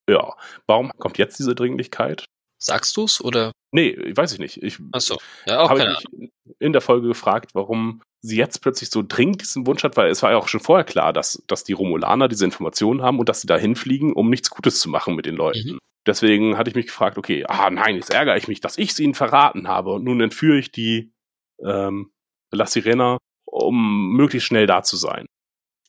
[0.09, 2.25] Ja, warum kommt jetzt diese Dringlichkeit?
[2.57, 3.51] Sagst du's oder?
[3.71, 4.61] Nee, weiß ich nicht.
[4.61, 5.19] Ich Ach so.
[5.45, 9.41] Ja, auch habe keine mich in der Folge gefragt, warum sie jetzt plötzlich so dringend
[9.41, 12.27] diesen Wunsch hat, weil es war ja auch schon vorher klar, dass, dass die Romulaner
[12.27, 15.35] diese Informationen haben und dass sie da hinfliegen, um nichts Gutes zu machen mit den
[15.35, 15.73] Leuten.
[15.73, 15.79] Mhm.
[16.05, 19.03] Deswegen hatte ich mich gefragt, okay, ah nein, jetzt ärgere ich mich, dass ich sie
[19.03, 21.13] ihnen verraten habe und nun entführe ich die
[21.63, 22.11] ähm,
[22.51, 25.25] La Sirena, um möglichst schnell da zu sein.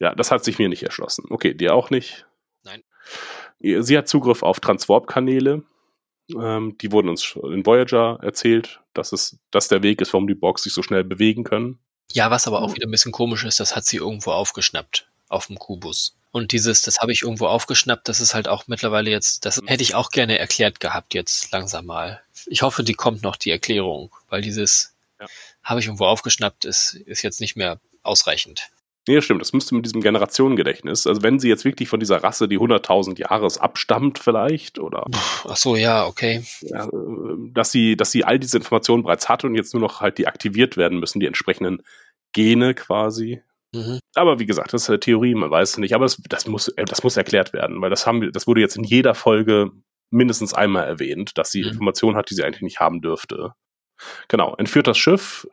[0.00, 1.26] Ja, das hat sich mir nicht erschlossen.
[1.30, 2.26] Okay, dir auch nicht?
[2.64, 2.82] Nein.
[3.60, 5.62] Sie hat Zugriff auf Transwarp-Kanäle.
[6.34, 10.34] Ähm, die wurden uns in Voyager erzählt, dass es das der Weg ist, warum die
[10.34, 11.78] Borgs sich so schnell bewegen können.
[12.12, 15.46] Ja, was aber auch wieder ein bisschen komisch ist, das hat sie irgendwo aufgeschnappt auf
[15.46, 16.14] dem Kubus.
[16.30, 19.82] Und dieses, das habe ich irgendwo aufgeschnappt, das ist halt auch mittlerweile jetzt, das hätte
[19.82, 22.22] ich auch gerne erklärt gehabt jetzt langsam mal.
[22.46, 25.26] Ich hoffe, die kommt noch, die Erklärung, weil dieses Ja.
[25.62, 28.70] habe ich irgendwo aufgeschnappt, ist, ist jetzt nicht mehr ausreichend.
[29.08, 29.40] Nee, stimmt.
[29.40, 31.06] Das müsste mit diesem Generationengedächtnis.
[31.08, 35.56] Also wenn sie jetzt wirklich von dieser Rasse, die 100.000 Jahres abstammt vielleicht, oder Ach
[35.56, 36.44] so, ja, okay.
[36.60, 36.90] ja, äh,
[37.52, 40.28] dass sie, dass sie all diese Informationen bereits hat und jetzt nur noch halt die
[40.28, 41.82] aktiviert werden müssen, die entsprechenden
[42.32, 43.42] Gene quasi.
[43.74, 43.98] Mhm.
[44.14, 45.94] Aber wie gesagt, das ist eine Theorie, man weiß es nicht.
[45.94, 48.60] Aber das, das muss, äh, das muss erklärt werden, weil das haben wir, das wurde
[48.60, 49.70] jetzt in jeder Folge
[50.10, 51.68] mindestens einmal erwähnt, dass sie Mhm.
[51.70, 53.52] Informationen hat, die sie eigentlich nicht haben dürfte.
[54.28, 55.46] Genau, entführt das Schiff.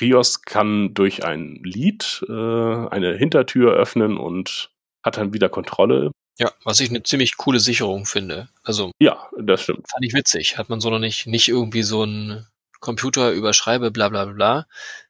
[0.00, 4.70] Rios kann durch ein Lied äh, eine Hintertür öffnen und
[5.02, 6.10] hat dann wieder Kontrolle.
[6.38, 8.48] Ja, was ich eine ziemlich coole Sicherung finde.
[8.62, 9.88] Also Ja, das stimmt.
[9.90, 10.56] fand ich witzig.
[10.56, 12.46] Hat man so noch nicht, nicht irgendwie so ein
[12.80, 14.66] Computer überschreibe, bla bla bla,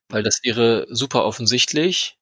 [0.09, 2.16] weil das wäre super offensichtlich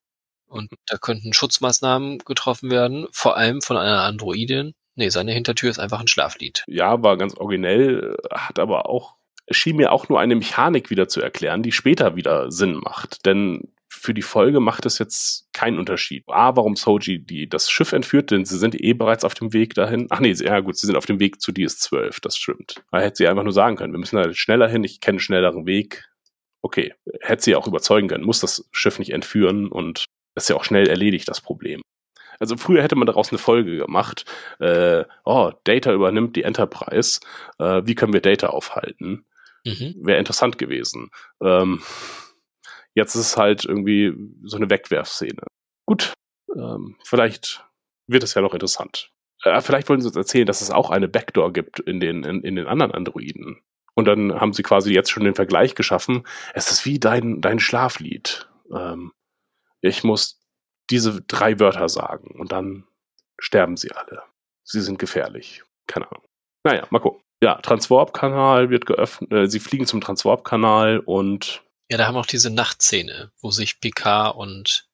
[0.48, 4.72] und da könnten Schutzmaßnahmen getroffen werden, vor allem von einer Androidin.
[4.96, 6.64] Nee, seine Hintertür ist einfach ein Schlaflied.
[6.66, 9.15] Ja, war ganz originell, hat aber auch,
[9.50, 13.24] schien mir auch nur eine Mechanik wieder zu erklären, die später wieder Sinn macht.
[13.26, 16.24] Denn für die Folge macht es jetzt keinen Unterschied.
[16.28, 19.74] A, warum Soji die, das Schiff entführt, denn sie sind eh bereits auf dem Weg
[19.74, 20.06] dahin.
[20.10, 22.82] Ach nee, ja gut, sie sind auf dem Weg zu DS12, das stimmt.
[22.92, 25.20] Da hätte sie einfach nur sagen können, wir müssen da schneller hin, ich kenne einen
[25.20, 26.08] schnelleren Weg.
[26.62, 30.64] Okay, hätte sie auch überzeugen können, muss das Schiff nicht entführen und ist ja auch
[30.64, 31.80] schnell erledigt, das Problem.
[32.38, 34.24] Also früher hätte man daraus eine Folge gemacht,
[34.58, 37.20] äh, oh, Data übernimmt die Enterprise,
[37.58, 39.24] äh, wie können wir Data aufhalten?
[39.66, 40.06] Mhm.
[40.06, 41.10] Wäre interessant gewesen.
[41.42, 41.82] Ähm,
[42.94, 44.14] jetzt ist es halt irgendwie
[44.44, 45.42] so eine Wegwerfszene.
[45.86, 46.12] Gut,
[46.54, 47.64] ähm, vielleicht
[48.06, 49.10] wird es ja noch interessant.
[49.42, 52.42] Äh, vielleicht wollen sie uns erzählen, dass es auch eine Backdoor gibt in den, in,
[52.42, 53.60] in den anderen Androiden.
[53.94, 56.26] Und dann haben sie quasi jetzt schon den Vergleich geschaffen.
[56.54, 58.48] Es ist wie dein, dein Schlaflied.
[58.72, 59.12] Ähm,
[59.80, 60.40] ich muss
[60.90, 62.86] diese drei Wörter sagen und dann
[63.38, 64.22] sterben sie alle.
[64.62, 65.64] Sie sind gefährlich.
[65.86, 66.24] Keine Ahnung.
[66.64, 67.25] Naja, mal gucken.
[67.42, 69.32] Ja, Transwarp-Kanal wird geöffnet.
[69.32, 74.36] Äh, sie fliegen zum Transwarp-Kanal und Ja, da haben auch diese Nachtszene, wo sich Picard
[74.36, 74.86] und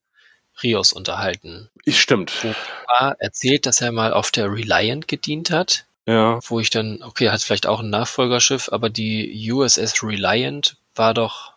[0.63, 1.71] Rios unterhalten.
[1.85, 2.33] ich stimmt.
[2.41, 7.31] Picard erzählt, dass er mal auf der Reliant gedient hat, Ja, wo ich dann, okay,
[7.31, 11.53] hat vielleicht auch ein Nachfolgerschiff, aber die USS Reliant war doch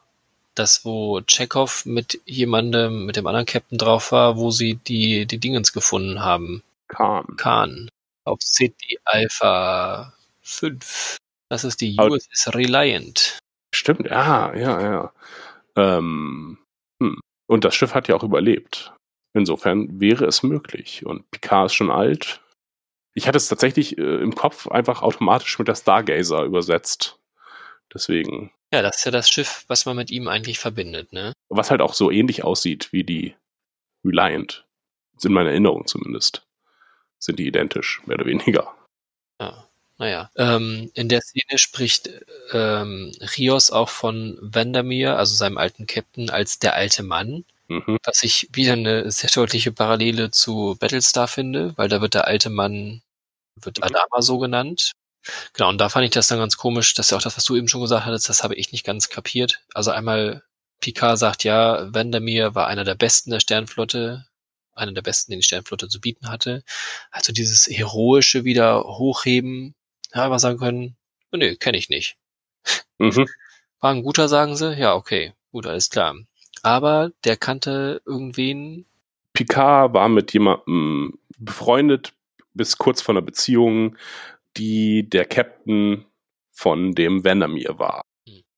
[0.54, 5.38] das, wo Chekhov mit jemandem, mit dem anderen Captain drauf war, wo sie die, die
[5.40, 6.64] Dingens gefunden haben.
[6.88, 7.26] Khan.
[7.36, 7.90] Khan.
[8.24, 10.14] Auf CD Alpha
[10.46, 11.18] 5.
[11.50, 13.40] Das ist die USS Reliant.
[13.74, 15.14] Stimmt, ja, ja, ja.
[15.76, 16.58] Ähm,
[17.02, 17.20] hm.
[17.48, 18.94] Und das Schiff hat ja auch überlebt.
[19.34, 21.06] Insofern wäre es möglich.
[21.06, 22.42] Und Picard ist schon alt.
[23.14, 27.20] Ich hatte es tatsächlich äh, im Kopf einfach automatisch mit der Stargazer übersetzt.
[27.94, 28.52] Deswegen.
[28.74, 31.34] Ja, das ist ja das Schiff, was man mit ihm eigentlich verbindet, ne?
[31.50, 33.36] Was halt auch so ähnlich aussieht wie die
[34.04, 34.66] Reliant.
[35.24, 36.46] In meiner Erinnerung zumindest.
[37.20, 38.76] Sind die identisch, mehr oder weniger.
[39.40, 39.65] Ja,
[39.98, 40.30] naja.
[40.36, 42.10] Ähm, in der Szene spricht
[42.52, 47.98] ähm, Rios auch von Vandermeer, also seinem alten Captain, als der alte Mann, Mhm.
[48.04, 52.50] was ich wieder eine sehr deutliche Parallele zu Battlestar finde, weil da wird der alte
[52.52, 53.02] Mann,
[53.56, 54.92] wird Adama so genannt.
[55.54, 57.56] Genau, und da fand ich das dann ganz komisch, dass ja auch das, was du
[57.56, 59.62] eben schon gesagt hattest, das habe ich nicht ganz kapiert.
[59.74, 60.44] Also einmal,
[60.82, 64.28] Picard sagt ja, Vandermeer war einer der besten der Sternflotte,
[64.76, 66.64] einer der besten, den die Sternflotte zu bieten hatte.
[67.12, 69.74] Also dieses heroische wieder hochheben,
[70.16, 70.96] ja, was sagen können,
[71.32, 72.18] nee, kenne ich nicht.
[72.98, 73.28] Mhm.
[73.82, 74.74] War ein guter, sagen sie?
[74.74, 76.16] Ja, okay, gut, alles klar.
[76.64, 78.86] Aber der kannte irgendwen,
[79.34, 82.14] Picard war mit jemandem befreundet
[82.54, 83.98] bis kurz vor einer Beziehung,
[84.58, 86.06] die der Captain
[86.52, 88.02] von dem Vandermeer war.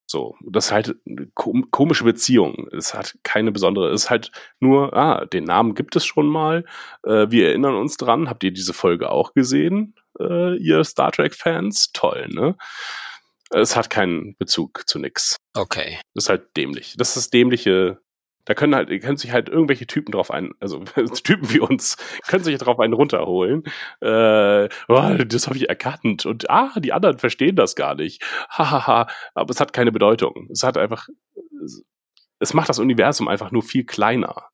[0.10, 2.70] So, das ist halt eine kom komische Beziehung.
[2.72, 4.32] Es hat keine besondere, es ist halt
[4.62, 6.64] nur, ah, den Namen gibt es schon mal.
[7.04, 8.30] Äh, wir erinnern uns dran.
[8.30, 11.92] Habt ihr diese Folge auch gesehen, äh, ihr Star Trek-Fans?
[11.92, 12.56] Toll, ne?
[13.50, 15.36] Es hat keinen Bezug zu nix.
[15.54, 16.00] Okay.
[16.14, 16.96] Das ist halt dämlich.
[16.98, 18.00] Das ist das dämliche
[18.48, 20.80] da können halt, können sich halt irgendwelche Typen drauf ein, also
[21.24, 21.98] Typen wie uns,
[22.28, 23.64] können sich drauf einen runterholen.
[24.00, 26.26] Äh, oh, das habe ich erkannt.
[26.26, 28.24] Und ah, die anderen verstehen das gar nicht.
[28.50, 29.08] Hahaha.
[29.36, 30.48] Aber es hat keine Bedeutung.
[30.50, 31.10] Es hat einfach,
[32.40, 34.48] es macht das Universum einfach nur viel kleiner.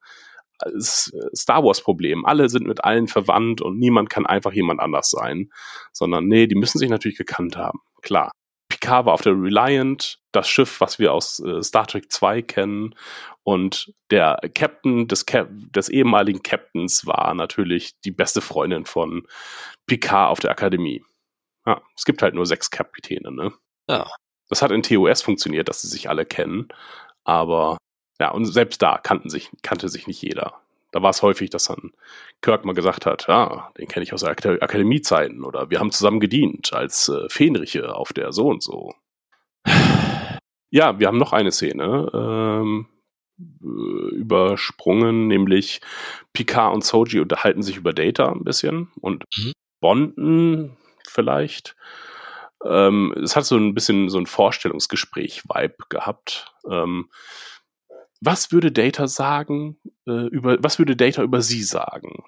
[0.76, 2.26] Es Star Wars Problem.
[2.26, 5.52] Alle sind mit allen verwandt und niemand kann einfach jemand anders sein.
[5.91, 7.80] Sondern nee, die müssen sich natürlich gekannt haben.
[8.02, 8.32] Klar.
[8.84, 12.96] Picard war auf der Reliant, das Schiff, was wir aus äh, Star Trek 2 kennen.
[13.44, 19.26] Und der Captain des, Cap des ehemaligen Captains war natürlich die beste Freundin von
[19.86, 21.02] Picard auf der Akademie.
[21.66, 23.54] Ja, es gibt halt nur sechs Kapitäne, ne?
[23.90, 24.06] Ja.
[24.50, 26.68] Das hat in TOS funktioniert, dass sie sich alle kennen.
[27.24, 27.78] Aber
[28.20, 30.60] ja, und selbst da kannten sich, kannte sich nicht jeder.
[30.94, 31.91] Da war es häufig, dass dann
[32.41, 36.20] Kirk mal gesagt hat, ja, den kenne ich aus Ak Akademiezeiten oder wir haben zusammen
[36.20, 38.94] gedient als äh, Fähnriche auf der so und so.
[40.76, 42.88] Ja, wir haben noch eine Szene ähm,
[43.40, 45.82] äh, übersprungen, nämlich
[46.34, 49.52] Picard und Soji unterhalten sich über Data ein bisschen und mhm.
[49.82, 51.76] bonden vielleicht.
[52.65, 56.56] Ähm, es hat so ein bisschen so ein Vorstellungsgespräch-Vibe gehabt.
[56.68, 57.07] Ähm,
[58.26, 59.78] was würde Data sagen,
[60.08, 62.24] äh, über, was würde Data über sie sagen?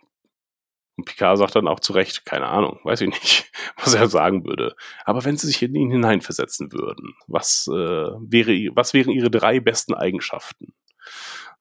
[0.97, 4.45] Und Picard sagt dann auch zu Recht, keine Ahnung, weiß ich nicht, was er sagen
[4.45, 4.75] würde.
[5.05, 9.59] Aber wenn sie sich in ihn hineinversetzen würden, was, äh, wäre, was wären ihre drei
[9.59, 10.73] besten Eigenschaften?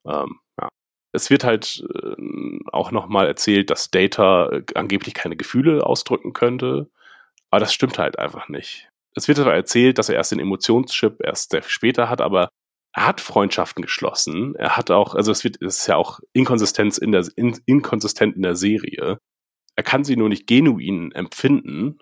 [0.06, 0.68] Ähm, ja.
[1.12, 6.90] Es wird halt äh, auch nochmal erzählt, dass Data äh, angeblich keine Gefühle ausdrücken könnte.
[7.50, 8.88] Aber das stimmt halt einfach nicht.
[9.16, 12.48] Es wird aber erzählt, dass er erst den Emotionschip erst sehr später hat, aber
[12.94, 14.54] er hat Freundschaften geschlossen.
[14.54, 18.36] Er hat auch, also es wird, es ist ja auch Inkonsistenz in der, in, inkonsistent
[18.36, 19.18] in der Serie.
[19.74, 21.98] Er kann sie nur nicht genuin empfinden,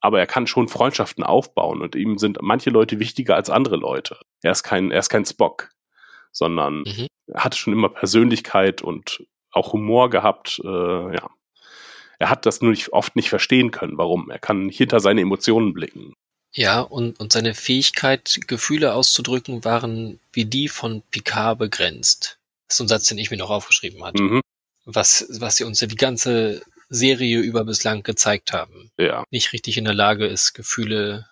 [0.00, 4.18] aber er kann schon Freundschaften aufbauen und ihm sind manche Leute wichtiger als andere Leute.
[4.42, 5.70] Er ist kein, er ist kein Spock,
[6.30, 7.06] sondern mhm.
[7.28, 11.30] er hatte schon immer Persönlichkeit und auch Humor gehabt, äh, ja.
[12.18, 14.30] Er hat das nur nicht, oft nicht verstehen können, warum.
[14.30, 16.14] Er kann hinter seine Emotionen blicken.
[16.54, 22.38] Ja, und, und seine Fähigkeit, Gefühle auszudrücken, waren wie die von Picard begrenzt.
[22.68, 24.22] Das ist so ein Satz, den ich mir noch aufgeschrieben hatte.
[24.22, 24.40] Mhm.
[24.84, 28.90] Was, was sie uns ja die ganze Serie über bislang gezeigt haben.
[28.98, 29.24] Ja.
[29.30, 31.26] Nicht richtig in der Lage ist, Gefühle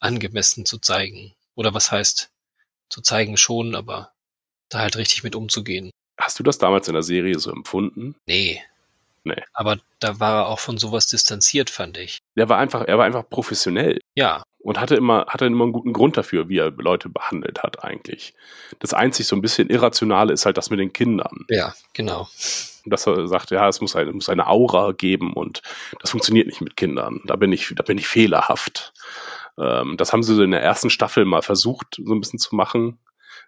[0.00, 1.34] angemessen zu zeigen.
[1.54, 2.30] Oder was heißt,
[2.88, 4.12] zu zeigen schon, aber
[4.68, 5.90] da halt richtig mit umzugehen.
[6.18, 8.16] Hast du das damals in der Serie so empfunden?
[8.26, 8.62] Nee.
[9.24, 9.42] Nee.
[9.52, 12.20] Aber da war er auch von sowas distanziert, fand ich.
[12.36, 14.00] Er war einfach, er war einfach professionell.
[14.16, 14.42] Ja.
[14.58, 18.34] Und hatte immer, hatte immer einen guten Grund dafür, wie er Leute behandelt hat, eigentlich.
[18.80, 21.44] Das einzig so ein bisschen Irrationale ist halt das mit den Kindern.
[21.48, 22.26] Ja, genau.
[22.84, 25.62] Dass er sagt, ja, es muss eine, muss eine Aura geben und
[26.00, 27.20] das funktioniert nicht mit Kindern.
[27.26, 28.92] Da bin ich, da bin ich fehlerhaft.
[29.56, 32.56] Ähm, das haben sie so in der ersten Staffel mal versucht, so ein bisschen zu
[32.56, 32.98] machen.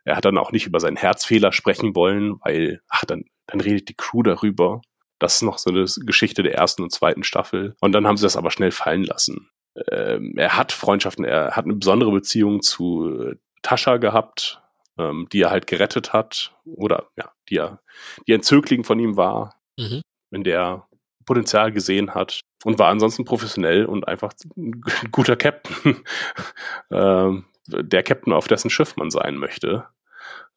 [0.04, 3.88] Er hat dann auch nicht über seinen Herzfehler sprechen wollen, weil, ach, dann, dann redet
[3.88, 4.82] die Crew darüber.
[5.18, 7.74] Das ist noch so eine Geschichte der ersten und zweiten Staffel.
[7.80, 9.50] Und dann haben sie das aber schnell fallen lassen.
[9.90, 14.60] Ähm, er hat Freundschaften, er hat eine besondere Beziehung zu äh, Tascha gehabt,
[14.98, 16.54] ähm, die er halt gerettet hat.
[16.64, 17.80] Oder ja, die er,
[18.26, 20.02] die ein Zögling von ihm war, mhm.
[20.30, 20.86] in der
[21.24, 26.02] Potenzial gesehen hat und war ansonsten professionell und einfach ein guter Captain.
[26.90, 29.84] ähm, der Captain, auf dessen Schiff man sein möchte.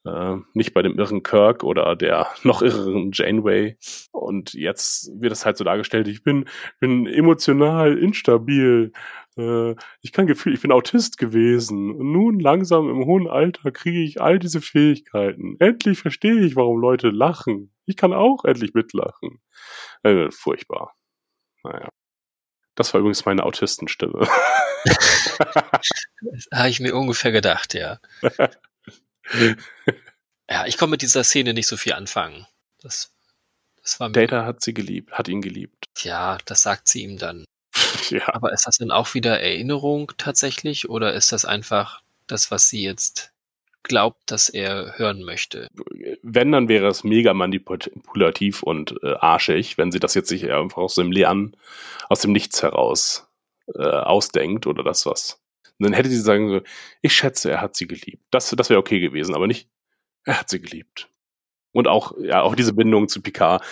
[0.03, 3.77] Äh, nicht bei dem irren Kirk oder der noch irren Janeway.
[4.11, 6.45] Und jetzt wird es halt so dargestellt, ich bin,
[6.79, 8.93] bin emotional instabil.
[9.37, 11.91] Äh, ich kann Gefühl, ich bin Autist gewesen.
[11.91, 15.57] Und nun langsam im hohen Alter kriege ich all diese Fähigkeiten.
[15.59, 17.71] Endlich verstehe ich, warum Leute lachen.
[17.85, 19.39] Ich kann auch endlich mitlachen.
[20.03, 20.95] Äh, furchtbar.
[21.63, 21.89] Naja.
[22.75, 24.27] Das war übrigens meine Autistenstimme.
[26.53, 27.99] Habe ich mir ungefähr gedacht, ja.
[30.49, 32.45] ja, ich komme mit dieser Szene nicht so viel anfangen.
[32.81, 33.11] Das,
[33.81, 35.85] das war Data hat sie geliebt, hat ihn geliebt.
[35.99, 37.45] Ja, das sagt sie ihm dann.
[38.09, 38.33] ja.
[38.33, 42.83] Aber ist das dann auch wieder Erinnerung tatsächlich oder ist das einfach das, was sie
[42.83, 43.31] jetzt
[43.83, 45.67] glaubt, dass er hören möchte?
[46.21, 50.77] Wenn, dann wäre es mega manipulativ und äh, arschig, wenn sie das jetzt sich einfach
[50.77, 51.55] aus dem Lernen,
[52.09, 53.27] aus dem Nichts heraus
[53.73, 55.40] äh, ausdenkt oder das was
[55.81, 56.61] und dann hätte sie sagen so,
[57.01, 58.23] ich schätze, er hat sie geliebt.
[58.29, 59.67] Das, das wäre okay gewesen, aber nicht,
[60.25, 61.09] er hat sie geliebt.
[61.71, 63.63] Und auch, ja, auch diese Bindung zu Picard.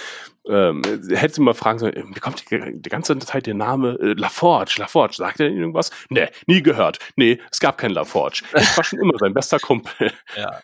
[0.48, 4.14] Ähm, hätte sie mal fragen sollen, wie kommt die, die ganze Zeit der Name äh,
[4.14, 4.77] LaForge?
[4.80, 5.91] LaForge, sagt er Ihnen irgendwas?
[6.10, 6.98] Nee, nie gehört.
[7.15, 8.41] Nee, es gab keinen LaForge.
[8.56, 10.11] Ich war schon immer sein bester Kumpel.
[10.36, 10.61] Ja.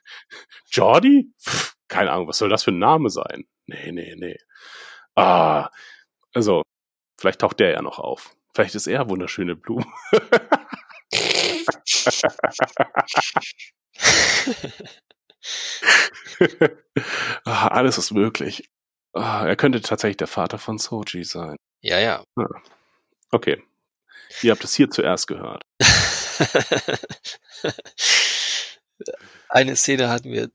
[0.72, 1.32] Jordi?
[1.40, 3.46] Pff, keine Ahnung, was soll das für ein Name sein?
[3.68, 4.38] Nee, nee, nee.
[5.14, 5.70] Ah,
[6.34, 6.64] also,
[7.20, 8.36] vielleicht taucht der ja noch auf.
[8.56, 9.86] Vielleicht ist er wunderschöne Blume.
[17.45, 18.69] ah, alles ist möglich.
[19.14, 21.56] Ah, er könnte tatsächlich der Vater von Soji sein.
[21.82, 22.23] ja, ja.
[23.32, 23.61] Okay.
[24.41, 25.64] Ihr habt es hier zuerst gehört.
[29.49, 30.49] Eine Szene hatten wir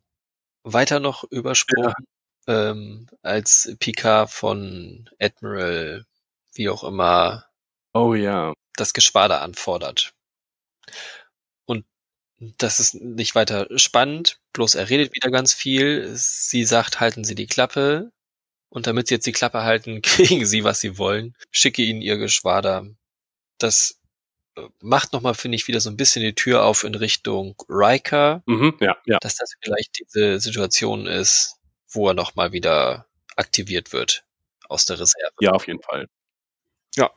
[0.64, 1.94] weiter noch übersprungen,
[2.46, 6.04] ähm, als Picard von Admiral,
[6.54, 7.46] wie auch immer,
[7.94, 8.52] Oh ja.
[8.76, 10.12] das Geschwader anfordert.
[11.66, 11.84] Und
[12.38, 16.10] das ist nicht weiter spannend, bloß er redet wieder ganz viel.
[16.14, 18.12] Sie sagt, halten Sie die Klappe.
[18.70, 21.34] Und damit sie jetzt die Klappe halten, kriegen sie, was sie wollen.
[21.50, 22.86] Schicke ihnen ihr Geschwader.
[23.58, 24.00] Das
[24.56, 28.42] äh, macht nochmal, finde ich, wieder so ein bisschen die Tür auf in Richtung Riker,
[28.46, 29.18] Mhm, ja, ja.
[29.20, 31.56] dass das vielleicht diese Situation ist,
[31.88, 34.24] wo er nochmal wieder aktiviert wird
[34.68, 35.34] aus der Reserve.
[35.40, 36.06] Ja, auf jeden Fall.
[36.94, 37.10] Ja.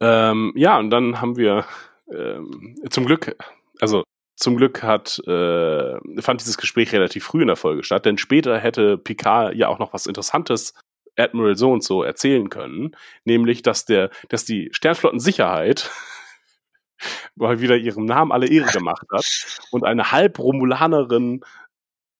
[0.00, 1.66] Ähm, ja, und dann haben wir
[2.12, 3.36] ähm, zum Glück,
[3.80, 4.04] also
[4.36, 8.58] zum Glück hat äh, fand dieses Gespräch relativ früh in der Folge statt, denn später
[8.58, 10.74] hätte Picard ja auch noch was Interessantes
[11.18, 15.90] Admiral so und so erzählen können, nämlich dass der, dass die Sternflottensicherheit
[17.34, 19.24] mal wieder ihrem Namen alle Ehre gemacht hat
[19.70, 21.40] und eine Halb-Romulanerin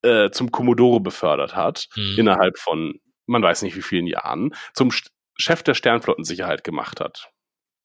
[0.03, 2.15] äh, zum Commodore befördert hat Hm.
[2.19, 5.09] innerhalb von man weiß nicht wie vielen Jahren zum St-
[5.39, 7.31] Chef der Sternflottensicherheit gemacht hat.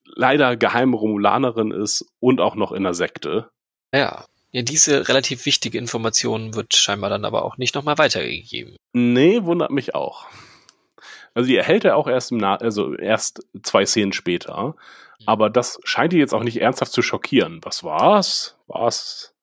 [0.06, 3.49] Leider geheime Romulanerin ist und auch noch in der Sekte.
[3.94, 4.26] Ja.
[4.53, 8.76] Ja, diese relativ wichtige Information wird scheinbar dann aber auch nicht nochmal weitergegeben.
[8.91, 10.26] Nee, wundert mich auch.
[11.34, 14.76] Also die erhält er auch erst im Na also erst zwei Szenen später.
[15.26, 17.60] Aber das scheint die jetzt auch nicht ernsthaft zu schockieren.
[17.64, 18.57] Was war's?
[18.68, 19.34] Was?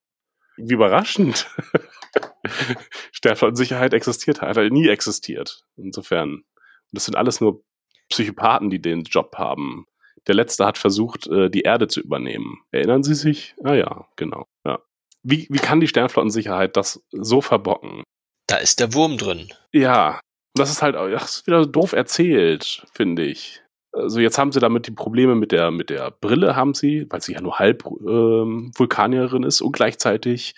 [0.57, 1.47] Wie überraschend.
[3.13, 5.63] Sternflottensicherheit existiert, hat halt nie existiert.
[5.77, 6.43] Insofern.
[6.91, 7.63] Das sind alles nur
[8.09, 9.87] Psychopathen, die den Job haben.
[10.27, 12.59] Der letzte hat versucht, äh, die Erde zu übernehmen.
[12.71, 13.55] Erinnern Sie sich?
[13.63, 14.47] Ah ja, genau.
[14.65, 14.81] Ja.
[15.23, 18.03] Wie, wie kann die Sternflottensicherheit das so verbocken?
[18.47, 19.49] Da ist der Wurm drin.
[19.73, 20.21] Ja,
[20.55, 23.63] das ist halt das ist wieder doof erzählt, finde ich.
[23.93, 27.23] Also jetzt haben sie damit die Probleme mit der mit der Brille haben sie, weil
[27.23, 30.55] sie ja nur halb ähm, Vulkanierin ist und gleichzeitig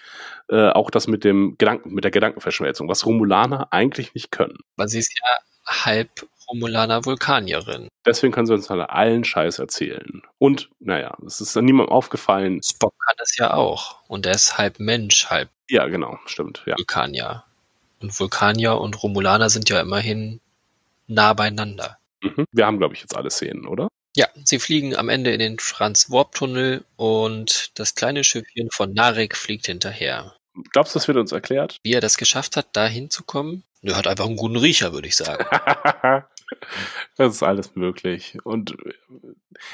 [0.49, 4.59] äh, auch das mit dem Gedanken mit der Gedankenverschmelzung, was Romulaner eigentlich nicht können.
[4.77, 7.89] Weil sie ist ja halb Romulaner Vulkanierin.
[8.05, 10.23] Deswegen können sie uns halt allen Scheiß erzählen.
[10.39, 12.61] Und naja, es ist dann niemandem aufgefallen.
[12.63, 14.03] Spock kann das ja auch.
[14.09, 16.63] Und er ist halb Mensch, halb Ja, genau, stimmt.
[16.67, 17.45] Ja, Vulkanier.
[18.01, 20.41] Und Vulkanier und Romulaner sind ja immerhin
[21.07, 21.99] nah beieinander.
[22.23, 22.45] mhm.
[22.53, 23.89] wir haben glaube ich jetzt alle Szenen, oder?
[24.17, 29.67] Ja, sie fliegen am Ende in den Trans-Warp-Tunnel und das kleine Schiffchen von Narek fliegt
[29.67, 30.35] hinterher.
[30.73, 31.79] Glaubst du, das wird uns erklärt?
[31.85, 33.63] Wie er das geschafft hat, da hinzukommen?
[33.83, 35.45] Er hat einfach einen guten Riecher, würde ich sagen.
[37.17, 38.39] das ist alles möglich.
[38.45, 38.93] Und äh,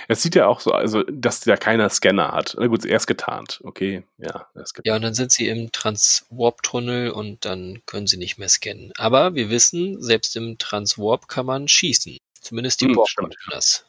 [0.09, 2.57] es sieht ja auch so, also, dass da keiner Scanner hat.
[2.59, 3.61] Na gut, er ist getarnt.
[3.65, 4.86] Okay, ja, er ist getarnt.
[4.86, 8.93] Ja, und dann sind sie im Trans-Warp-Tunnel und dann können sie nicht mehr scannen.
[8.97, 12.19] Aber wir wissen, selbst im Trans-Warp kann man schießen.
[12.40, 13.86] Zumindest die Hm, Borg konnten das.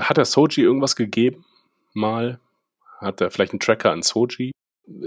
[0.00, 1.44] Hat der Soji irgendwas gegeben?
[1.94, 2.40] Mal?
[2.98, 4.52] Hat er vielleicht einen Tracker an Soji?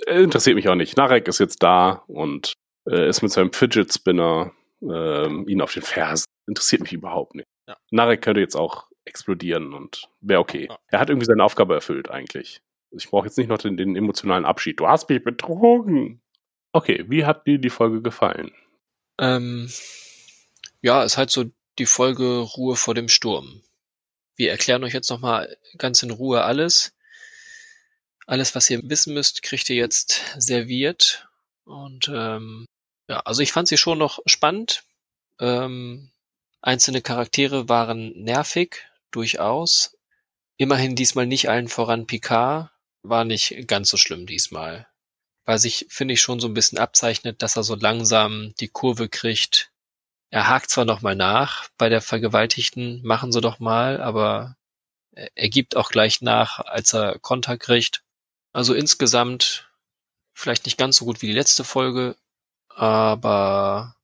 [0.08, 0.96] Äh, Interessiert mich auch nicht.
[0.98, 2.54] Narek ist jetzt da und
[2.90, 6.26] äh, ist mit seinem Fidget Spinner ähm, ihn auf den Fersen.
[6.48, 7.48] Interessiert mich überhaupt nicht.
[7.68, 7.78] Ja.
[7.92, 10.68] Narek könnte jetzt auch explodieren und wäre okay.
[10.70, 10.80] Ja.
[10.88, 12.62] Er hat irgendwie seine Aufgabe erfüllt eigentlich.
[12.92, 14.80] Ich brauche jetzt nicht noch den, den emotionalen Abschied.
[14.80, 16.22] Du hast mich betrogen.
[16.72, 18.54] Okay, wie hat dir die Folge gefallen?
[19.20, 19.72] Ähm,
[20.82, 21.46] ja, ist halt so
[21.80, 23.62] die Folge Ruhe vor dem Sturm.
[24.36, 26.94] Wir erklären euch jetzt nochmal ganz in Ruhe alles.
[28.28, 31.28] Alles, was ihr wissen müsst, kriegt ihr jetzt serviert.
[31.64, 32.66] Und ähm,
[33.08, 34.84] ja, also ich fand sie schon noch spannend.
[35.40, 36.12] Ähm,
[36.66, 39.96] einzelne Charaktere waren nervig, durchaus.
[40.58, 42.72] Immerhin diesmal nicht allen voran Picard.
[43.04, 44.88] War nicht ganz so schlimm diesmal.
[45.46, 49.10] Weil sich, finde ich, schon so ein bisschen abzeichnet, dass er so langsam die Kurve
[49.10, 49.72] kriegt.
[50.32, 54.58] Er hakt zwar nochmal nach bei der Vergewaltigten, machen sie doch mal, aber
[55.12, 58.04] er gibt auch gleich nach, als er Konter kriegt.
[58.54, 59.70] Also insgesamt
[60.34, 62.16] vielleicht nicht ganz so gut wie die letzte Folge,
[62.70, 63.96] aber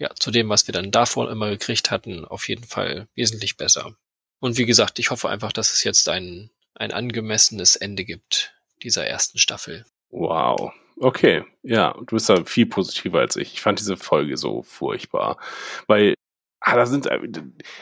[0.00, 3.94] ja, zu dem, was wir dann davor immer gekriegt hatten, auf jeden Fall wesentlich besser.
[4.40, 9.06] Und wie gesagt, ich hoffe einfach, dass es jetzt ein, ein angemessenes Ende gibt dieser
[9.06, 9.84] ersten Staffel.
[10.08, 10.72] Wow.
[10.96, 13.52] Okay, ja, du bist da viel positiver als ich.
[13.52, 15.38] Ich fand diese Folge so furchtbar,
[15.86, 16.14] weil
[16.60, 17.18] ah, da sind äh,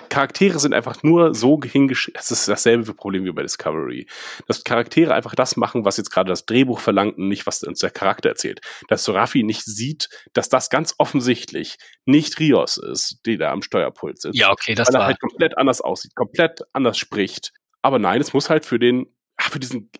[0.09, 2.19] Charaktere sind einfach nur so hingeschrieben.
[2.21, 4.07] Es ist dasselbe Problem wie bei Discovery,
[4.47, 7.81] dass Charaktere einfach das machen, was jetzt gerade das Drehbuch verlangt und nicht was uns
[7.81, 8.61] der Charakter erzählt.
[8.89, 14.21] Dass Sorafi nicht sieht, dass das ganz offensichtlich nicht Rios ist, die da am Steuerpult
[14.21, 14.39] sitzt.
[14.39, 15.07] Ja, okay, das weil er war.
[15.07, 17.53] halt komplett anders aussieht, komplett anders spricht.
[17.83, 19.07] Aber nein, es muss halt für den,
[19.39, 19.91] ach, für diesen,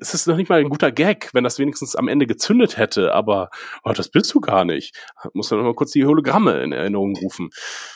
[0.00, 3.12] es ist noch nicht mal ein guter Gag, wenn das wenigstens am Ende gezündet hätte,
[3.12, 3.50] aber
[3.82, 4.96] oh, das bist du gar nicht.
[5.34, 7.50] Muss dann mal kurz die Hologramme in Erinnerung rufen.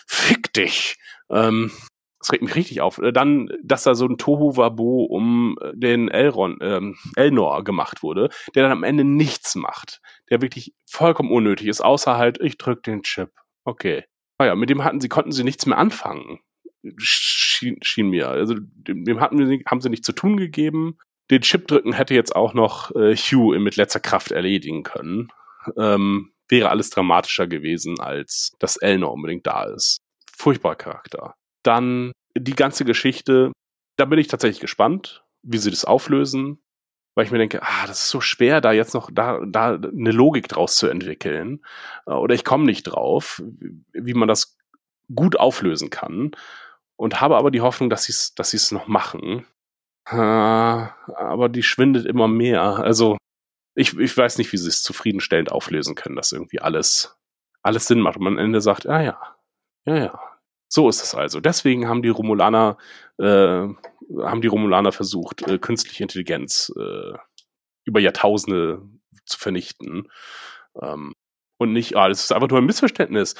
[0.06, 0.96] Fick dich.
[1.30, 1.70] Ähm,
[2.20, 2.98] das regt mich richtig auf.
[2.98, 8.28] Äh, Dann, dass da so ein Tohu-Wabo um äh, den Elron, ähm, Elnor gemacht wurde,
[8.54, 10.00] der dann am Ende nichts macht.
[10.30, 13.30] Der wirklich vollkommen unnötig ist, außer halt, ich drück den Chip.
[13.64, 14.04] Okay.
[14.38, 16.40] Naja, mit dem hatten sie, konnten sie nichts mehr anfangen
[16.98, 18.28] schien, schien mir.
[18.28, 20.98] Also dem, hatten wir, haben sie nicht zu tun gegeben.
[21.30, 25.28] Den Chip drücken hätte jetzt auch noch äh, Hugh mit letzter Kraft erledigen können.
[25.76, 29.98] Ähm, wäre alles dramatischer gewesen, als dass Elnor unbedingt da ist.
[30.32, 31.34] Furchtbarer Charakter.
[31.62, 33.52] Dann die ganze Geschichte,
[33.96, 36.58] da bin ich tatsächlich gespannt, wie sie das auflösen,
[37.14, 40.12] weil ich mir denke, ah, das ist so schwer, da jetzt noch da, da eine
[40.12, 41.64] Logik draus zu entwickeln.
[42.06, 43.42] Äh, Oder ich komme nicht drauf,
[43.92, 44.56] wie man das
[45.14, 46.32] gut auflösen kann.
[46.98, 49.46] Und habe aber die Hoffnung, dass sie es dass sie's noch machen.
[50.04, 52.62] Aber die schwindet immer mehr.
[52.62, 53.16] Also
[53.74, 57.16] ich, ich weiß nicht, wie sie es zufriedenstellend auflösen können, dass irgendwie alles,
[57.62, 59.36] alles Sinn macht und man am Ende sagt, ah ja,
[59.86, 60.20] ja, ja.
[60.68, 61.40] So ist es also.
[61.40, 62.76] Deswegen haben die Romulaner,
[63.18, 67.16] äh, haben die Romulaner versucht, äh, künstliche Intelligenz äh,
[67.84, 68.82] über Jahrtausende
[69.24, 70.10] zu vernichten.
[70.80, 71.14] Ähm,
[71.58, 73.34] und nicht, ah, das ist einfach nur ein Missverständnis.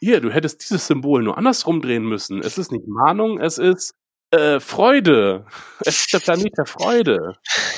[0.00, 2.40] Hier, du hättest dieses Symbol nur andersrum drehen müssen.
[2.40, 3.94] Es ist nicht Mahnung, es ist
[4.30, 5.46] äh, Freude.
[5.84, 7.34] Es ist der Planet der Freude.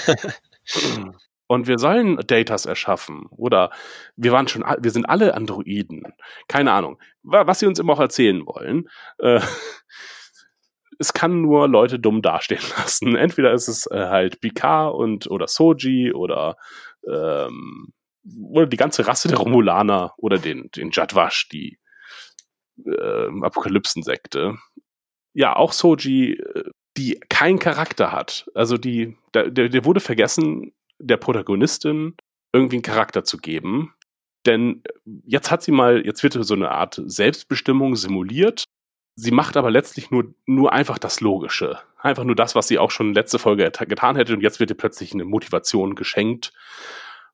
[1.48, 3.26] Und wir sollen Datas erschaffen.
[3.30, 3.70] Oder
[4.16, 6.02] wir waren schon, wir sind alle Androiden.
[6.48, 6.98] Keine Ahnung.
[7.22, 8.88] Wa- Was sie uns immer auch erzählen wollen.
[9.18, 9.40] Äh,
[10.98, 13.16] es kann nur Leute dumm dastehen lassen.
[13.16, 16.56] Entweder ist es äh, halt Picard und oder Soji oder
[17.06, 17.92] ähm,
[18.52, 21.78] oder die ganze Rasse der Romulaner oder den den Jadwash, die
[22.86, 24.58] äh, Apokalypsensekte.
[25.34, 28.50] Ja, auch Soji, äh, die keinen Charakter hat.
[28.54, 32.14] Also die, der, der wurde vergessen, der Protagonistin
[32.52, 33.94] irgendwie einen Charakter zu geben.
[34.44, 34.82] Denn
[35.24, 38.64] jetzt hat sie mal, jetzt wird so eine Art Selbstbestimmung simuliert.
[39.14, 41.78] Sie macht aber letztlich nur, nur einfach das Logische.
[41.98, 44.34] Einfach nur das, was sie auch schon letzte Folge et- getan hätte.
[44.34, 46.52] Und jetzt wird ihr plötzlich eine Motivation geschenkt.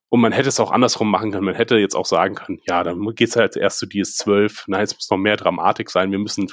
[0.09, 1.45] Und man hätte es auch andersrum machen können.
[1.45, 4.63] Man hätte jetzt auch sagen können, ja, dann geht's halt erst zu DS12.
[4.67, 6.11] Nein, es muss noch mehr Dramatik sein.
[6.11, 6.51] Wir müssen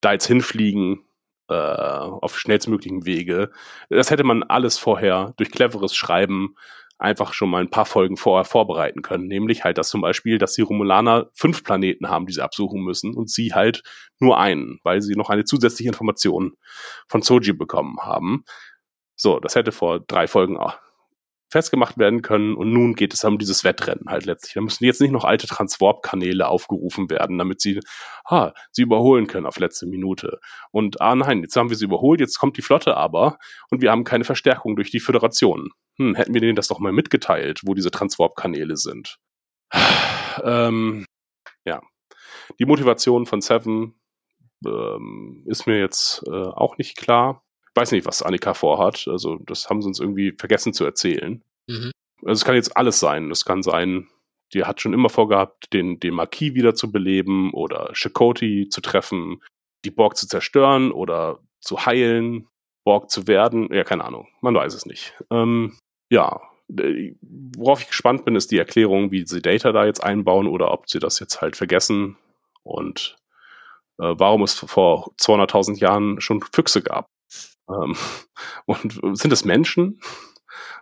[0.00, 1.04] da jetzt hinfliegen
[1.48, 3.50] äh, auf schnellstmöglichen Wege.
[3.88, 6.56] Das hätte man alles vorher durch cleveres Schreiben
[6.98, 9.26] einfach schon mal ein paar Folgen vorher vorbereiten können.
[9.26, 13.14] Nämlich halt das zum Beispiel, dass die Romulaner fünf Planeten haben, die sie absuchen müssen
[13.14, 13.82] und sie halt
[14.18, 16.54] nur einen, weil sie noch eine zusätzliche Information
[17.08, 18.44] von Soji bekommen haben.
[19.14, 20.78] So, das hätte vor drei Folgen auch
[21.48, 24.54] festgemacht werden können und nun geht es um dieses Wettrennen halt letztlich.
[24.54, 27.80] Da müssen jetzt nicht noch alte Transwarp-Kanäle aufgerufen werden, damit sie,
[28.24, 30.40] ah, sie überholen können auf letzte Minute.
[30.72, 33.38] Und ah nein, jetzt haben wir sie überholt, jetzt kommt die Flotte aber
[33.70, 35.70] und wir haben keine Verstärkung durch die Föderation.
[35.98, 39.18] Hm, hätten wir denen das doch mal mitgeteilt, wo diese Transwarp-Kanäle sind.
[40.44, 41.06] ähm,
[41.64, 41.80] ja.
[42.58, 43.98] Die Motivation von Seven
[44.64, 47.45] ähm, ist mir jetzt äh, auch nicht klar.
[47.76, 49.06] Ich weiß nicht, was Annika vorhat.
[49.06, 51.42] Also, das haben sie uns irgendwie vergessen zu erzählen.
[51.66, 51.90] Mhm.
[52.22, 53.30] Also, es kann jetzt alles sein.
[53.30, 54.08] Es kann sein,
[54.54, 59.42] die hat schon immer vorgehabt, den, den Marquis wieder zu beleben oder Chakoti zu treffen,
[59.84, 62.48] die Borg zu zerstören oder zu heilen,
[62.82, 63.68] Borg zu werden.
[63.70, 64.26] Ja, keine Ahnung.
[64.40, 65.12] Man weiß es nicht.
[65.30, 65.76] Ähm,
[66.08, 66.40] ja,
[67.58, 70.88] worauf ich gespannt bin, ist die Erklärung, wie sie Data da jetzt einbauen oder ob
[70.88, 72.16] sie das jetzt halt vergessen
[72.62, 73.18] und
[73.98, 77.06] äh, warum es vor 200.000 Jahren schon Füchse gab.
[77.68, 77.96] Ähm,
[78.66, 80.00] und sind es Menschen?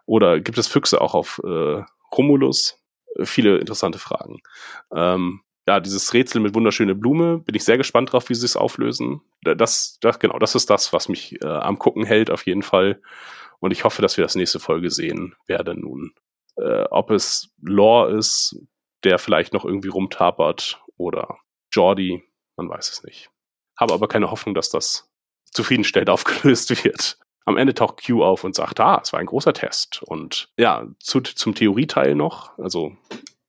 [0.06, 1.82] Oder gibt es Füchse auch auf äh,
[2.12, 2.78] Romulus?
[3.16, 4.40] Äh, Viele interessante Fragen.
[4.94, 8.56] Ähm, ja, dieses Rätsel mit wunderschöne Blume, bin ich sehr gespannt drauf, wie sie es
[8.56, 9.23] auflösen.
[9.43, 13.01] Das, das, genau, das ist das, was mich äh, am Gucken hält, auf jeden Fall.
[13.61, 16.12] Und ich hoffe, dass wir das nächste Folge sehen werden nun.
[16.56, 18.56] Äh, ob es Lore ist,
[19.05, 21.39] der vielleicht noch irgendwie rumtapert, oder
[21.73, 22.23] Jordi,
[22.56, 23.31] man weiß es nicht.
[23.77, 25.11] Habe aber keine Hoffnung, dass das
[25.55, 27.18] zufriedenstellend aufgelöst wird.
[27.47, 30.02] Am Ende taucht Q auf und sagt, ah, es war ein großer Test.
[30.02, 32.59] Und ja, zu, zum Theorieteil noch.
[32.59, 32.97] Also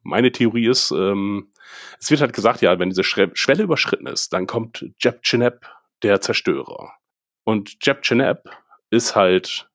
[0.03, 1.52] meine Theorie ist, ähm,
[1.99, 5.65] es wird halt gesagt, ja, wenn diese Schre Schwelle überschritten ist, dann kommt Jeb Chinep,
[6.03, 6.94] der Zerstörer.
[7.44, 8.49] Und Jeb Chinep
[8.90, 9.69] ist halt,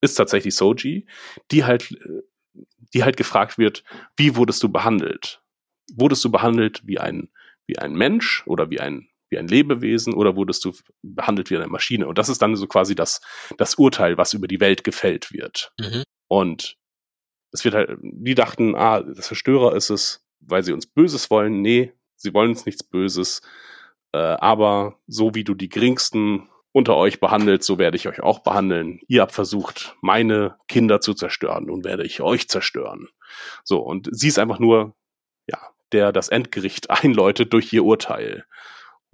[0.00, 1.06] ist tatsächlich Soji,
[1.50, 1.96] die halt,
[2.92, 3.84] die halt gefragt wird,
[4.16, 5.42] wie wurdest du behandelt?
[5.94, 7.30] Wurdest du behandelt wie ein,
[7.66, 10.72] wie ein Mensch oder wie ein, wie ein Lebewesen oder wurdest du
[11.02, 12.06] behandelt wie eine Maschine?
[12.06, 13.20] Und das ist dann so quasi das,
[13.58, 15.72] das Urteil, was über die Welt gefällt wird.
[15.78, 16.04] Mhm.
[16.28, 16.76] Und
[17.52, 21.62] es wird halt, die dachten, ah, das Zerstörer ist es, weil sie uns Böses wollen.
[21.62, 23.42] Nee, sie wollen uns nichts Böses.
[24.12, 28.40] Äh, aber so wie du die geringsten unter euch behandelt, so werde ich euch auch
[28.40, 29.00] behandeln.
[29.06, 33.08] Ihr habt versucht, meine Kinder zu zerstören, nun werde ich euch zerstören.
[33.62, 34.96] So, und sie ist einfach nur,
[35.46, 35.58] ja,
[35.92, 38.44] der das Endgericht einläutet durch ihr Urteil.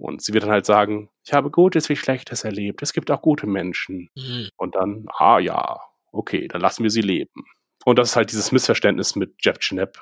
[0.01, 3.21] Und sie wird dann halt sagen, ich habe Gutes wie Schlechtes erlebt, es gibt auch
[3.21, 4.09] gute Menschen.
[4.15, 4.49] Mhm.
[4.57, 5.79] Und dann, ah ja,
[6.11, 7.45] okay, dann lassen wir sie leben.
[7.85, 9.99] Und das ist halt dieses Missverständnis mit Jeff Chenep.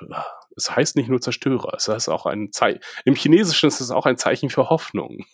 [0.56, 2.80] Es heißt nicht nur Zerstörer, es heißt auch ein Zeichen.
[3.04, 5.24] Im Chinesischen ist es auch ein Zeichen für Hoffnung.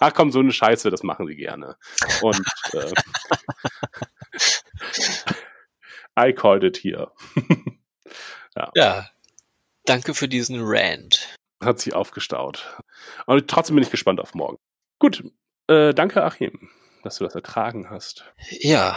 [0.00, 1.76] Ach komm, so eine Scheiße, das machen sie gerne.
[2.20, 2.42] Und
[2.72, 2.92] äh,
[6.28, 7.12] I called it here.
[8.76, 9.10] Ja,
[9.84, 11.36] danke für diesen Rant.
[11.64, 12.76] Hat sich aufgestaut.
[13.26, 14.58] Und trotzdem bin ich gespannt auf morgen.
[14.98, 15.24] Gut,
[15.68, 16.70] äh, danke Achim,
[17.02, 18.24] dass du das ertragen hast.
[18.50, 18.96] Ja,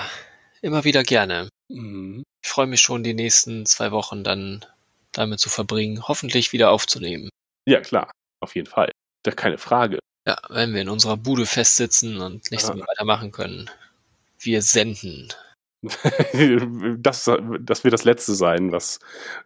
[0.62, 1.50] immer wieder gerne.
[1.70, 2.24] Mhm.
[2.44, 4.66] Ich freue mich schon, die nächsten zwei Wochen dann
[5.12, 7.30] damit zu verbringen, hoffentlich wieder aufzunehmen.
[7.66, 8.92] Ja, klar, auf jeden Fall.
[9.24, 10.00] Da keine Frage.
[10.28, 12.76] Ja, wenn wir in unserer Bude festsitzen und nichts Ja.
[12.76, 13.70] mehr weitermachen können.
[14.40, 15.30] Wir senden.
[16.98, 19.00] das, das wird das Letzte sein, was,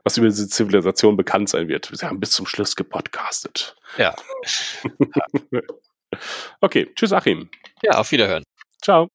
[0.04, 1.90] was über diese Zivilisation bekannt sein wird.
[1.94, 3.76] Sie haben bis zum Schluss gepodcastet.
[3.98, 4.16] Ja.
[6.60, 7.50] Okay, tschüss Achim.
[7.84, 8.44] Ja, auf Wiederhören.
[8.82, 9.10] Ciao.